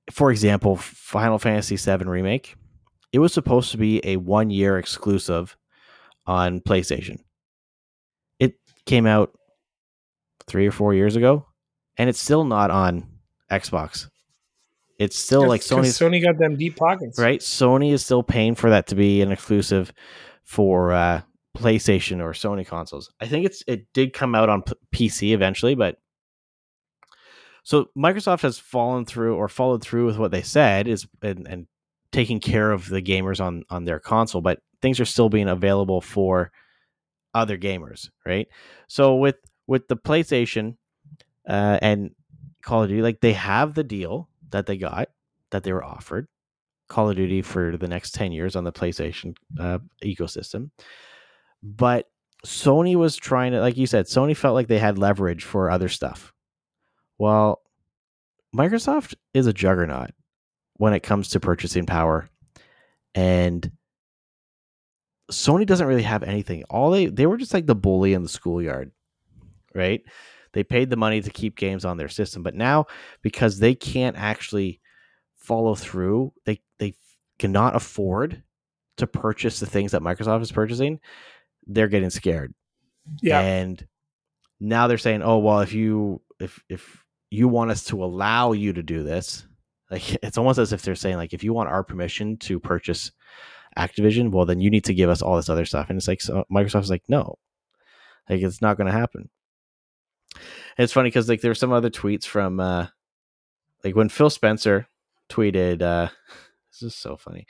for 0.09 0.31
example 0.31 0.75
final 0.75 1.37
fantasy 1.37 1.75
VII 1.75 2.05
remake 2.05 2.55
it 3.11 3.19
was 3.19 3.33
supposed 3.33 3.71
to 3.71 3.77
be 3.77 4.01
a 4.05 4.17
one 4.17 4.49
year 4.49 4.77
exclusive 4.77 5.57
on 6.25 6.59
playstation 6.59 7.19
it 8.39 8.55
came 8.85 9.05
out 9.05 9.33
three 10.47 10.67
or 10.67 10.71
four 10.71 10.93
years 10.93 11.15
ago 11.15 11.45
and 11.97 12.09
it's 12.09 12.21
still 12.21 12.43
not 12.43 12.71
on 12.71 13.05
xbox 13.51 14.07
it's 15.01 15.17
still 15.17 15.47
like 15.47 15.61
sony's 15.61 15.97
Sony 15.97 16.21
got 16.21 16.37
them 16.37 16.55
deep 16.57 16.75
pockets. 16.75 17.17
right? 17.17 17.39
Sony 17.39 17.91
is 17.91 18.05
still 18.05 18.21
paying 18.21 18.53
for 18.53 18.69
that 18.69 18.85
to 18.87 18.95
be 18.95 19.23
an 19.23 19.31
exclusive 19.31 19.91
for 20.43 20.91
uh, 20.91 21.21
PlayStation 21.57 22.21
or 22.21 22.31
Sony 22.33 22.65
consoles. 22.65 23.11
I 23.19 23.27
think 23.27 23.45
it's 23.45 23.63
it 23.67 23.91
did 23.93 24.13
come 24.13 24.35
out 24.35 24.49
on 24.49 24.63
P- 24.63 24.73
PC 25.09 25.33
eventually, 25.33 25.75
but 25.75 25.97
so 27.63 27.89
Microsoft 27.97 28.41
has 28.41 28.57
fallen 28.57 29.05
through 29.05 29.35
or 29.35 29.47
followed 29.47 29.83
through 29.83 30.05
with 30.05 30.17
what 30.17 30.31
they 30.31 30.41
said 30.41 30.87
is 30.87 31.07
and, 31.21 31.47
and 31.47 31.67
taking 32.11 32.39
care 32.39 32.71
of 32.71 32.89
the 32.89 33.01
gamers 33.01 33.43
on 33.43 33.63
on 33.69 33.85
their 33.85 33.99
console, 33.99 34.41
but 34.41 34.59
things 34.81 34.99
are 34.99 35.05
still 35.05 35.29
being 35.29 35.49
available 35.49 36.01
for 36.01 36.51
other 37.33 37.57
gamers, 37.57 38.09
right? 38.25 38.47
So 38.87 39.15
with 39.15 39.37
with 39.67 39.87
the 39.87 39.97
PlayStation 39.97 40.77
uh, 41.47 41.79
and 41.81 42.11
Call 42.61 42.83
of 42.83 42.89
Duty, 42.89 43.01
like 43.01 43.21
they 43.21 43.33
have 43.33 43.73
the 43.73 43.83
deal 43.83 44.29
that 44.49 44.65
they 44.65 44.77
got 44.77 45.09
that 45.51 45.63
they 45.63 45.73
were 45.73 45.83
offered. 45.83 46.27
Call 46.89 47.09
of 47.09 47.15
Duty 47.15 47.41
for 47.41 47.77
the 47.77 47.87
next 47.87 48.13
10 48.13 48.31
years 48.31 48.55
on 48.55 48.63
the 48.63 48.71
PlayStation 48.71 49.35
uh, 49.59 49.79
ecosystem. 50.03 50.71
But 51.63 52.09
Sony 52.45 52.95
was 52.95 53.15
trying 53.15 53.51
to, 53.51 53.59
like 53.59 53.77
you 53.77 53.87
said, 53.87 54.05
Sony 54.05 54.35
felt 54.35 54.55
like 54.55 54.67
they 54.67 54.79
had 54.79 54.97
leverage 54.97 55.43
for 55.43 55.69
other 55.69 55.89
stuff. 55.89 56.33
Well, 57.17 57.61
Microsoft 58.55 59.15
is 59.33 59.47
a 59.47 59.53
juggernaut 59.53 60.11
when 60.77 60.93
it 60.93 61.03
comes 61.03 61.29
to 61.29 61.39
purchasing 61.39 61.85
power. 61.85 62.29
And 63.13 63.71
Sony 65.31 65.65
doesn't 65.65 65.87
really 65.87 66.01
have 66.03 66.23
anything. 66.23 66.63
All 66.69 66.89
they 66.91 67.05
they 67.07 67.25
were 67.25 67.37
just 67.37 67.53
like 67.53 67.65
the 67.65 67.75
bully 67.75 68.13
in 68.13 68.23
the 68.23 68.29
schoolyard, 68.29 68.91
right? 69.73 70.01
They 70.53 70.63
paid 70.63 70.89
the 70.89 70.97
money 70.97 71.21
to 71.21 71.29
keep 71.29 71.55
games 71.55 71.85
on 71.85 71.97
their 71.97 72.09
system, 72.09 72.43
but 72.43 72.55
now 72.55 72.87
because 73.21 73.59
they 73.59 73.73
can't 73.73 74.17
actually 74.17 74.81
follow 75.35 75.75
through, 75.75 76.33
they 76.45 76.61
they 76.79 76.95
cannot 77.39 77.75
afford 77.75 78.43
to 78.97 79.07
purchase 79.07 79.59
the 79.59 79.65
things 79.65 79.91
that 79.91 80.01
Microsoft 80.01 80.41
is 80.41 80.51
purchasing. 80.51 80.99
They're 81.67 81.87
getting 81.87 82.09
scared, 82.09 82.53
Yeah. 83.21 83.39
and 83.41 83.85
now 84.59 84.87
they're 84.87 84.97
saying, 84.97 85.21
"Oh 85.23 85.37
well, 85.39 85.59
if 85.61 85.73
you 85.73 86.21
if 86.39 86.61
if 86.69 87.03
you 87.29 87.47
want 87.47 87.71
us 87.71 87.83
to 87.85 88.03
allow 88.03 88.51
you 88.51 88.73
to 88.73 88.83
do 88.83 89.03
this." 89.03 89.45
Like 89.89 90.15
it's 90.23 90.37
almost 90.37 90.59
as 90.59 90.73
if 90.73 90.81
they're 90.81 90.95
saying 90.95 91.17
like 91.17 91.33
if 91.33 91.43
you 91.43 91.53
want 91.53 91.69
our 91.69 91.83
permission 91.83 92.37
to 92.37 92.59
purchase 92.59 93.11
Activision, 93.77 94.31
well, 94.31 94.45
then 94.45 94.59
you 94.59 94.69
need 94.69 94.85
to 94.85 94.93
give 94.93 95.09
us 95.09 95.21
all 95.21 95.35
this 95.37 95.49
other 95.49 95.65
stuff. 95.65 95.89
And 95.89 95.97
it's 95.97 96.07
like 96.07 96.21
so 96.21 96.45
Microsoft's 96.51 96.89
like, 96.89 97.03
no, 97.07 97.37
like 98.29 98.41
it's 98.41 98.61
not 98.61 98.75
going 98.77 98.87
to 98.91 98.97
happen. 98.97 99.29
And 100.35 100.83
it's 100.83 100.93
funny 100.93 101.07
because 101.09 101.29
like 101.29 101.41
there's 101.41 101.59
some 101.59 101.71
other 101.73 101.89
tweets 101.89 102.25
from 102.25 102.59
uh 102.59 102.87
like 103.83 103.95
when 103.95 104.09
Phil 104.09 104.29
Spencer 104.29 104.87
tweeted, 105.29 105.81
uh 105.81 106.09
this 106.71 106.83
is 106.83 106.95
so 106.95 107.15
funny. 107.17 107.45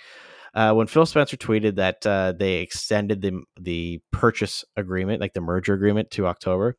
Uh, 0.54 0.74
when 0.74 0.88
Phil 0.88 1.06
Spencer 1.06 1.38
tweeted 1.38 1.76
that 1.76 2.06
uh, 2.06 2.34
they 2.34 2.56
extended 2.56 3.22
the 3.22 3.41
the 3.60 4.02
purchase 4.12 4.66
agreement, 4.76 5.22
like 5.22 5.34
the 5.34 5.41
merger 5.41 5.74
agreement, 5.74 6.12
to 6.12 6.28
October, 6.28 6.78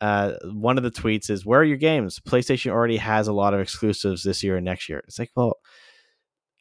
uh, 0.00 0.34
one 0.52 0.76
of 0.78 0.84
the 0.84 0.90
tweets 0.90 1.28
is, 1.30 1.44
"Where 1.44 1.60
are 1.60 1.64
your 1.64 1.76
games? 1.76 2.20
PlayStation 2.20 2.70
already 2.70 2.98
has 2.98 3.26
a 3.28 3.32
lot 3.32 3.52
of 3.54 3.60
exclusives 3.60 4.22
this 4.22 4.42
year 4.44 4.56
and 4.56 4.64
next 4.64 4.88
year." 4.88 5.02
It's 5.08 5.18
like, 5.18 5.30
well, 5.34 5.56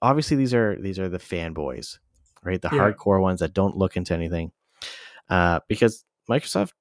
obviously 0.02 0.38
these 0.38 0.54
are 0.54 0.76
these 0.82 0.98
are 1.00 1.10
the 1.10 1.20
fanboys, 1.20 1.98
right? 2.44 2.62
The 2.62 2.70
Yeah. 2.74 2.80
hardcore 2.80 3.22
ones 3.22 3.42
that 3.42 3.54
don't 3.54 3.78
look 3.78 3.96
into 3.96 4.14
anything, 4.14 4.52
uh, 5.30 5.60
because 5.68 6.04
Microsoft 6.30 6.72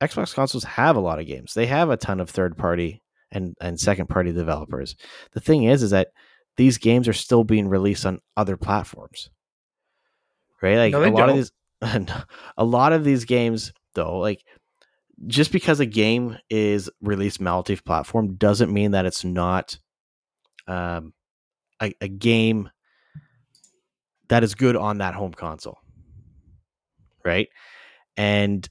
Xbox 0.00 0.34
consoles 0.34 0.64
have 0.64 0.96
a 0.96 1.00
lot 1.00 1.18
of 1.18 1.26
games. 1.26 1.52
They 1.54 1.66
have 1.66 1.90
a 1.90 1.96
ton 1.98 2.20
of 2.20 2.30
third 2.30 2.56
party 2.56 3.02
and 3.30 3.54
and 3.60 3.78
second 3.78 4.08
party 4.08 4.32
developers. 4.32 4.96
The 5.32 5.40
thing 5.40 5.64
is, 5.64 5.82
is 5.82 5.90
that 5.90 6.08
these 6.56 6.78
games 6.78 7.08
are 7.08 7.12
still 7.12 7.44
being 7.44 7.68
released 7.68 8.06
on 8.06 8.20
other 8.36 8.56
platforms, 8.56 9.30
right? 10.62 10.76
Like 10.76 10.92
No, 10.92 11.04
a 11.04 11.10
lot 11.10 11.28
of 11.28 11.36
don't. 11.82 12.08
these, 12.08 12.16
a 12.56 12.64
lot 12.64 12.92
of 12.92 13.04
these 13.04 13.24
games, 13.24 13.72
though, 13.94 14.18
like 14.18 14.44
just 15.26 15.52
because 15.52 15.80
a 15.80 15.86
game 15.86 16.38
is 16.48 16.90
released 17.02 17.40
multi-platform 17.40 18.36
doesn't 18.36 18.72
mean 18.72 18.92
that 18.92 19.06
it's 19.06 19.24
not 19.24 19.78
um, 20.66 21.12
a, 21.82 21.92
a 22.00 22.08
game 22.08 22.70
that 24.28 24.44
is 24.44 24.54
good 24.54 24.76
on 24.76 24.98
that 24.98 25.14
home 25.14 25.32
console, 25.32 25.78
right? 27.24 27.48
And 28.16 28.68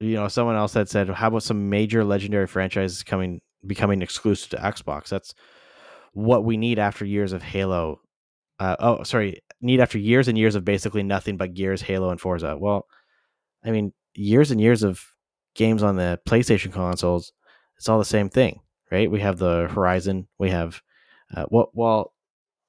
you 0.00 0.14
know, 0.14 0.28
someone 0.28 0.56
else 0.56 0.74
had 0.74 0.88
said, 0.88 1.08
"How 1.08 1.28
about 1.28 1.44
some 1.44 1.70
major 1.70 2.04
legendary 2.04 2.46
franchises 2.46 3.02
coming 3.02 3.40
becoming 3.66 4.02
exclusive 4.02 4.50
to 4.50 4.56
Xbox?" 4.56 5.08
That's 5.08 5.32
what 6.12 6.44
we 6.44 6.56
need 6.56 6.78
after 6.78 7.04
years 7.04 7.32
of 7.32 7.42
Halo. 7.42 8.00
Uh, 8.58 8.76
oh, 8.78 9.02
sorry, 9.02 9.42
need 9.60 9.80
after 9.80 9.98
years 9.98 10.28
and 10.28 10.38
years 10.38 10.54
of 10.54 10.64
basically 10.64 11.02
nothing 11.02 11.36
but 11.36 11.54
Gears, 11.54 11.82
Halo, 11.82 12.10
and 12.10 12.20
Forza. 12.20 12.56
Well, 12.58 12.86
I 13.64 13.70
mean, 13.70 13.92
years 14.14 14.50
and 14.50 14.60
years 14.60 14.82
of 14.82 15.02
games 15.54 15.82
on 15.82 15.96
the 15.96 16.20
PlayStation 16.28 16.72
consoles. 16.72 17.32
It's 17.76 17.88
all 17.88 17.98
the 17.98 18.04
same 18.04 18.28
thing, 18.28 18.60
right? 18.90 19.10
We 19.10 19.20
have 19.20 19.38
the 19.38 19.68
Horizon. 19.68 20.28
We 20.38 20.50
have 20.50 20.80
uh, 21.34 21.44
what? 21.48 21.70
Well, 21.74 22.12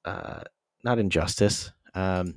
uh, 0.04 0.40
not 0.82 0.98
Injustice. 0.98 1.70
Um, 1.94 2.36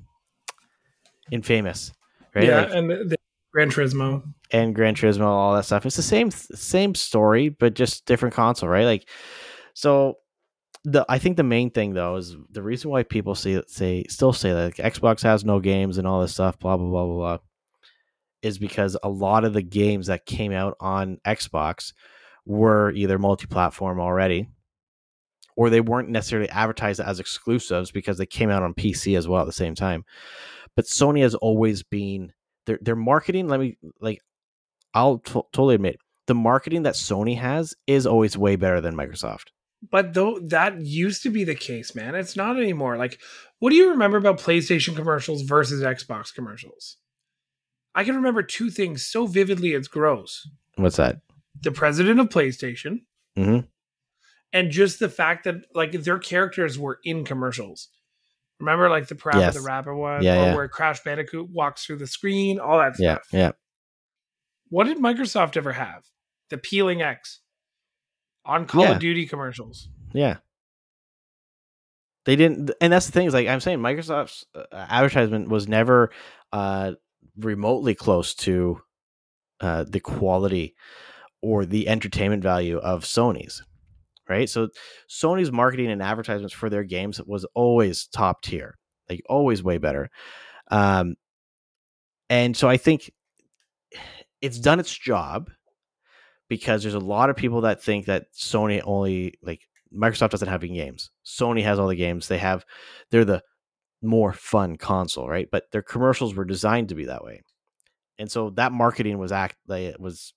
Infamous, 1.32 1.92
right? 2.36 2.46
Yeah, 2.46 2.62
Like- 2.62 2.72
and 2.74 2.90
the, 2.90 2.96
the 3.06 3.18
Gran 3.54 3.70
Turismo. 3.70 4.24
and 4.52 4.74
Gran 4.76 4.96
Turismo, 4.96 5.26
all 5.26 5.56
that 5.56 5.66
stuff. 5.66 5.86
It's 5.86 5.96
the 5.96 6.02
same 6.02 6.32
same 6.32 6.96
story, 6.96 7.50
but 7.50 7.74
just 7.74 8.06
different 8.06 8.36
console, 8.36 8.70
right? 8.70 8.86
Like, 8.86 9.08
so 9.74 10.18
the 10.84 11.06
I 11.10 11.20
think 11.20 11.38
the 11.38 11.44
main 11.44 11.70
thing 11.70 11.94
though 11.94 12.16
is 12.16 12.36
the 12.52 12.62
reason 12.62 12.92
why 12.92 13.04
people 13.04 13.36
say 13.36 13.62
say 13.68 14.06
still 14.10 14.34
say 14.34 14.52
that 14.52 14.80
like, 14.80 14.94
Xbox 14.94 15.24
has 15.24 15.44
no 15.44 15.60
games 15.60 15.98
and 15.98 16.08
all 16.08 16.22
this 16.22 16.34
stuff, 16.34 16.60
blah 16.60 16.78
blah 16.78 16.88
blah 16.88 17.06
blah 17.06 17.16
blah, 17.16 17.38
is 18.42 18.58
because 18.58 18.98
a 19.04 19.10
lot 19.10 19.44
of 19.44 19.54
the 19.54 19.62
games 19.62 20.08
that 20.08 20.26
came 20.26 20.52
out 20.52 20.76
on 20.80 21.20
Xbox 21.26 21.94
were 22.46 22.92
either 22.92 23.20
multi-platform 23.20 24.00
already, 24.00 24.48
or 25.56 25.70
they 25.70 25.82
weren't 25.82 26.10
necessarily 26.10 26.50
advertised 26.50 27.00
as 27.00 27.20
exclusives 27.20 27.92
because 27.92 28.18
they 28.18 28.26
came 28.26 28.50
out 28.50 28.64
on 28.64 28.74
PC 28.74 29.18
as 29.18 29.28
well 29.28 29.42
at 29.42 29.46
the 29.46 29.52
same 29.52 29.76
time. 29.76 30.06
But 30.76 30.86
Sony 30.86 31.22
has 31.22 31.36
always 31.36 31.84
been 31.84 32.32
their 32.66 32.80
their 32.82 32.96
marketing. 32.96 33.48
Let 33.48 33.60
me 33.60 33.78
like 34.00 34.22
I'll 34.94 35.18
t- 35.20 35.34
totally 35.52 35.76
admit 35.76 35.98
the 36.28 36.36
marketing 36.36 36.84
that 36.84 36.96
Sony 36.96 37.38
has 37.38 37.74
is 37.88 38.06
always 38.06 38.38
way 38.38 38.56
better 38.56 38.80
than 38.82 38.96
Microsoft. 38.96 39.48
But 39.90 40.14
though 40.14 40.40
that 40.40 40.82
used 40.82 41.24
to 41.24 41.30
be 41.30 41.44
the 41.44 41.56
case, 41.56 41.94
man, 41.96 42.16
it's 42.16 42.36
not 42.36 42.58
anymore. 42.58 42.98
Like, 42.98 43.20
what 43.60 43.70
do 43.70 43.76
you 43.76 43.90
remember 43.92 44.18
about 44.18 44.40
PlayStation 44.40 44.96
commercials 44.96 45.44
versus 45.44 45.84
Xbox 45.84 46.34
commercials? 46.34 46.98
I 47.94 48.04
can 48.04 48.16
remember 48.16 48.44
two 48.44 48.70
things 48.70 49.06
so 49.06 49.26
vividly 49.28 49.74
it's 49.74 49.88
gross. 49.88 50.48
What's 50.76 50.98
that? 50.98 51.22
The 51.62 51.72
president 51.72 52.20
of 52.20 52.30
PlayStation 52.30 53.02
hmm 53.36 53.60
and 54.54 54.72
just 54.72 55.00
the 55.00 55.10
fact 55.10 55.44
that 55.44 55.56
like 55.76 55.92
their 55.92 56.18
characters 56.20 56.80
were 56.80 57.00
in 57.04 57.24
commercials. 57.26 57.90
Remember 58.60 58.90
like 58.90 59.08
the 59.08 59.16
Parappa 59.16 59.40
Yes. 59.40 59.54
the 59.56 59.62
Rapper 59.62 59.94
one 59.96 60.24
Yeah, 60.24 60.42
or 60.42 60.46
yeah. 60.46 60.56
where 60.56 60.68
Crash 60.70 61.04
Bandicoot 61.04 61.50
walks 61.50 61.86
through 61.86 61.98
the 61.98 62.08
screen, 62.08 62.60
all 62.60 62.78
that 62.80 62.96
Yeah, 62.98 63.16
stuff. 63.16 63.28
yeah. 63.32 63.52
What 64.70 64.86
did 64.86 64.98
Microsoft 64.98 65.58
ever 65.58 65.74
have? 65.74 66.06
The 66.50 66.58
Peeling 66.58 67.02
X 67.02 67.42
on 68.48 68.66
Call 68.66 68.84
Yeah. 68.84 68.92
of 68.94 69.00
Duty 69.00 69.26
commercials. 69.28 69.90
Yeah. 70.14 70.38
They 72.26 72.36
didn't, 72.36 72.72
and 72.82 72.92
that's 72.92 73.06
the 73.06 73.12
thing 73.14 73.28
is 73.28 73.34
like 73.34 73.48
I'm 73.48 73.60
saying, 73.62 73.80
Microsoft's 73.80 74.46
uh, 74.54 74.64
advertisement 74.74 75.48
was 75.50 75.68
never 75.68 76.12
uh, 76.52 76.94
remotely 77.38 77.96
close 77.96 78.34
to 78.36 78.82
uh, 79.62 79.86
the 79.88 80.00
quality 80.02 80.76
or 81.42 81.66
the 81.66 81.88
entertainment 81.88 82.44
value 82.44 82.78
of 82.80 83.04
Sony's, 83.06 83.64
right? 84.28 84.50
So 84.50 84.68
Sony's 85.10 85.52
marketing 85.52 85.90
and 85.90 86.02
advertisements 86.02 86.54
for 86.54 86.70
their 86.70 86.84
games 86.84 87.22
was 87.26 87.46
always 87.54 88.08
top 88.08 88.42
tier, 88.42 88.78
like 89.10 89.22
always 89.30 89.64
way 89.64 89.78
better. 89.78 90.10
Um, 90.70 91.16
and 92.30 92.58
so 92.58 92.68
I 92.68 92.76
think 92.76 93.10
it's 94.42 94.60
done 94.60 94.82
its 94.82 94.94
job 94.96 95.50
because 96.48 96.82
there's 96.84 96.94
a 96.96 97.00
lot 97.00 97.30
of 97.30 97.36
people 97.36 97.62
that 97.62 97.82
think 97.82 98.06
that 98.06 98.34
Sony 98.34 98.82
only 98.84 99.36
like 99.42 99.62
Microsoft 99.94 100.32
doesn't 100.32 100.48
have 100.48 100.64
any 100.64 100.74
games. 100.74 101.12
Sony 101.26 101.64
has 101.64 101.80
all 101.80 101.88
the 101.88 101.96
games. 101.96 102.28
They 102.28 102.38
have 102.38 102.66
they're 103.10 103.26
the 103.26 103.44
more 104.02 104.34
fun 104.34 104.78
console, 104.78 105.28
right? 105.28 105.48
But 105.52 105.72
their 105.72 105.82
commercials 105.82 106.36
were 106.36 106.46
designed 106.46 106.90
to 106.90 106.96
be 106.96 107.06
that 107.06 107.24
way. 107.24 107.42
And 108.20 108.32
so 108.32 108.50
that 108.52 108.72
marketing 108.72 109.18
was 109.18 109.32
act 109.32 109.56
like 109.68 109.96
was 110.00 110.34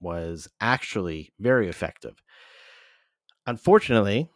was 0.00 0.48
actually 0.60 1.32
very 1.38 1.68
effective. 1.68 2.22
Unfortunately, 3.46 4.28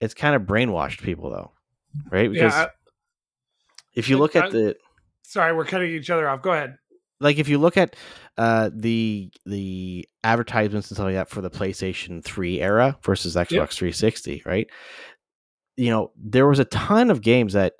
it's 0.00 0.14
kind 0.14 0.34
of 0.34 0.42
brainwashed 0.42 1.02
people 1.02 1.30
though. 1.30 1.52
Right? 2.10 2.30
Because 2.30 2.52
yeah. 2.52 2.64
I- 2.64 2.68
if 3.94 4.08
you 4.08 4.16
I- 4.16 4.20
look 4.20 4.36
at 4.36 4.52
the 4.52 4.76
sorry, 5.22 5.54
we're 5.54 5.64
cutting 5.64 5.90
each 5.90 6.10
other 6.10 6.28
off. 6.28 6.42
Go 6.42 6.52
ahead. 6.52 6.76
Like 7.20 7.38
if 7.38 7.48
you 7.48 7.58
look 7.58 7.76
at 7.76 7.96
uh 8.38 8.70
the 8.72 9.30
the 9.46 10.08
advertisements 10.24 10.90
and 10.90 10.96
stuff 10.96 11.04
like 11.04 11.14
that 11.14 11.28
for 11.28 11.40
the 11.40 11.50
PlayStation 11.50 12.24
3 12.24 12.60
era 12.60 12.98
versus 13.02 13.36
Xbox 13.36 13.74
360, 13.74 14.42
right? 14.46 14.68
You 15.76 15.90
know, 15.90 16.12
there 16.16 16.46
was 16.46 16.58
a 16.58 16.64
ton 16.66 17.10
of 17.10 17.22
games 17.22 17.52
that 17.54 17.74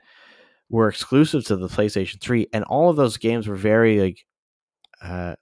were 0.68 0.88
exclusive 0.88 1.45
to 1.47 1.57
the 1.57 1.68
PlayStation 1.68 2.20
3 2.20 2.49
and 2.53 2.64
all 2.64 2.91
of 2.91 2.97
those 2.97 3.16
games 3.16 3.49
were 3.49 3.57
very 3.57 4.01
like 4.01 4.26
uh 5.03 5.34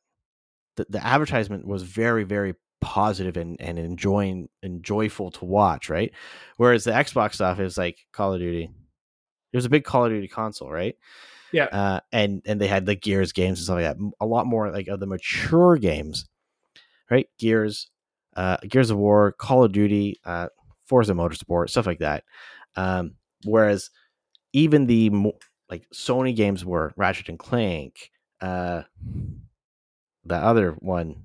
the, 0.77 0.87
the 0.89 1.05
advertisement 1.05 1.67
was 1.67 1.83
very 1.83 2.25
very 2.25 2.55
positive 2.81 3.37
and 3.37 3.61
and 3.61 3.79
enjoying 3.79 4.49
and 4.63 4.85
joyful 4.85 5.31
to 5.33 5.45
watch, 5.45 5.89
right? 5.91 6.13
Whereas 6.57 6.85
the 6.85 6.93
Xbox 6.93 7.35
stuff 7.35 7.59
is 7.59 7.77
like 7.77 7.99
Call 8.13 8.35
of 8.35 8.41
Duty. 8.41 8.71
It 9.53 9.57
was 9.57 9.65
a 9.65 9.71
big 9.71 9.85
Call 9.85 10.05
of 10.05 10.13
Duty 10.13 10.29
console, 10.29 10.71
right? 10.71 10.95
Yeah. 11.53 11.65
uh, 11.65 12.01
and 12.13 12.43
and 12.47 12.61
they 12.61 12.67
had 12.67 12.87
the 12.87 12.95
Gears 12.95 13.33
games 13.33 13.59
and 13.59 13.65
stuff 13.65 13.77
like 13.77 13.85
that. 13.85 13.97
A 14.21 14.27
lot 14.27 14.47
more 14.47 14.71
like 14.71 14.89
of 14.89 15.01
the 15.01 15.07
mature 15.07 15.77
games, 15.77 16.27
right? 17.11 17.27
Gears, 17.39 17.89
uh, 18.37 18.59
Gears 18.69 18.91
of 18.91 18.99
War, 18.99 19.33
Call 19.33 19.65
of 19.65 19.73
Duty, 19.73 20.17
uh, 20.25 20.49
Forza 20.87 21.13
Motorsport, 21.15 21.71
stuff 21.71 21.87
like 21.87 21.99
that. 22.01 22.25
Um, 22.77 23.15
whereas 23.45 23.91
even 24.53 24.87
the 24.87 25.11
mo- 25.11 25.39
like 25.71 25.87
Sony 25.93 26.35
games 26.35 26.65
were 26.65 26.93
Ratchet 26.97 27.29
and 27.29 27.39
Clank, 27.39 28.11
uh, 28.41 28.83
the 30.25 30.37
other 30.37 30.73
one, 30.81 31.23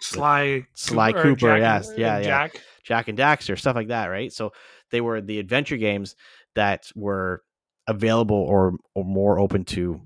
Sly 0.00 0.66
Sly 0.74 1.12
Cooper, 1.12 1.58
Jak 1.58 1.60
yes, 1.60 1.88
and- 1.90 1.98
yeah, 1.98 2.18
yeah. 2.18 2.24
Jak. 2.24 2.60
Jak 2.84 3.08
and 3.08 3.18
Daxter, 3.18 3.58
stuff 3.58 3.76
like 3.76 3.88
that, 3.88 4.06
right? 4.06 4.32
So 4.32 4.52
they 4.90 5.00
were 5.00 5.20
the 5.20 5.38
adventure 5.38 5.76
games 5.78 6.16
that 6.54 6.90
were 6.94 7.42
available 7.86 8.36
or 8.36 8.74
or 8.94 9.04
more 9.04 9.38
open 9.38 9.64
to 9.64 10.00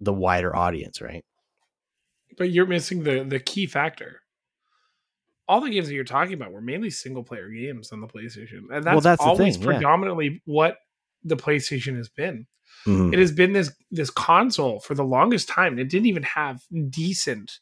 the 0.00 0.12
wider 0.12 0.54
audience, 0.54 1.00
right? 1.00 1.24
But 2.36 2.50
you're 2.50 2.66
missing 2.66 3.02
the 3.04 3.24
the 3.24 3.40
key 3.40 3.66
factor. 3.66 4.20
All 5.48 5.60
the 5.62 5.70
games 5.70 5.88
that 5.88 5.94
you're 5.94 6.04
talking 6.04 6.34
about 6.34 6.52
were 6.52 6.60
mainly 6.60 6.90
single 6.90 7.24
player 7.24 7.48
games 7.48 7.90
on 7.90 8.00
the 8.02 8.06
PlayStation, 8.06 8.64
and 8.70 8.84
that's, 8.84 8.94
Well, 8.94 9.00
that's 9.00 9.22
always 9.22 9.56
thing, 9.56 9.66
yeah. 9.66 9.72
predominantly 9.78 10.42
what 10.44 10.76
the 11.24 11.36
PlayStation 11.38 11.96
has 11.96 12.08
been. 12.10 12.46
Mhm. 12.86 13.12
It 13.14 13.18
has 13.18 13.32
been 13.32 13.54
this 13.54 13.72
this 13.90 14.10
console 14.10 14.78
for 14.80 14.94
the 14.94 15.04
longest 15.04 15.48
time. 15.48 15.78
It 15.78 15.88
didn't 15.88 16.06
even 16.06 16.22
have 16.24 16.60
decent 16.90 17.58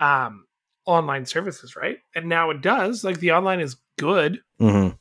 um, 0.00 0.46
online 0.86 1.24
services, 1.26 1.76
right? 1.76 1.98
And 2.14 2.26
now 2.28 2.50
it 2.50 2.62
does. 2.62 3.04
Like 3.04 3.20
the 3.20 3.30
online 3.32 3.60
is 3.60 3.76
good. 3.98 4.40
Mhm. 4.60 4.98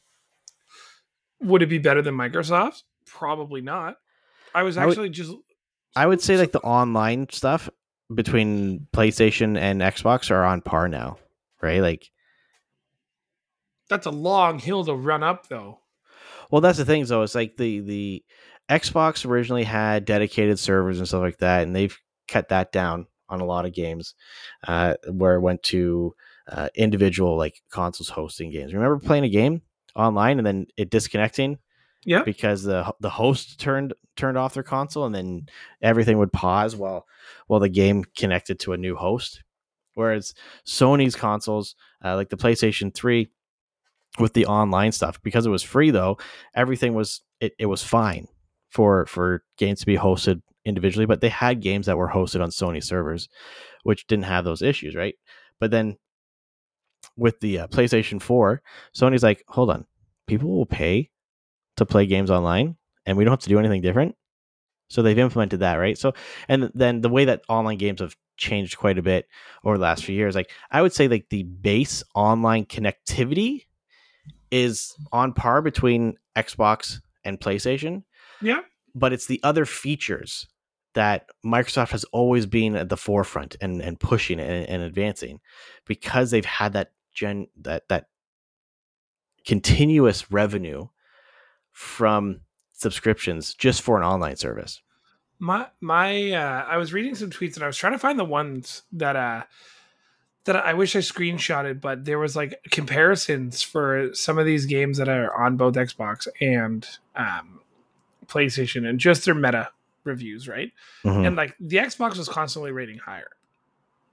Would 1.42 1.62
it 1.62 1.68
be 1.68 1.78
better 1.78 2.02
than 2.02 2.16
Microsoft? 2.16 2.84
Probably 3.12 3.62
not. 3.62 3.96
I 4.54 4.64
was 4.64 4.78
I 4.78 4.86
would- 4.86 4.92
actually 4.94 5.10
just 5.10 5.32
I 5.96 6.06
would 6.06 6.22
say 6.22 6.38
like 6.38 6.52
the 6.52 6.60
online 6.62 7.28
stuff 7.32 7.70
between 8.14 8.88
PlayStation 8.94 9.58
and 9.58 9.82
Xbox 9.82 10.32
are 10.32 10.44
on 10.44 10.62
par 10.62 10.88
now, 10.88 11.18
right? 11.62 11.82
Like, 11.82 12.10
that's 13.90 14.06
a 14.06 14.12
long 14.12 14.60
hill 14.60 14.84
to 14.86 14.94
run 14.94 15.24
up, 15.24 15.48
though. 15.48 15.80
well, 16.52 16.62
that's 16.62 16.78
the 16.78 16.86
thing, 16.86 17.06
though. 17.06 17.24
It's 17.24 17.36
like 17.36 17.58
the 17.58 17.80
the 17.82 18.24
Xbox 18.70 19.26
originally 19.26 19.64
had 19.64 20.06
dedicated 20.06 20.60
servers 20.60 21.00
and 21.00 21.08
stuff 21.08 21.22
like 21.22 21.40
that, 21.40 21.64
and 21.64 21.76
they've 21.76 21.98
cut 22.28 22.50
that 22.50 22.72
down 22.72 23.08
on 23.30 23.42
a 23.42 23.46
lot 23.46 23.66
of 23.66 23.74
games, 23.74 24.14
uh, 24.68 24.96
where 25.12 25.36
it 25.36 25.42
went 25.42 25.62
to 25.64 26.14
uh, 26.52 26.70
individual 26.76 27.38
like 27.38 27.62
consoles 27.72 28.10
hosting 28.10 28.52
games. 28.52 28.74
Remember 28.74 29.00
playing 29.00 29.24
a 29.24 29.30
game 29.30 29.62
online 29.96 30.38
and 30.38 30.46
then 30.48 30.68
it 30.78 30.90
disconnecting 30.90 31.58
Yeah, 32.06 32.24
because 32.24 32.64
the 32.64 32.94
the 33.00 33.10
host 33.10 33.60
turned 33.60 33.94
turned 34.16 34.38
off 34.38 34.54
their 34.54 34.64
console 34.64 35.06
and 35.06 35.14
then 35.14 35.48
everything 35.82 36.18
would 36.18 36.32
pause 36.32 36.76
while 36.76 37.06
while 37.48 37.60
the 37.60 37.70
game 37.70 38.04
connected 38.16 38.60
to 38.62 38.74
a 38.74 38.78
new 38.78 38.96
host. 38.96 39.44
Whereas 39.96 40.34
Sony's 40.66 41.16
consoles, 41.16 41.76
uh, 42.04 42.16
like 42.16 42.30
the 42.30 42.38
PlayStation 42.38 42.94
Three, 42.94 43.30
with 44.18 44.34
the 44.34 44.46
online 44.46 44.92
stuff, 44.92 45.22
because 45.24 45.46
it 45.46 45.50
was 45.50 45.64
free 45.64 45.92
though, 45.92 46.18
everything 46.56 46.94
was 46.94 47.22
it, 47.42 47.54
it 47.60 47.66
was 47.66 47.84
fine 47.84 48.28
for 48.70 49.06
for 49.08 49.44
games 49.58 49.82
to 49.82 49.86
be 49.86 49.98
hosted 49.98 50.42
individually. 50.66 51.06
But 51.06 51.22
they 51.22 51.30
had 51.30 51.62
games 51.62 51.86
that 51.88 51.98
were 51.98 52.10
hosted 52.10 52.42
on 52.42 52.50
Sony 52.50 52.84
servers, 52.84 53.28
which 53.84 54.08
didn't 54.08 54.26
have 54.26 54.46
those 54.46 54.62
issues, 54.62 54.96
right? 54.96 55.16
But 55.60 55.72
then 55.72 55.98
with 57.18 57.40
the 57.42 57.60
uh, 57.60 57.68
PlayStation 57.68 58.22
Four, 58.22 58.62
Sony's 58.96 59.24
like, 59.24 59.44
hold 59.48 59.70
on, 59.70 59.86
people 60.28 60.50
will 60.50 60.66
pay 60.66 61.10
to 61.80 61.86
play 61.86 62.06
games 62.06 62.32
online 62.32 62.78
and 63.06 63.18
we 63.18 63.24
don't 63.24 63.34
have 63.34 63.40
to 63.42 63.50
do 63.50 63.60
anything 63.60 63.82
different. 63.82 64.16
So 64.90 65.02
they've 65.02 65.18
implemented 65.18 65.60
that, 65.60 65.76
right? 65.76 65.98
So 65.98 66.14
and 66.48 66.72
then 66.74 67.02
the 67.02 67.10
way 67.10 67.26
that 67.26 67.42
online 67.50 67.78
games 67.78 68.02
have 68.02 68.16
changed 68.38 68.78
quite 68.78 68.98
a 68.98 69.04
bit 69.04 69.28
over 69.64 69.78
the 69.78 69.84
last 69.84 70.06
few 70.06 70.16
years, 70.16 70.36
like 70.36 70.52
I 70.72 70.82
would 70.82 70.94
say 70.94 71.08
like 71.08 71.30
the 71.30 71.44
base 71.44 72.04
online 72.16 72.66
connectivity 72.66 73.66
is 74.52 74.96
on 75.12 75.34
par 75.34 75.62
between 75.62 76.18
Xbox 76.36 77.02
and 77.24 77.40
PlayStation, 77.40 78.04
yeah. 78.42 78.62
but 78.96 79.14
it's 79.14 79.28
the 79.28 79.40
other 79.44 79.66
features 79.66 80.48
that 80.96 81.28
Microsoft 81.46 81.90
has 81.92 82.04
always 82.06 82.46
been 82.46 82.76
at 82.76 82.90
the 82.90 82.98
forefront 82.98 83.56
and, 83.62 83.82
and 83.82 84.00
pushing 84.00 84.40
and, 84.40 84.68
and 84.68 84.82
advancing 84.82 85.40
because 85.86 86.32
they've 86.32 86.46
had 86.46 86.74
that 86.74 86.92
gen 87.14 87.48
that 87.62 87.88
that 87.90 88.06
continuous 89.46 90.32
revenue 90.32 90.88
from 91.80 92.42
subscriptions 92.74 93.54
just 93.54 93.82
for 93.82 93.96
an 93.98 94.04
online 94.04 94.36
service. 94.36 94.82
My 95.40 95.68
my 95.80 96.34
uh 96.34 96.66
I 96.68 96.76
was 96.76 96.92
reading 96.92 97.16
some 97.16 97.30
tweets 97.30 97.56
and 97.56 97.64
I 97.64 97.68
was 97.68 97.78
trying 97.78 97.94
to 97.94 98.00
find 98.00 98.20
the 98.20 98.26
ones 98.26 98.82
that 98.92 99.16
uh 99.16 99.44
that 100.44 100.58
I 100.58 100.74
wish 100.74 100.94
I 100.98 101.00
screenshotted, 101.00 101.80
but 101.80 102.04
there 102.04 102.20
was 102.20 102.36
like 102.36 102.60
comparisons 102.70 103.62
for 103.62 104.10
some 104.14 104.38
of 104.38 104.46
these 104.46 104.66
games 104.66 104.98
that 104.98 105.08
are 105.08 105.34
on 105.34 105.56
both 105.56 105.76
Xbox 105.76 106.28
and 106.42 106.86
um 107.16 107.62
PlayStation 108.28 108.86
and 108.86 109.00
just 109.00 109.24
their 109.24 109.34
meta 109.34 109.70
reviews, 110.04 110.50
right? 110.50 110.74
Mhm. 111.06 111.28
And 111.28 111.36
like 111.38 111.56
the 111.62 111.78
Xbox 111.78 112.18
was 112.18 112.28
constantly 112.28 112.72
rating 112.74 112.98
higher. 112.98 113.30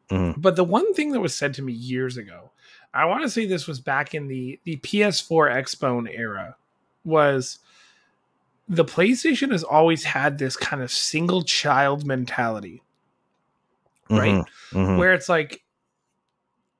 Mhm. 0.08 0.40
But 0.40 0.54
the 0.54 0.62
one 0.62 0.94
thing 0.94 1.10
that 1.10 1.20
was 1.20 1.34
said 1.34 1.52
to 1.54 1.62
me 1.62 1.72
years 1.72 2.16
ago, 2.16 2.52
I 2.94 3.06
want 3.06 3.24
to 3.24 3.28
say 3.28 3.44
this 3.44 3.66
was 3.66 3.80
back 3.80 4.14
in 4.14 4.28
the 4.28 4.60
the 4.62 4.76
PS4 4.76 5.50
Xbone 5.50 6.08
era, 6.16 6.54
was 7.06 7.58
the 8.68 8.84
PlayStation 8.84 9.52
has 9.52 9.62
always 9.62 10.04
had 10.04 10.38
this 10.38 10.56
kind 10.56 10.82
of 10.82 10.90
single 10.90 11.42
child 11.42 12.04
mentality, 12.04 12.82
right? 14.10 14.34
Mhm. 14.34 14.46
Mhm. 14.72 14.98
Where 14.98 15.14
it's 15.14 15.28
like 15.28 15.62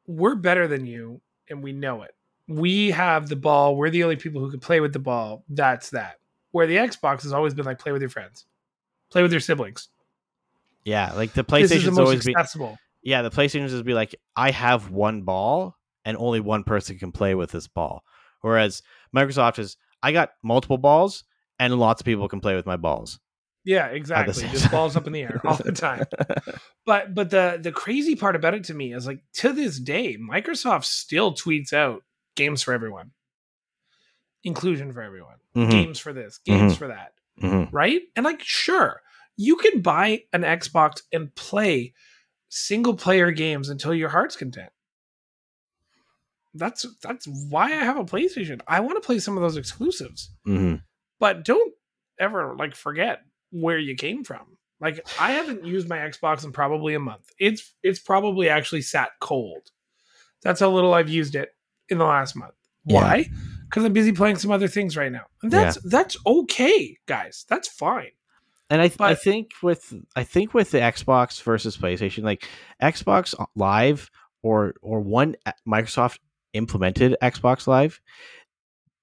we're 0.07 0.35
better 0.35 0.67
than 0.69 0.87
you 0.87 1.21
and 1.49 1.63
we 1.63 1.73
know 1.73 2.03
it. 2.03 2.13
we 2.49 2.93
have 2.93 3.29
the 3.29 3.35
ball. 3.35 3.75
We're 3.75 3.91
the 3.91 4.05
only 4.05 4.15
people 4.15 4.41
who 4.41 4.51
can 4.53 4.61
play 4.61 4.79
with 4.79 4.93
the 4.93 5.01
ball. 5.01 5.43
That's 5.49 5.91
that. 5.91 6.21
Where 6.53 6.69
the 6.69 6.77
Xbox 6.77 7.25
has 7.25 7.33
always 7.33 7.55
been 7.55 7.65
like 7.65 7.81
play 7.81 7.91
with 7.91 8.01
your 8.01 8.09
friends, 8.09 8.47
play 9.11 9.23
with 9.23 9.33
your 9.33 9.41
siblings. 9.41 9.89
Yeah, 10.85 11.13
like 11.15 11.33
the 11.33 11.41
is 11.41 11.71
the 11.71 11.77
PlayStation's 11.77 11.99
always 11.99 12.29
accessible. 12.29 12.79
Yeah, 13.03 13.23
the 13.23 13.31
PlayStation's 13.31 13.73
just 13.73 13.85
be 13.85 13.95
like, 13.95 14.15
I 14.37 14.53
have 14.53 14.91
one 14.91 15.23
ball 15.23 15.77
and 16.05 16.17
only 16.17 16.39
one 16.39 16.63
person 16.63 16.99
can 17.01 17.11
play 17.11 17.35
with 17.35 17.51
this 17.51 17.67
ball. 17.67 18.05
Whereas 18.43 18.81
Microsoft 19.13 19.59
is, 19.59 19.77
I 20.03 20.13
got 20.13 20.31
multiple 20.43 20.79
balls 20.79 21.25
and 21.59 21.75
lots 21.79 22.01
of 22.01 22.05
people 22.05 22.29
can 22.29 22.41
play 22.41 22.55
with 22.55 22.67
my 22.67 22.77
balls. 22.77 23.19
Yeah, 23.65 23.87
exactly. 23.87 24.47
Just 24.49 24.71
balls 24.71 24.97
up 24.97 25.07
in 25.09 25.13
the 25.13 25.23
air 25.23 25.41
all 25.45 25.57
the 25.57 25.73
time. 25.73 26.05
But 26.85 27.15
but 27.15 27.31
the 27.31 27.59
the 27.61 27.73
crazy 27.73 28.15
part 28.15 28.37
about 28.37 28.55
it 28.55 28.65
to 28.65 28.75
me 28.75 28.93
is 28.95 29.07
like 29.07 29.23
to 29.35 29.53
this 29.53 29.81
day, 29.81 30.17
Microsoft 30.17 30.85
still 30.85 31.35
tweets 31.35 31.73
out 31.73 32.05
games 32.37 32.63
for 32.63 32.73
everyone, 32.73 33.11
inclusion 34.45 34.93
for 34.93 35.03
everyone, 35.03 35.37
Mhm, 35.57 35.71
games 35.71 35.99
for 35.99 36.13
this, 36.13 36.39
games 36.39 36.75
Mhm. 36.75 36.79
for 36.79 36.89
that, 36.89 37.15
mhm. 37.43 37.69
right? 37.73 38.03
And 38.15 38.25
like, 38.25 38.43
sure, 38.43 39.03
you 39.37 39.57
can 39.57 39.81
buy 39.83 40.25
an 40.33 40.43
Xbox 40.43 41.03
and 41.13 41.35
play 41.35 41.93
single 42.49 42.95
player 42.95 43.33
games 43.33 43.69
until 43.69 43.95
your 43.95 44.11
heart's 44.11 44.37
content. 44.37 44.71
That's 46.59 46.87
that's 47.03 47.27
why 47.49 47.67
I 47.67 47.85
have 47.85 47.97
a 47.99 48.05
PlayStation. 48.05 48.61
I 48.67 48.81
want 48.81 48.97
to 49.01 49.07
play 49.07 49.19
some 49.19 49.37
of 49.37 49.43
those 49.43 49.57
exclusives 49.57 50.31
Mhm. 50.47 50.83
but 51.21 51.45
don't 51.45 51.73
ever 52.19 52.55
like 52.59 52.75
forget 52.75 53.23
where 53.51 53.79
you 53.79 53.95
came 53.95 54.25
from. 54.25 54.57
Like 54.81 55.07
I 55.21 55.33
haven't 55.33 55.65
used 55.65 55.89
my 55.89 55.99
Xbox 55.99 56.45
in 56.45 56.53
probably 56.53 56.95
a 56.95 57.01
month. 57.01 57.31
It's 57.39 57.73
it's 57.83 57.99
probably 57.99 58.49
actually 58.49 58.83
sat 58.83 59.11
cold. 59.21 59.71
That's 60.43 60.61
how 60.61 60.71
little 60.71 60.95
I've 60.95 61.09
used 61.09 61.35
it 61.35 61.51
in 61.89 61.99
the 61.99 62.05
last 62.05 62.37
month. 62.37 62.55
Why? 62.85 63.29
Because 63.69 63.85
I'm 63.85 63.93
busy 63.93 64.13
playing 64.13 64.37
some 64.37 64.51
other 64.53 64.69
things 64.69 64.97
right 64.97 65.11
now. 65.11 65.27
And 65.43 65.51
that's 65.51 65.77
that's 65.83 66.17
okay, 66.27 66.99
guys. 67.07 67.45
That's 67.49 67.69
fine. 67.69 68.11
And 68.69 68.81
I, 68.83 68.89
th- 68.89 69.01
I 69.01 69.15
think 69.15 69.53
with 69.63 69.93
I 70.15 70.25
think 70.25 70.53
with 70.53 70.71
the 70.73 70.79
Xbox 70.79 71.41
versus 71.43 71.77
PlayStation, 71.77 72.23
like 72.25 72.49
Xbox 72.83 73.35
Live 73.55 74.11
or 74.43 74.75
or 74.83 75.01
one 75.01 75.37
Microsoft 75.67 76.19
implemented 76.57 77.17
Xbox 77.23 77.67
Live, 77.67 78.01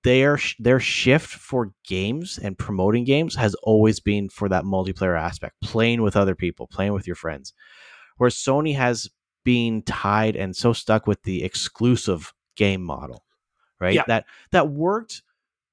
their 0.04 0.38
their 0.60 0.80
shift 0.80 1.30
for 1.30 1.72
games 1.88 2.38
and 2.38 2.58
promoting 2.58 3.06
games 3.06 3.36
has 3.36 3.56
always 3.64 4.00
been 4.00 4.30
for 4.30 4.50
that 4.50 4.66
multiplayer 4.66 5.20
aspect, 5.20 5.56
playing 5.64 6.02
with 6.02 6.16
other 6.16 6.36
people, 6.36 6.68
playing 6.68 6.94
with 6.94 7.08
your 7.08 7.16
friends. 7.16 7.54
Whereas 8.18 8.36
Sony 8.36 8.76
has 8.76 9.10
been 9.46 9.82
tied 9.84 10.36
and 10.36 10.56
so 10.56 10.74
stuck 10.74 11.08
with 11.08 11.24
the 11.24 11.44
exclusive 11.44 12.34
game 12.56 12.82
model, 12.84 13.24
right? 13.80 13.96
Yeah. 13.96 14.04
That 14.08 14.26
that 14.52 14.70
worked 14.70 15.22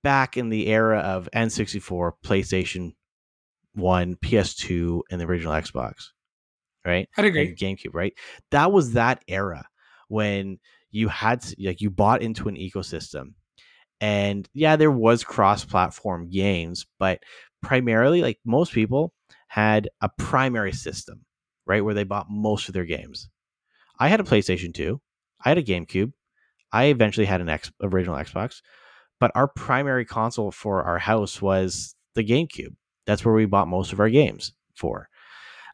back 0.03 0.37
in 0.37 0.49
the 0.49 0.69
era 0.69 0.99
of 0.99 1.29
N64, 1.35 2.13
PlayStation 2.25 2.95
One, 3.75 4.17
PS2, 4.17 5.03
and 5.11 5.21
the 5.21 5.27
original 5.27 5.53
Xbox, 5.53 6.11
right? 6.85 7.09
I'd 7.17 7.25
agree. 7.25 7.49
and 7.49 7.57
GameCube, 7.57 7.95
right? 7.95 8.15
That 8.51 8.73
was 8.73 8.93
that 8.93 9.23
era 9.29 9.67
when 10.09 10.59
you 10.91 11.09
had 11.09 11.43
to- 11.43 11.57
like 11.61 11.81
you 11.81 11.91
bought 11.91 12.23
into 12.23 12.49
an 12.49 12.57
ecosystem. 12.57 13.35
And 14.01 14.49
yeah, 14.55 14.77
there 14.77 14.91
was 14.91 15.25
cross-platform 15.25 16.31
games, 16.31 16.87
but 16.99 17.23
primarily 17.63 18.23
like 18.23 18.39
most 18.45 18.73
people 18.73 19.13
had 19.49 19.91
a 20.01 20.09
primary 20.09 20.73
system, 20.73 21.25
right, 21.67 21.85
where 21.85 21.95
they 21.95 22.05
bought 22.05 22.27
most 22.31 22.69
of 22.69 22.75
their 22.75 22.87
games. 22.87 23.29
I 23.99 24.09
had 24.09 24.21
a 24.21 24.25
PlayStation 24.25 24.73
2, 24.73 25.01
I 25.45 25.49
had 25.51 25.59
a 25.59 25.63
GameCube, 25.63 26.13
I 26.73 26.85
eventually 26.87 27.27
had 27.27 27.41
an 27.41 27.49
X 27.49 27.71
original 27.83 28.17
Xbox, 28.17 28.63
but 29.19 29.33
our 29.35 29.49
primary 29.49 30.05
console 30.05 30.51
for 30.51 30.83
our 30.83 30.99
house 30.99 31.43
was 31.43 31.95
the 32.15 32.25
GameCube. 32.25 32.75
That's 33.07 33.25
where 33.25 33.35
we 33.35 33.45
bought 33.47 33.69
most 33.69 33.93
of 33.93 34.01
our 34.01 34.09
games 34.09 34.53
for. 34.75 35.09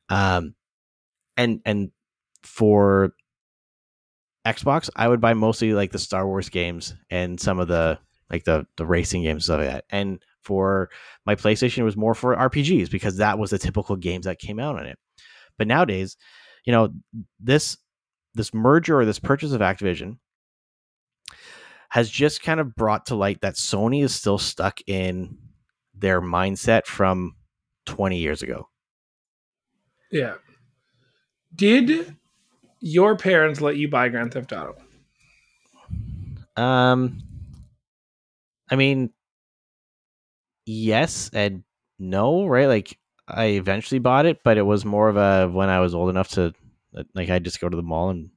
Um 0.08 0.54
and 1.36 1.60
and 1.64 1.90
for 2.42 3.12
Xbox, 4.46 4.88
I 4.94 5.08
would 5.08 5.20
buy 5.20 5.34
mostly 5.34 5.72
like 5.72 5.90
the 5.90 5.98
Star 5.98 6.26
Wars 6.26 6.48
games 6.48 6.94
and 7.10 7.40
some 7.40 7.58
of 7.58 7.66
the 7.66 7.98
like 8.30 8.44
the 8.44 8.66
the 8.76 8.86
racing 8.86 9.22
games 9.22 9.44
stuff 9.44 9.58
like 9.58 9.68
that. 9.68 9.84
And 9.90 10.22
for 10.42 10.88
my 11.26 11.34
PlayStation, 11.34 11.78
it 11.78 11.84
was 11.84 11.96
more 11.96 12.14
for 12.14 12.36
RPGs 12.36 12.88
because 12.88 13.16
that 13.16 13.38
was 13.38 13.50
the 13.50 13.58
typical 13.58 13.96
games 13.96 14.26
that 14.26 14.38
came 14.38 14.60
out 14.60 14.76
on 14.76 14.86
it. 14.86 14.98
But 15.58 15.66
nowadays, 15.66 16.16
you 16.64 16.72
know, 16.72 16.90
this 17.40 17.76
this 18.34 18.54
merger 18.54 19.00
or 19.00 19.04
this 19.04 19.18
purchase 19.18 19.52
of 19.52 19.60
Activision 19.60 20.18
has 21.88 22.08
just 22.08 22.42
kind 22.42 22.60
of 22.60 22.74
brought 22.76 23.06
to 23.06 23.16
light 23.16 23.40
that 23.40 23.54
Sony 23.54 24.04
is 24.04 24.14
still 24.14 24.38
stuck 24.38 24.80
in 24.86 25.38
their 25.94 26.20
mindset 26.20 26.86
from 26.86 27.34
20 27.86 28.18
years 28.18 28.42
ago. 28.42 28.68
Yeah. 30.10 30.34
Did 31.54 32.16
your 32.86 33.16
parents 33.16 33.60
let 33.60 33.76
you 33.76 33.88
buy 33.88 34.08
Grand 34.08 34.32
Theft 34.32 34.52
Auto? 34.52 34.76
Um, 36.56 37.18
I 38.70 38.76
mean, 38.76 39.10
yes 40.64 41.30
and 41.32 41.64
no, 41.98 42.46
right? 42.46 42.68
Like, 42.68 42.98
I 43.28 43.46
eventually 43.46 43.98
bought 43.98 44.26
it, 44.26 44.38
but 44.44 44.56
it 44.56 44.62
was 44.62 44.84
more 44.84 45.08
of 45.08 45.16
a 45.16 45.48
when 45.48 45.68
I 45.68 45.80
was 45.80 45.94
old 45.94 46.10
enough 46.10 46.28
to, 46.30 46.54
like, 47.14 47.28
I 47.28 47.40
just 47.40 47.60
go 47.60 47.68
to 47.68 47.76
the 47.76 47.82
mall 47.82 48.10
and 48.10 48.30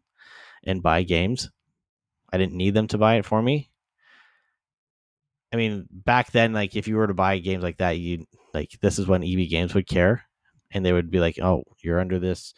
and 0.64 0.82
buy 0.84 1.04
games. 1.04 1.50
I 2.34 2.38
didn't 2.38 2.58
need 2.58 2.74
them 2.74 2.88
to 2.88 2.98
buy 2.98 3.16
it 3.16 3.26
for 3.26 3.42
me. 3.42 3.70
I 5.54 5.56
mean, 5.56 5.88
back 5.92 6.32
then, 6.32 6.54
like, 6.54 6.76
if 6.76 6.88
you 6.88 6.96
were 6.96 7.08
to 7.08 7.14
buy 7.14 7.40
games 7.40 7.64
like 7.64 7.78
that, 7.78 7.98
you 7.98 8.26
like 8.54 8.72
this 8.82 9.00
is 9.00 9.08
when 9.08 9.24
EB 9.24 9.50
Games 9.50 9.74
would 9.74 9.88
care, 9.88 10.24
and 10.72 10.86
they 10.86 10.94
would 10.94 11.10
be 11.12 11.20
like, 11.20 11.40
"Oh, 11.40 11.64
you're 11.82 12.00
under 12.00 12.20
this, 12.20 12.54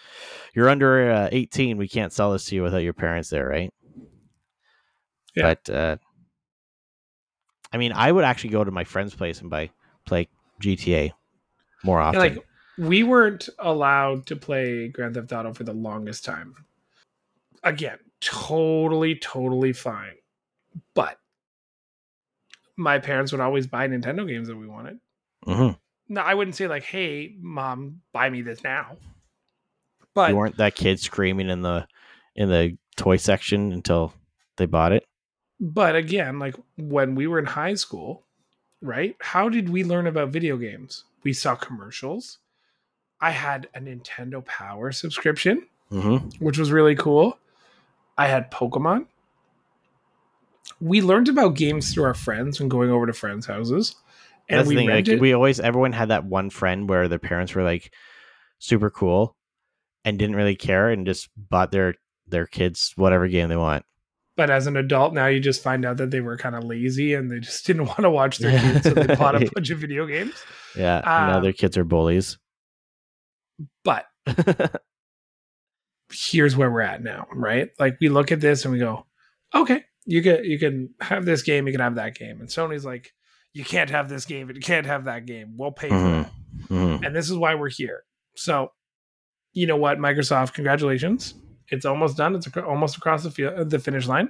you're 0.53 0.69
under 0.69 1.11
uh, 1.11 1.29
18. 1.31 1.77
We 1.77 1.87
can't 1.87 2.13
sell 2.13 2.31
this 2.31 2.45
to 2.45 2.55
you 2.55 2.63
without 2.63 2.79
your 2.79 2.93
parents 2.93 3.29
there, 3.29 3.47
right?" 3.47 3.73
Yeah. 5.35 5.43
But 5.43 5.69
uh, 5.73 5.97
I 7.73 7.77
mean, 7.77 7.93
I 7.93 8.11
would 8.11 8.25
actually 8.25 8.49
go 8.51 8.63
to 8.63 8.71
my 8.71 8.83
friend's 8.83 9.15
place 9.15 9.41
and 9.41 9.49
buy 9.49 9.69
play 10.05 10.27
GTA 10.61 11.11
more 11.83 11.99
often. 11.99 12.19
like 12.19 12.37
we 12.77 13.03
weren't 13.03 13.49
allowed 13.59 14.25
to 14.27 14.35
play 14.35 14.87
Grand 14.87 15.15
Theft 15.15 15.31
Auto 15.31 15.53
for 15.53 15.63
the 15.63 15.73
longest 15.73 16.25
time. 16.25 16.55
Again, 17.63 17.99
totally, 18.21 19.15
totally 19.15 19.73
fine. 19.73 20.15
But 20.93 21.17
my 22.75 22.99
parents 22.99 23.31
would 23.31 23.41
always 23.41 23.67
buy 23.67 23.87
Nintendo 23.87 24.27
games 24.27 24.47
that 24.47 24.57
we 24.57 24.67
wanted. 24.67 24.99
Mhm. 25.45 25.77
No, 26.11 26.19
I 26.21 26.33
wouldn't 26.33 26.55
say 26.55 26.67
like, 26.67 26.83
"Hey, 26.83 27.35
mom, 27.39 28.01
buy 28.11 28.29
me 28.29 28.41
this 28.41 28.63
now." 28.63 28.97
But 30.13 30.31
you 30.31 30.35
weren't 30.35 30.57
that 30.57 30.75
kid 30.75 30.99
screaming 30.99 31.49
in 31.49 31.61
the 31.61 31.87
in 32.35 32.49
the 32.49 32.77
toy 32.97 33.15
section 33.15 33.71
until 33.71 34.13
they 34.57 34.65
bought 34.65 34.91
it. 34.91 35.05
but 35.59 35.95
again, 35.95 36.37
like 36.37 36.55
when 36.77 37.15
we 37.15 37.27
were 37.27 37.39
in 37.39 37.45
high 37.45 37.75
school, 37.75 38.23
right? 38.81 39.15
How 39.21 39.47
did 39.47 39.69
we 39.69 39.83
learn 39.85 40.05
about 40.05 40.29
video 40.29 40.57
games? 40.57 41.05
We 41.23 41.31
saw 41.33 41.55
commercials. 41.55 42.39
I 43.21 43.31
had 43.31 43.69
a 43.73 43.79
Nintendo 43.79 44.43
Power 44.45 44.91
subscription. 44.91 45.67
Mm-hmm. 45.91 46.43
which 46.43 46.57
was 46.57 46.71
really 46.71 46.95
cool. 46.95 47.37
I 48.17 48.27
had 48.27 48.49
Pokemon. 48.49 49.07
We 50.79 51.01
learned 51.01 51.27
about 51.27 51.55
games 51.55 51.93
through 51.93 52.05
our 52.05 52.13
friends 52.13 52.59
when 52.59 52.69
going 52.69 52.89
over 52.89 53.05
to 53.05 53.11
friends' 53.13 53.45
houses. 53.45 53.95
And 54.51 54.59
That's 54.59 54.67
we 54.67 54.75
the 54.75 54.85
thing. 54.85 55.05
Like, 55.13 55.21
we 55.21 55.33
always, 55.33 55.59
everyone 55.59 55.93
had 55.93 56.09
that 56.09 56.25
one 56.25 56.49
friend 56.49 56.87
where 56.89 57.07
their 57.07 57.19
parents 57.19 57.55
were 57.55 57.63
like 57.63 57.93
super 58.59 58.89
cool 58.89 59.35
and 60.05 60.19
didn't 60.19 60.35
really 60.35 60.55
care 60.55 60.89
and 60.89 61.05
just 61.05 61.29
bought 61.37 61.71
their 61.71 61.95
their 62.27 62.45
kids 62.45 62.93
whatever 62.95 63.27
game 63.27 63.49
they 63.49 63.57
want. 63.57 63.83
but 64.37 64.49
as 64.49 64.65
an 64.67 64.77
adult 64.77 65.13
now 65.13 65.27
you 65.27 65.39
just 65.39 65.61
find 65.61 65.83
out 65.85 65.97
that 65.97 66.11
they 66.11 66.21
were 66.21 66.37
kind 66.37 66.55
of 66.55 66.63
lazy 66.63 67.13
and 67.13 67.29
they 67.29 67.39
just 67.39 67.65
didn't 67.67 67.85
want 67.85 67.99
to 68.01 68.09
watch 68.09 68.37
their 68.37 68.57
kids, 68.73 68.83
so 68.83 68.93
they 68.93 69.15
bought 69.15 69.35
a 69.35 69.49
bunch 69.53 69.69
of 69.69 69.79
video 69.79 70.05
games. 70.05 70.33
Yeah, 70.75 70.97
and 70.97 71.27
now 71.31 71.37
Um, 71.37 71.43
their 71.43 71.53
kids 71.53 71.77
are 71.77 71.83
bullies. 71.83 72.37
But 73.83 74.05
here's 76.11 76.55
where 76.57 76.71
we're 76.71 76.81
at 76.81 77.03
now, 77.03 77.27
right? 77.33 77.69
Like 77.79 77.97
we 78.01 78.09
look 78.09 78.31
at 78.31 78.41
this 78.41 78.65
and 78.65 78.73
we 78.73 78.79
go, 78.79 79.05
okay, 79.53 79.83
you 80.05 80.21
can 80.21 80.43
you 80.43 80.59
can 80.59 80.93
have 81.01 81.25
this 81.25 81.41
game, 81.41 81.67
you 81.67 81.73
can 81.73 81.81
have 81.81 81.95
that 81.95 82.15
game. 82.15 82.39
And 82.39 82.49
Sony's 82.49 82.85
like, 82.85 83.13
you 83.53 83.63
can't 83.65 83.89
have 83.89 84.07
this 84.09 84.25
game, 84.25 84.47
and 84.49 84.55
you 84.55 84.61
can't 84.61 84.85
have 84.85 85.05
that 85.05 85.25
game. 85.25 85.55
We'll 85.57 85.71
pay 85.71 85.89
for 85.89 85.95
Mhm. 85.95 86.23
that. 86.23 86.31
Mhm. 86.69 87.05
and 87.05 87.15
this 87.15 87.29
is 87.29 87.35
why 87.37 87.55
we're 87.55 87.69
here. 87.69 88.03
So, 88.35 88.71
you 89.53 89.65
know 89.67 89.77
what, 89.77 89.97
Microsoft, 89.97 90.53
congratulations! 90.53 91.33
It's 91.69 91.85
almost 91.85 92.17
done. 92.17 92.35
It's 92.35 92.47
ac- 92.47 92.59
almost 92.61 92.97
across 92.97 93.23
the 93.23 93.31
fi- 93.31 93.63
the 93.63 93.79
finish 93.79 94.07
line. 94.07 94.29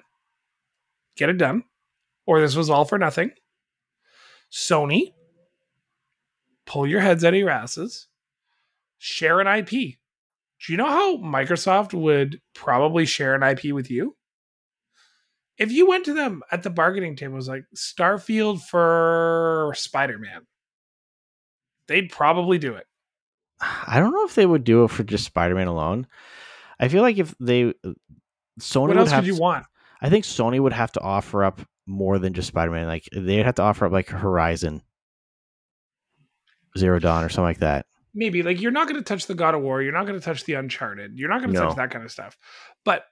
Get 1.17 1.29
it 1.29 1.37
done, 1.37 1.63
or 2.25 2.39
this 2.39 2.55
was 2.55 2.69
all 2.69 2.85
for 2.85 2.97
nothing. 2.97 3.31
Sony, 4.51 5.13
pull 6.65 6.87
your 6.87 7.01
heads 7.01 7.23
out 7.23 7.33
of 7.33 7.39
your 7.39 7.49
asses. 7.49 8.07
Share 8.97 9.39
an 9.39 9.47
IP. 9.47 9.69
Do 10.65 10.71
you 10.73 10.77
know 10.77 10.87
how 10.87 11.17
Microsoft 11.17 11.93
would 11.93 12.39
probably 12.53 13.05
share 13.05 13.33
an 13.35 13.41
IP 13.43 13.71
with 13.73 13.89
you? 13.89 14.15
If 15.57 15.71
you 15.71 15.87
went 15.87 16.05
to 16.05 16.13
them 16.13 16.41
at 16.51 16.63
the 16.63 16.69
bargaining 16.69 17.15
table, 17.15 17.33
it 17.33 17.35
was 17.37 17.47
like 17.47 17.65
Starfield 17.75 18.61
for 18.61 19.73
Spider 19.75 20.17
Man, 20.17 20.47
they'd 21.87 22.09
probably 22.09 22.57
do 22.57 22.75
it. 22.75 22.87
I 23.59 23.99
don't 23.99 24.11
know 24.11 24.25
if 24.25 24.33
they 24.35 24.45
would 24.45 24.63
do 24.63 24.83
it 24.85 24.91
for 24.91 25.03
just 25.03 25.25
Spider 25.25 25.53
Man 25.55 25.67
alone. 25.67 26.07
I 26.79 26.87
feel 26.87 27.03
like 27.03 27.17
if 27.19 27.35
they 27.39 27.65
uh, 27.65 27.91
Sony 28.59 28.87
what 28.89 28.97
would 28.97 29.07
have 29.09 29.27
you 29.27 29.35
to- 29.35 29.41
want? 29.41 29.65
I 30.01 30.09
think 30.09 30.25
Sony 30.25 30.59
would 30.59 30.73
have 30.73 30.91
to 30.93 30.99
offer 31.01 31.43
up 31.43 31.61
more 31.85 32.17
than 32.17 32.33
just 32.33 32.47
Spider 32.47 32.71
Man. 32.71 32.87
Like 32.87 33.07
they'd 33.15 33.45
have 33.45 33.55
to 33.55 33.61
offer 33.61 33.85
up 33.85 33.91
like 33.91 34.07
Horizon, 34.09 34.81
Zero 36.77 36.99
Dawn, 36.99 37.23
or 37.23 37.29
something 37.29 37.43
like 37.43 37.59
that. 37.59 37.85
Maybe 38.13 38.43
like 38.43 38.59
you're 38.59 38.71
not 38.71 38.87
going 38.87 38.99
to 38.99 39.03
touch 39.07 39.27
the 39.27 39.35
God 39.35 39.55
of 39.55 39.61
War, 39.61 39.81
you're 39.81 39.93
not 39.93 40.05
going 40.05 40.19
to 40.19 40.23
touch 40.25 40.43
the 40.45 40.53
Uncharted, 40.55 41.17
you're 41.17 41.29
not 41.29 41.41
going 41.41 41.53
to 41.53 41.59
No. 41.59 41.67
touch 41.67 41.77
that 41.77 41.91
kind 41.91 42.03
of 42.03 42.11
stuff. 42.11 42.37
But 42.83 43.05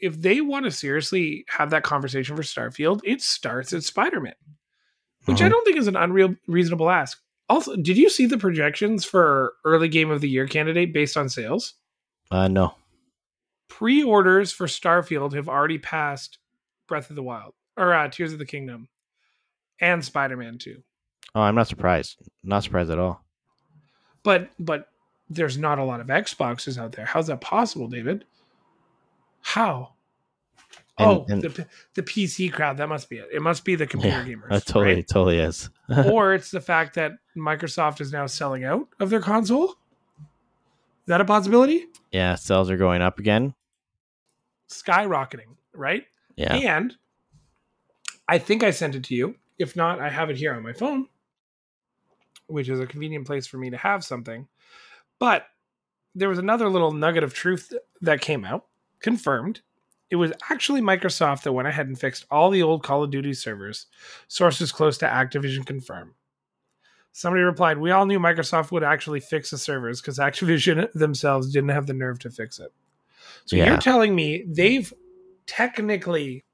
if 0.00 0.20
they 0.20 0.40
want 0.40 0.64
to 0.64 0.70
seriously 0.70 1.44
have 1.48 1.70
that 1.70 1.82
conversation 1.82 2.36
for 2.36 2.42
Starfield, 2.42 3.00
it 3.04 3.20
starts 3.22 3.72
at 3.72 3.82
Spider 3.82 4.20
Man, 4.20 4.34
which 5.26 5.40
I 5.42 5.46
Mhm. 5.46 5.50
don't 5.50 5.64
think 5.64 5.76
is 5.76 5.86
an 5.88 5.96
unreal 5.96 6.34
reasonable 6.46 6.90
ask. 6.90 7.20
Also, 7.48 7.76
did 7.76 7.96
you 7.98 8.08
see 8.08 8.26
the 8.26 8.38
projections 8.38 9.04
for 9.04 9.52
early 9.64 9.88
game 9.88 10.10
of 10.10 10.20
the 10.22 10.28
year 10.28 10.46
candidate 10.46 10.92
based 10.94 11.16
on 11.16 11.28
sales? 11.28 11.74
Uh, 12.30 12.48
no. 12.48 12.76
Pre-orders 13.68 14.52
for 14.52 14.66
Starfield 14.66 15.34
have 15.34 15.48
already 15.48 15.78
passed 15.78 16.38
Breath 16.86 17.10
of 17.10 17.16
the 17.16 17.22
Wild 17.22 17.54
or 17.76 17.92
uh, 17.92 18.08
Tears 18.08 18.32
of 18.32 18.38
the 18.38 18.46
Kingdom 18.46 18.88
and 19.80 20.04
Spider-Man 20.04 20.58
2. 20.58 20.82
Oh, 21.34 21.40
I'm 21.42 21.54
not 21.56 21.66
surprised. 21.68 22.16
Not 22.42 22.62
surprised 22.62 22.90
at 22.90 22.98
all. 22.98 23.24
But 24.22 24.50
but 24.58 24.88
there's 25.28 25.58
not 25.58 25.78
a 25.78 25.84
lot 25.84 26.00
of 26.00 26.06
Xboxes 26.06 26.78
out 26.78 26.92
there. 26.92 27.04
How's 27.06 27.26
that 27.26 27.40
possible, 27.40 27.88
David? 27.88 28.24
How? 29.44 29.90
And- 30.98 31.08
oh, 31.10 31.26
and- 31.28 31.42
the 31.42 31.66
the 31.94 32.02
PC 32.02 32.50
crowd. 32.52 32.78
That 32.78 32.88
must 32.88 33.08
be 33.10 33.18
it. 33.18 33.28
It 33.32 33.42
must 33.42 33.64
be 33.64 33.74
the 33.74 33.86
computer 33.86 34.16
Yeah, 34.18 34.24
gamers, 34.36 34.48
That 34.48 34.64
totally, 34.66 34.94
right? 34.96 35.06
totally 35.08 35.38
is. 35.38 35.68
or 36.06 36.32
it's 36.34 36.50
the 36.50 36.60
fact 36.60 36.94
that 36.94 37.12
Microsoft 37.36 38.00
is 38.00 38.12
now 38.12 38.26
selling 38.26 38.64
out 38.64 38.88
of 39.00 39.10
their 39.10 39.20
console. 39.20 39.70
Is 39.70 41.08
that 41.08 41.20
a 41.20 41.24
possibility? 41.24 41.84
yeah, 42.10 42.34
sales 42.36 42.70
are 42.70 42.76
going 42.78 43.02
up 43.02 43.18
again. 43.18 43.54
Skyrocketing, 44.70 45.56
right? 45.74 46.04
Yeah. 46.36 46.54
And 46.54 46.94
I 48.28 48.38
think 48.38 48.62
I 48.62 48.70
sent 48.70 48.94
it 48.94 49.04
to 49.04 49.14
you. 49.14 49.34
If 49.58 49.76
not, 49.76 50.00
I 50.00 50.08
have 50.08 50.30
it 50.30 50.36
here 50.36 50.54
on 50.54 50.62
my 50.62 50.72
phone, 50.72 51.08
which 52.46 52.68
is 52.68 52.80
a 52.80 52.86
convenient 52.86 53.26
place 53.26 53.46
for 53.46 53.58
me 53.58 53.70
to 53.70 53.76
have 53.76 54.02
something. 54.04 54.48
But 55.18 55.46
there 56.14 56.28
was 56.28 56.38
another 56.38 56.68
little 56.68 56.92
nugget 56.92 57.22
of 57.24 57.34
truth 57.34 57.72
that 58.00 58.20
came 58.20 58.44
out, 58.44 58.64
confirmed. 59.04 59.60
It 60.10 60.16
was 60.16 60.32
actually 60.50 60.80
Microsoft 60.80 61.42
that 61.42 61.52
went 61.52 61.68
ahead 61.68 61.86
and 61.86 61.98
fixed 61.98 62.24
all 62.30 62.50
the 62.50 62.62
old 62.62 62.82
Call 62.82 63.02
of 63.04 63.10
Duty 63.10 63.34
servers. 63.34 63.86
Sources 64.28 64.72
close 64.72 64.98
to 64.98 65.06
Activision 65.06 65.64
confirm. 65.66 66.14
Somebody 67.12 67.42
replied, 67.42 67.78
We 67.78 67.90
all 67.92 68.06
knew 68.06 68.18
Microsoft 68.18 68.72
would 68.72 68.82
actually 68.82 69.20
fix 69.20 69.50
the 69.50 69.58
servers 69.58 70.00
because 70.00 70.18
Activision 70.18 70.90
themselves 70.94 71.52
didn't 71.52 71.70
have 71.70 71.86
the 71.86 71.92
nerve 71.94 72.18
to 72.20 72.30
fix 72.30 72.58
it. 72.58 72.72
So 73.44 73.56
Yeah. 73.56 73.66
you're 73.66 73.76
telling 73.78 74.14
me 74.14 74.44
they've 74.48 74.92
technically 75.46 76.44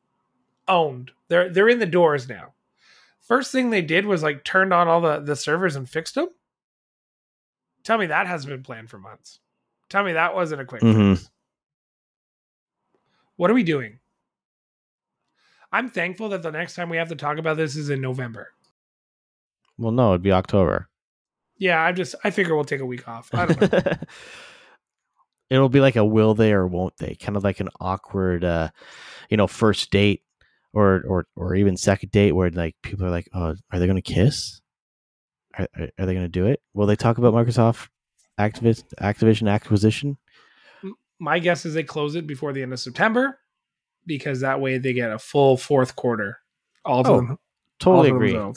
owned. 0.68 1.11
They're 1.28 1.48
they're 1.48 1.68
in 1.68 1.78
the 1.78 1.86
doors 1.86 2.28
now. 2.28 2.55
First 3.20 3.53
thing 3.53 3.70
they 3.70 3.82
did 3.82 4.07
was 4.07 4.22
like 4.22 4.44
turned 4.44 4.72
on 4.74 4.88
all 4.88 5.01
the 5.01 5.20
the 5.20 5.36
servers 5.36 5.76
and 5.76 5.88
fixed 5.88 6.14
them. 6.14 6.28
Tell 7.84 7.98
me 7.98 8.07
that 8.07 8.26
hasn't 8.26 8.51
been 8.51 8.62
planned 8.62 8.90
for 8.90 8.98
months. 8.98 9.40
Tell 9.88 10.05
me 10.05 10.12
that 10.12 10.34
wasn't 10.34 10.61
a 10.61 10.64
quick 10.64 10.82
Mhm. 10.82 11.16
fix. 11.18 11.30
What 13.41 13.51
are 13.51 13.55
we 13.55 13.62
doing? 13.62 14.01
I'm 15.72 15.88
thankful 15.88 16.28
that 16.28 16.43
the 16.43 16.51
next 16.51 16.74
time 16.74 16.91
we 16.91 16.99
have 16.99 17.09
to 17.09 17.16
talk 17.16 17.38
about 17.38 17.57
this 17.57 17.74
is 17.74 17.88
in 17.88 18.03
November. 18.03 18.49
Well, 19.78 19.93
no, 19.93 20.11
it'd 20.11 20.20
be 20.20 20.30
October. 20.30 20.91
Yeah, 21.57 21.80
I'm 21.80 21.97
just 21.97 22.14
I 22.22 22.32
figure 22.32 22.55
we'll 22.55 22.66
take 22.66 22.82
a 22.82 22.84
week 22.84 23.09
off. 23.09 23.30
I 23.32 23.47
don't 23.47 23.72
know. 23.72 23.93
It'll 25.49 25.70
be 25.70 25.80
like 25.80 25.97
a 25.97 26.05
will 26.05 26.34
they 26.34 26.53
or 26.53 26.66
won't 26.66 26.99
they, 26.99 27.14
kind 27.14 27.34
of 27.34 27.43
like 27.43 27.61
an 27.61 27.70
awkward, 27.80 28.45
uh, 28.45 28.68
you 29.30 29.38
know, 29.38 29.47
first 29.47 29.91
date 29.91 30.22
or 30.74 31.03
or 31.09 31.26
or 31.34 31.55
even 31.55 31.78
second 31.78 32.11
date 32.11 32.32
where 32.32 32.51
like 32.51 32.76
people 32.82 33.07
are 33.07 33.11
like, 33.11 33.30
oh, 33.32 33.55
are 33.72 33.78
they 33.78 33.86
going 33.86 33.97
to 33.97 34.03
kiss? 34.03 34.61
Are, 35.57 35.66
are, 35.78 35.88
are 35.99 36.05
they 36.05 36.12
going 36.12 36.26
to 36.26 36.28
do 36.28 36.45
it? 36.45 36.61
Will 36.74 36.86
they 36.86 36.95
talk 36.95 37.16
about 37.16 37.32
Microsoft 37.32 37.88
Activis- 38.38 38.84
Activision 39.01 39.51
acquisition? 39.51 40.18
My 41.20 41.38
guess 41.38 41.66
is 41.66 41.74
they 41.74 41.82
close 41.82 42.16
it 42.16 42.26
before 42.26 42.52
the 42.52 42.62
end 42.62 42.72
of 42.72 42.80
September 42.80 43.38
because 44.06 44.40
that 44.40 44.60
way 44.60 44.78
they 44.78 44.92
get 44.92 45.12
a 45.12 45.18
full 45.18 45.56
fourth 45.56 45.94
quarter. 45.94 46.38
All 46.84 47.06
Oh, 47.06 47.16
them. 47.16 47.38
Totally 47.78 48.10
to 48.10 48.16
agree. 48.16 48.52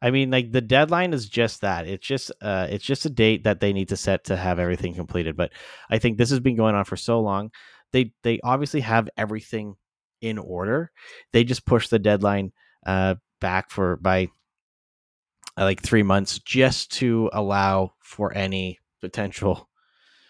I 0.00 0.10
mean, 0.10 0.30
like 0.30 0.52
the 0.52 0.60
deadline 0.60 1.12
is 1.12 1.28
just 1.28 1.62
that. 1.62 1.86
It's 1.86 2.06
just 2.06 2.30
uh 2.40 2.66
it's 2.70 2.84
just 2.84 3.06
a 3.06 3.10
date 3.10 3.44
that 3.44 3.60
they 3.60 3.72
need 3.72 3.88
to 3.88 3.96
set 3.96 4.24
to 4.24 4.36
have 4.36 4.58
everything 4.58 4.94
completed. 4.94 5.36
But 5.36 5.52
I 5.90 5.98
think 5.98 6.18
this 6.18 6.30
has 6.30 6.40
been 6.40 6.56
going 6.56 6.74
on 6.74 6.84
for 6.84 6.96
so 6.96 7.20
long. 7.20 7.50
They 7.92 8.12
they 8.22 8.40
obviously 8.44 8.80
have 8.80 9.08
everything 9.16 9.76
in 10.20 10.38
order. 10.38 10.90
They 11.32 11.44
just 11.44 11.66
push 11.66 11.88
the 11.88 11.98
deadline 11.98 12.52
uh 12.86 13.16
back 13.40 13.70
for 13.70 13.96
by 13.96 14.28
uh, 15.56 15.64
like 15.64 15.82
3 15.82 16.02
months 16.04 16.38
just 16.38 16.92
to 16.92 17.30
allow 17.32 17.94
for 18.00 18.32
any 18.36 18.78
potential 19.00 19.68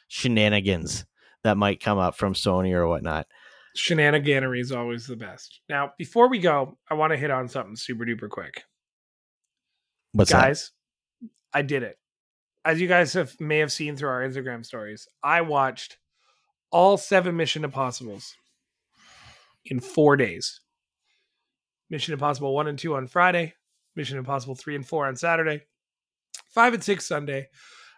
shenanigans 0.09 1.05
that 1.49 1.57
might 1.57 1.81
come 1.81 1.99
up 1.99 2.15
from 2.15 2.35
Sony 2.35 2.75
or 2.75 2.87
whatnot. 2.87 3.27
Shenaniganery 3.75 4.61
is 4.61 4.71
always 4.71 5.07
the 5.07 5.17
best. 5.17 5.61
Now, 5.69 5.93
before 5.97 6.29
we 6.29 6.39
go, 6.39 6.77
I 6.91 6.95
want 6.95 7.13
to 7.13 7.17
hit 7.17 7.31
on 7.31 7.49
something 7.49 7.75
super 7.75 8.05
duper 8.05 8.29
quick. 8.29 8.65
What's 10.13 10.31
that? 10.31 10.43
guys, 10.43 10.73
I 11.55 11.63
did 11.63 11.83
it. 11.83 11.99
As 12.65 12.81
you 12.81 12.89
guys 12.89 13.15
have 13.15 13.39
may 13.41 13.59
have 13.59 13.73
seen 13.73 13.97
through 13.97 14.11
our 14.11 14.23
Instagram 14.23 14.65
stories, 14.65 15.09
I 15.23 15.41
watched 15.41 15.97
all 16.71 16.99
seven 16.99 17.37
Mission 17.37 17.65
Impossibles 17.65 18.35
in 19.65 19.81
four 19.81 20.17
days. 20.17 20.61
Mission 21.89 22.13
Impossible 22.13 22.55
1 22.55 22.67
and 22.67 22.79
2 22.79 22.95
on 22.97 23.07
Friday, 23.07 23.55
Mission 23.97 24.19
Impossible 24.19 24.55
3 24.55 24.77
and 24.77 24.87
4 24.87 25.07
on 25.07 25.17
Saturday, 25.17 25.63
5 26.51 26.75
and 26.75 26.85
6 26.85 27.07
Sunday, 27.07 27.49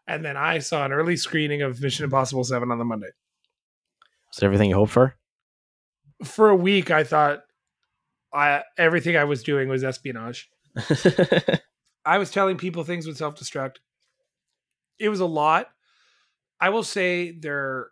and 0.07 0.25
then 0.25 0.37
I 0.37 0.61
saw 0.61 0.85
an 0.85 0.93
early 0.93 1.17
screening 1.17 1.63
of 1.63 1.81
Mission 1.81 2.05
Impossible 2.05 2.45
7 2.45 2.71
on 2.71 2.79
the 2.79 2.85
Monday. 2.85 3.11
Is 4.33 4.39
it 4.39 4.45
everything 4.45 4.71
you 4.71 4.77
hoped 4.77 4.93
for? 4.93 5.17
For 6.25 6.51
a 6.51 6.57
week, 6.57 6.91
I 6.91 7.05
thought 7.05 7.41
I 8.33 8.63
everything 8.79 9.17
I 9.17 9.25
was 9.25 9.43
doing 9.43 9.69
was 9.69 9.85
espionage. 9.85 10.51
I 12.05 12.19
was 12.19 12.31
telling 12.31 12.57
people 12.57 12.85
things 12.85 13.07
would 13.07 13.17
self 13.17 13.37
destruct. 13.37 13.77
It 14.99 15.09
was 15.09 15.21
a 15.21 15.27
lot. 15.27 15.69
I 16.61 16.69
will 16.71 16.83
say 16.83 17.33
they're 17.33 17.89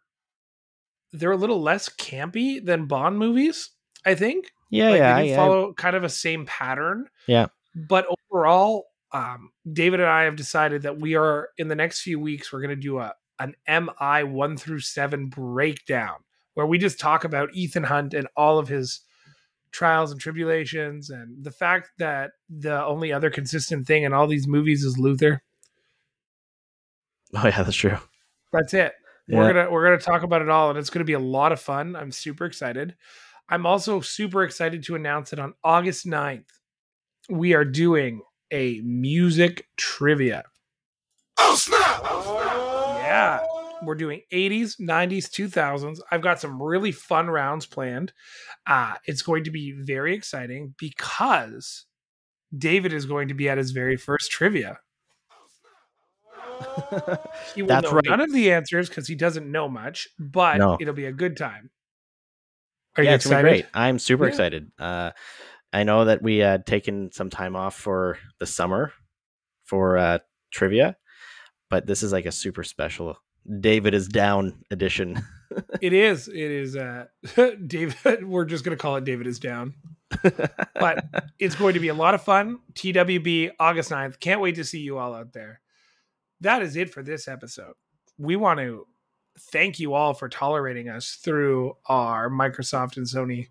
they're 1.12 1.32
a 1.32 1.36
little 1.36 1.60
less 1.60 1.88
campy 1.88 2.64
than 2.64 2.86
Bond 2.86 3.18
movies. 3.18 3.70
I 4.04 4.14
think. 4.14 4.52
yeah, 4.70 4.90
like 4.90 4.98
yeah, 4.98 5.16
they 5.16 5.22
do 5.24 5.28
yeah. 5.30 5.36
follow 5.36 5.72
kind 5.72 5.96
of 5.96 6.04
a 6.04 6.08
same 6.08 6.46
pattern. 6.46 7.08
Yeah. 7.26 7.46
But 7.74 8.06
overall, 8.30 8.86
um, 9.12 9.50
David 9.70 10.00
and 10.00 10.08
I 10.08 10.24
have 10.24 10.36
decided 10.36 10.82
that 10.82 10.98
we 11.00 11.16
are 11.16 11.48
in 11.58 11.68
the 11.68 11.74
next 11.74 12.02
few 12.02 12.20
weeks 12.20 12.52
we're 12.52 12.60
going 12.60 12.70
to 12.70 12.76
do 12.76 12.98
a 12.98 13.14
an 13.40 13.54
MI 13.68 14.24
one 14.24 14.56
through 14.56 14.80
seven 14.80 15.26
breakdown 15.26 16.16
where 16.58 16.66
we 16.66 16.76
just 16.76 16.98
talk 16.98 17.22
about 17.22 17.54
Ethan 17.54 17.84
Hunt 17.84 18.14
and 18.14 18.26
all 18.36 18.58
of 18.58 18.66
his 18.66 19.02
trials 19.70 20.10
and 20.10 20.20
tribulations 20.20 21.08
and 21.08 21.44
the 21.44 21.52
fact 21.52 21.90
that 21.98 22.32
the 22.50 22.84
only 22.84 23.12
other 23.12 23.30
consistent 23.30 23.86
thing 23.86 24.02
in 24.02 24.12
all 24.12 24.26
these 24.26 24.48
movies 24.48 24.82
is 24.82 24.98
Luther. 24.98 25.40
Oh 27.32 27.46
yeah, 27.46 27.62
that's 27.62 27.76
true. 27.76 27.96
That's 28.52 28.74
it. 28.74 28.92
We're 29.28 29.52
gonna 29.52 29.70
we're 29.70 29.84
gonna 29.84 29.98
talk 29.98 30.24
about 30.24 30.42
it 30.42 30.48
all, 30.48 30.70
and 30.70 30.78
it's 30.80 30.90
gonna 30.90 31.04
be 31.04 31.12
a 31.12 31.20
lot 31.20 31.52
of 31.52 31.60
fun. 31.60 31.94
I'm 31.94 32.10
super 32.10 32.44
excited. 32.44 32.96
I'm 33.48 33.64
also 33.64 34.00
super 34.00 34.42
excited 34.42 34.82
to 34.84 34.96
announce 34.96 35.30
that 35.30 35.38
on 35.38 35.54
August 35.62 36.06
9th, 36.06 36.48
we 37.30 37.54
are 37.54 37.64
doing 37.64 38.22
a 38.50 38.80
music 38.80 39.68
trivia. 39.76 40.42
Oh 41.38 41.54
snap! 41.54 42.00
Oh 42.02 42.40
snap! 42.42 43.04
Yeah. 43.04 43.57
We're 43.82 43.94
doing 43.94 44.22
80s, 44.32 44.76
90s, 44.80 45.28
2000s. 45.28 46.00
I've 46.10 46.22
got 46.22 46.40
some 46.40 46.62
really 46.62 46.92
fun 46.92 47.28
rounds 47.28 47.66
planned. 47.66 48.12
Uh, 48.66 48.94
it's 49.04 49.22
going 49.22 49.44
to 49.44 49.50
be 49.50 49.72
very 49.72 50.14
exciting 50.14 50.74
because 50.78 51.86
David 52.56 52.92
is 52.92 53.06
going 53.06 53.28
to 53.28 53.34
be 53.34 53.48
at 53.48 53.58
his 53.58 53.70
very 53.72 53.96
first 53.96 54.30
trivia. 54.30 54.78
He 57.54 57.62
will 57.62 57.68
That's 57.68 57.84
know 57.84 57.92
right. 57.92 58.04
none 58.06 58.20
of 58.20 58.32
the 58.32 58.52
answers 58.52 58.88
because 58.88 59.08
he 59.08 59.14
doesn't 59.14 59.50
know 59.50 59.68
much, 59.68 60.08
but 60.18 60.58
No. 60.58 60.76
it'll 60.80 60.94
be 60.94 61.06
a 61.06 61.12
good 61.12 61.36
time. 61.36 61.70
Are 62.96 63.02
you 63.02 63.10
yeah, 63.10 63.12
gonna 63.12 63.36
excited? 63.36 63.50
great. 63.50 63.66
I'm 63.74 63.98
super 63.98 64.24
Yeah. 64.24 64.28
excited. 64.30 64.72
Uh, 64.78 65.12
I 65.72 65.84
know 65.84 66.04
that 66.06 66.22
we 66.22 66.38
had 66.38 66.66
taken 66.66 67.12
some 67.12 67.30
time 67.30 67.54
off 67.54 67.74
for 67.76 68.18
the 68.38 68.46
summer 68.46 68.92
for 69.64 69.98
uh, 69.98 70.18
trivia, 70.50 70.96
but 71.70 71.86
this 71.86 72.02
is 72.02 72.12
like 72.12 72.26
a 72.26 72.32
super 72.32 72.64
special 72.64 73.16
David 73.60 73.94
is 73.94 74.08
down 74.08 74.64
edition. 74.70 75.22
it 75.80 75.92
is. 75.92 76.28
It 76.28 76.36
is. 76.36 76.76
Uh, 76.76 77.06
David. 77.66 78.26
We're 78.26 78.44
just 78.44 78.64
gonna 78.64 78.76
call 78.76 78.96
it 78.96 79.04
David 79.04 79.26
is 79.26 79.38
down. 79.38 79.74
but 80.74 81.04
it's 81.38 81.54
going 81.54 81.74
to 81.74 81.80
be 81.80 81.88
a 81.88 81.94
lot 81.94 82.14
of 82.14 82.22
fun. 82.22 82.58
TWB 82.74 83.52
August 83.58 83.90
9th. 83.90 84.20
Can't 84.20 84.40
wait 84.40 84.54
to 84.56 84.64
see 84.64 84.80
you 84.80 84.98
all 84.98 85.14
out 85.14 85.32
there. 85.32 85.60
That 86.40 86.62
is 86.62 86.76
it 86.76 86.92
for 86.92 87.02
this 87.02 87.28
episode. 87.28 87.74
We 88.16 88.36
want 88.36 88.60
to 88.60 88.86
thank 89.38 89.78
you 89.78 89.94
all 89.94 90.14
for 90.14 90.28
tolerating 90.28 90.88
us 90.88 91.18
through 91.22 91.76
our 91.86 92.28
Microsoft 92.28 92.96
and 92.96 93.06
Sony 93.06 93.48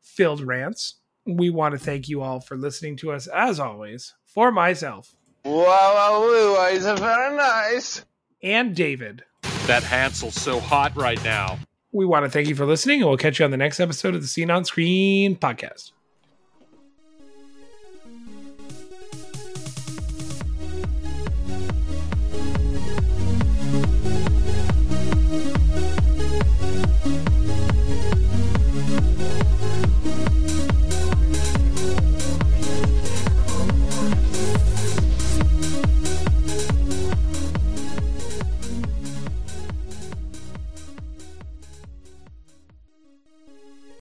filled 0.00 0.40
rants. 0.40 0.96
We 1.24 1.50
want 1.50 1.72
to 1.72 1.78
thank 1.78 2.08
you 2.08 2.22
all 2.22 2.40
for 2.40 2.56
listening 2.56 2.96
to 2.98 3.12
us 3.12 3.26
as 3.26 3.58
always. 3.58 4.14
For 4.24 4.52
myself 4.52 5.16
Wow, 5.46 5.62
wow, 5.64 6.20
woo, 6.22 6.76
is 6.76 6.82
very 6.98 7.36
nice. 7.36 8.04
And 8.42 8.74
David, 8.76 9.24
That 9.66 9.82
Hansel's 9.82 10.34
so 10.34 10.60
hot 10.60 10.94
right 10.96 11.22
now. 11.24 11.58
we 11.92 12.04
want 12.04 12.24
to 12.24 12.30
thank 12.30 12.48
you 12.48 12.54
for 12.54 12.66
listening 12.66 13.00
and 13.00 13.08
we'll 13.08 13.16
catch 13.18 13.38
you 13.38 13.44
on 13.44 13.50
the 13.50 13.56
next 13.56 13.80
episode 13.80 14.14
of 14.14 14.20
the 14.20 14.28
Seen 14.28 14.50
on 14.50 14.64
Screen 14.64 15.36
podcast. 15.36 15.92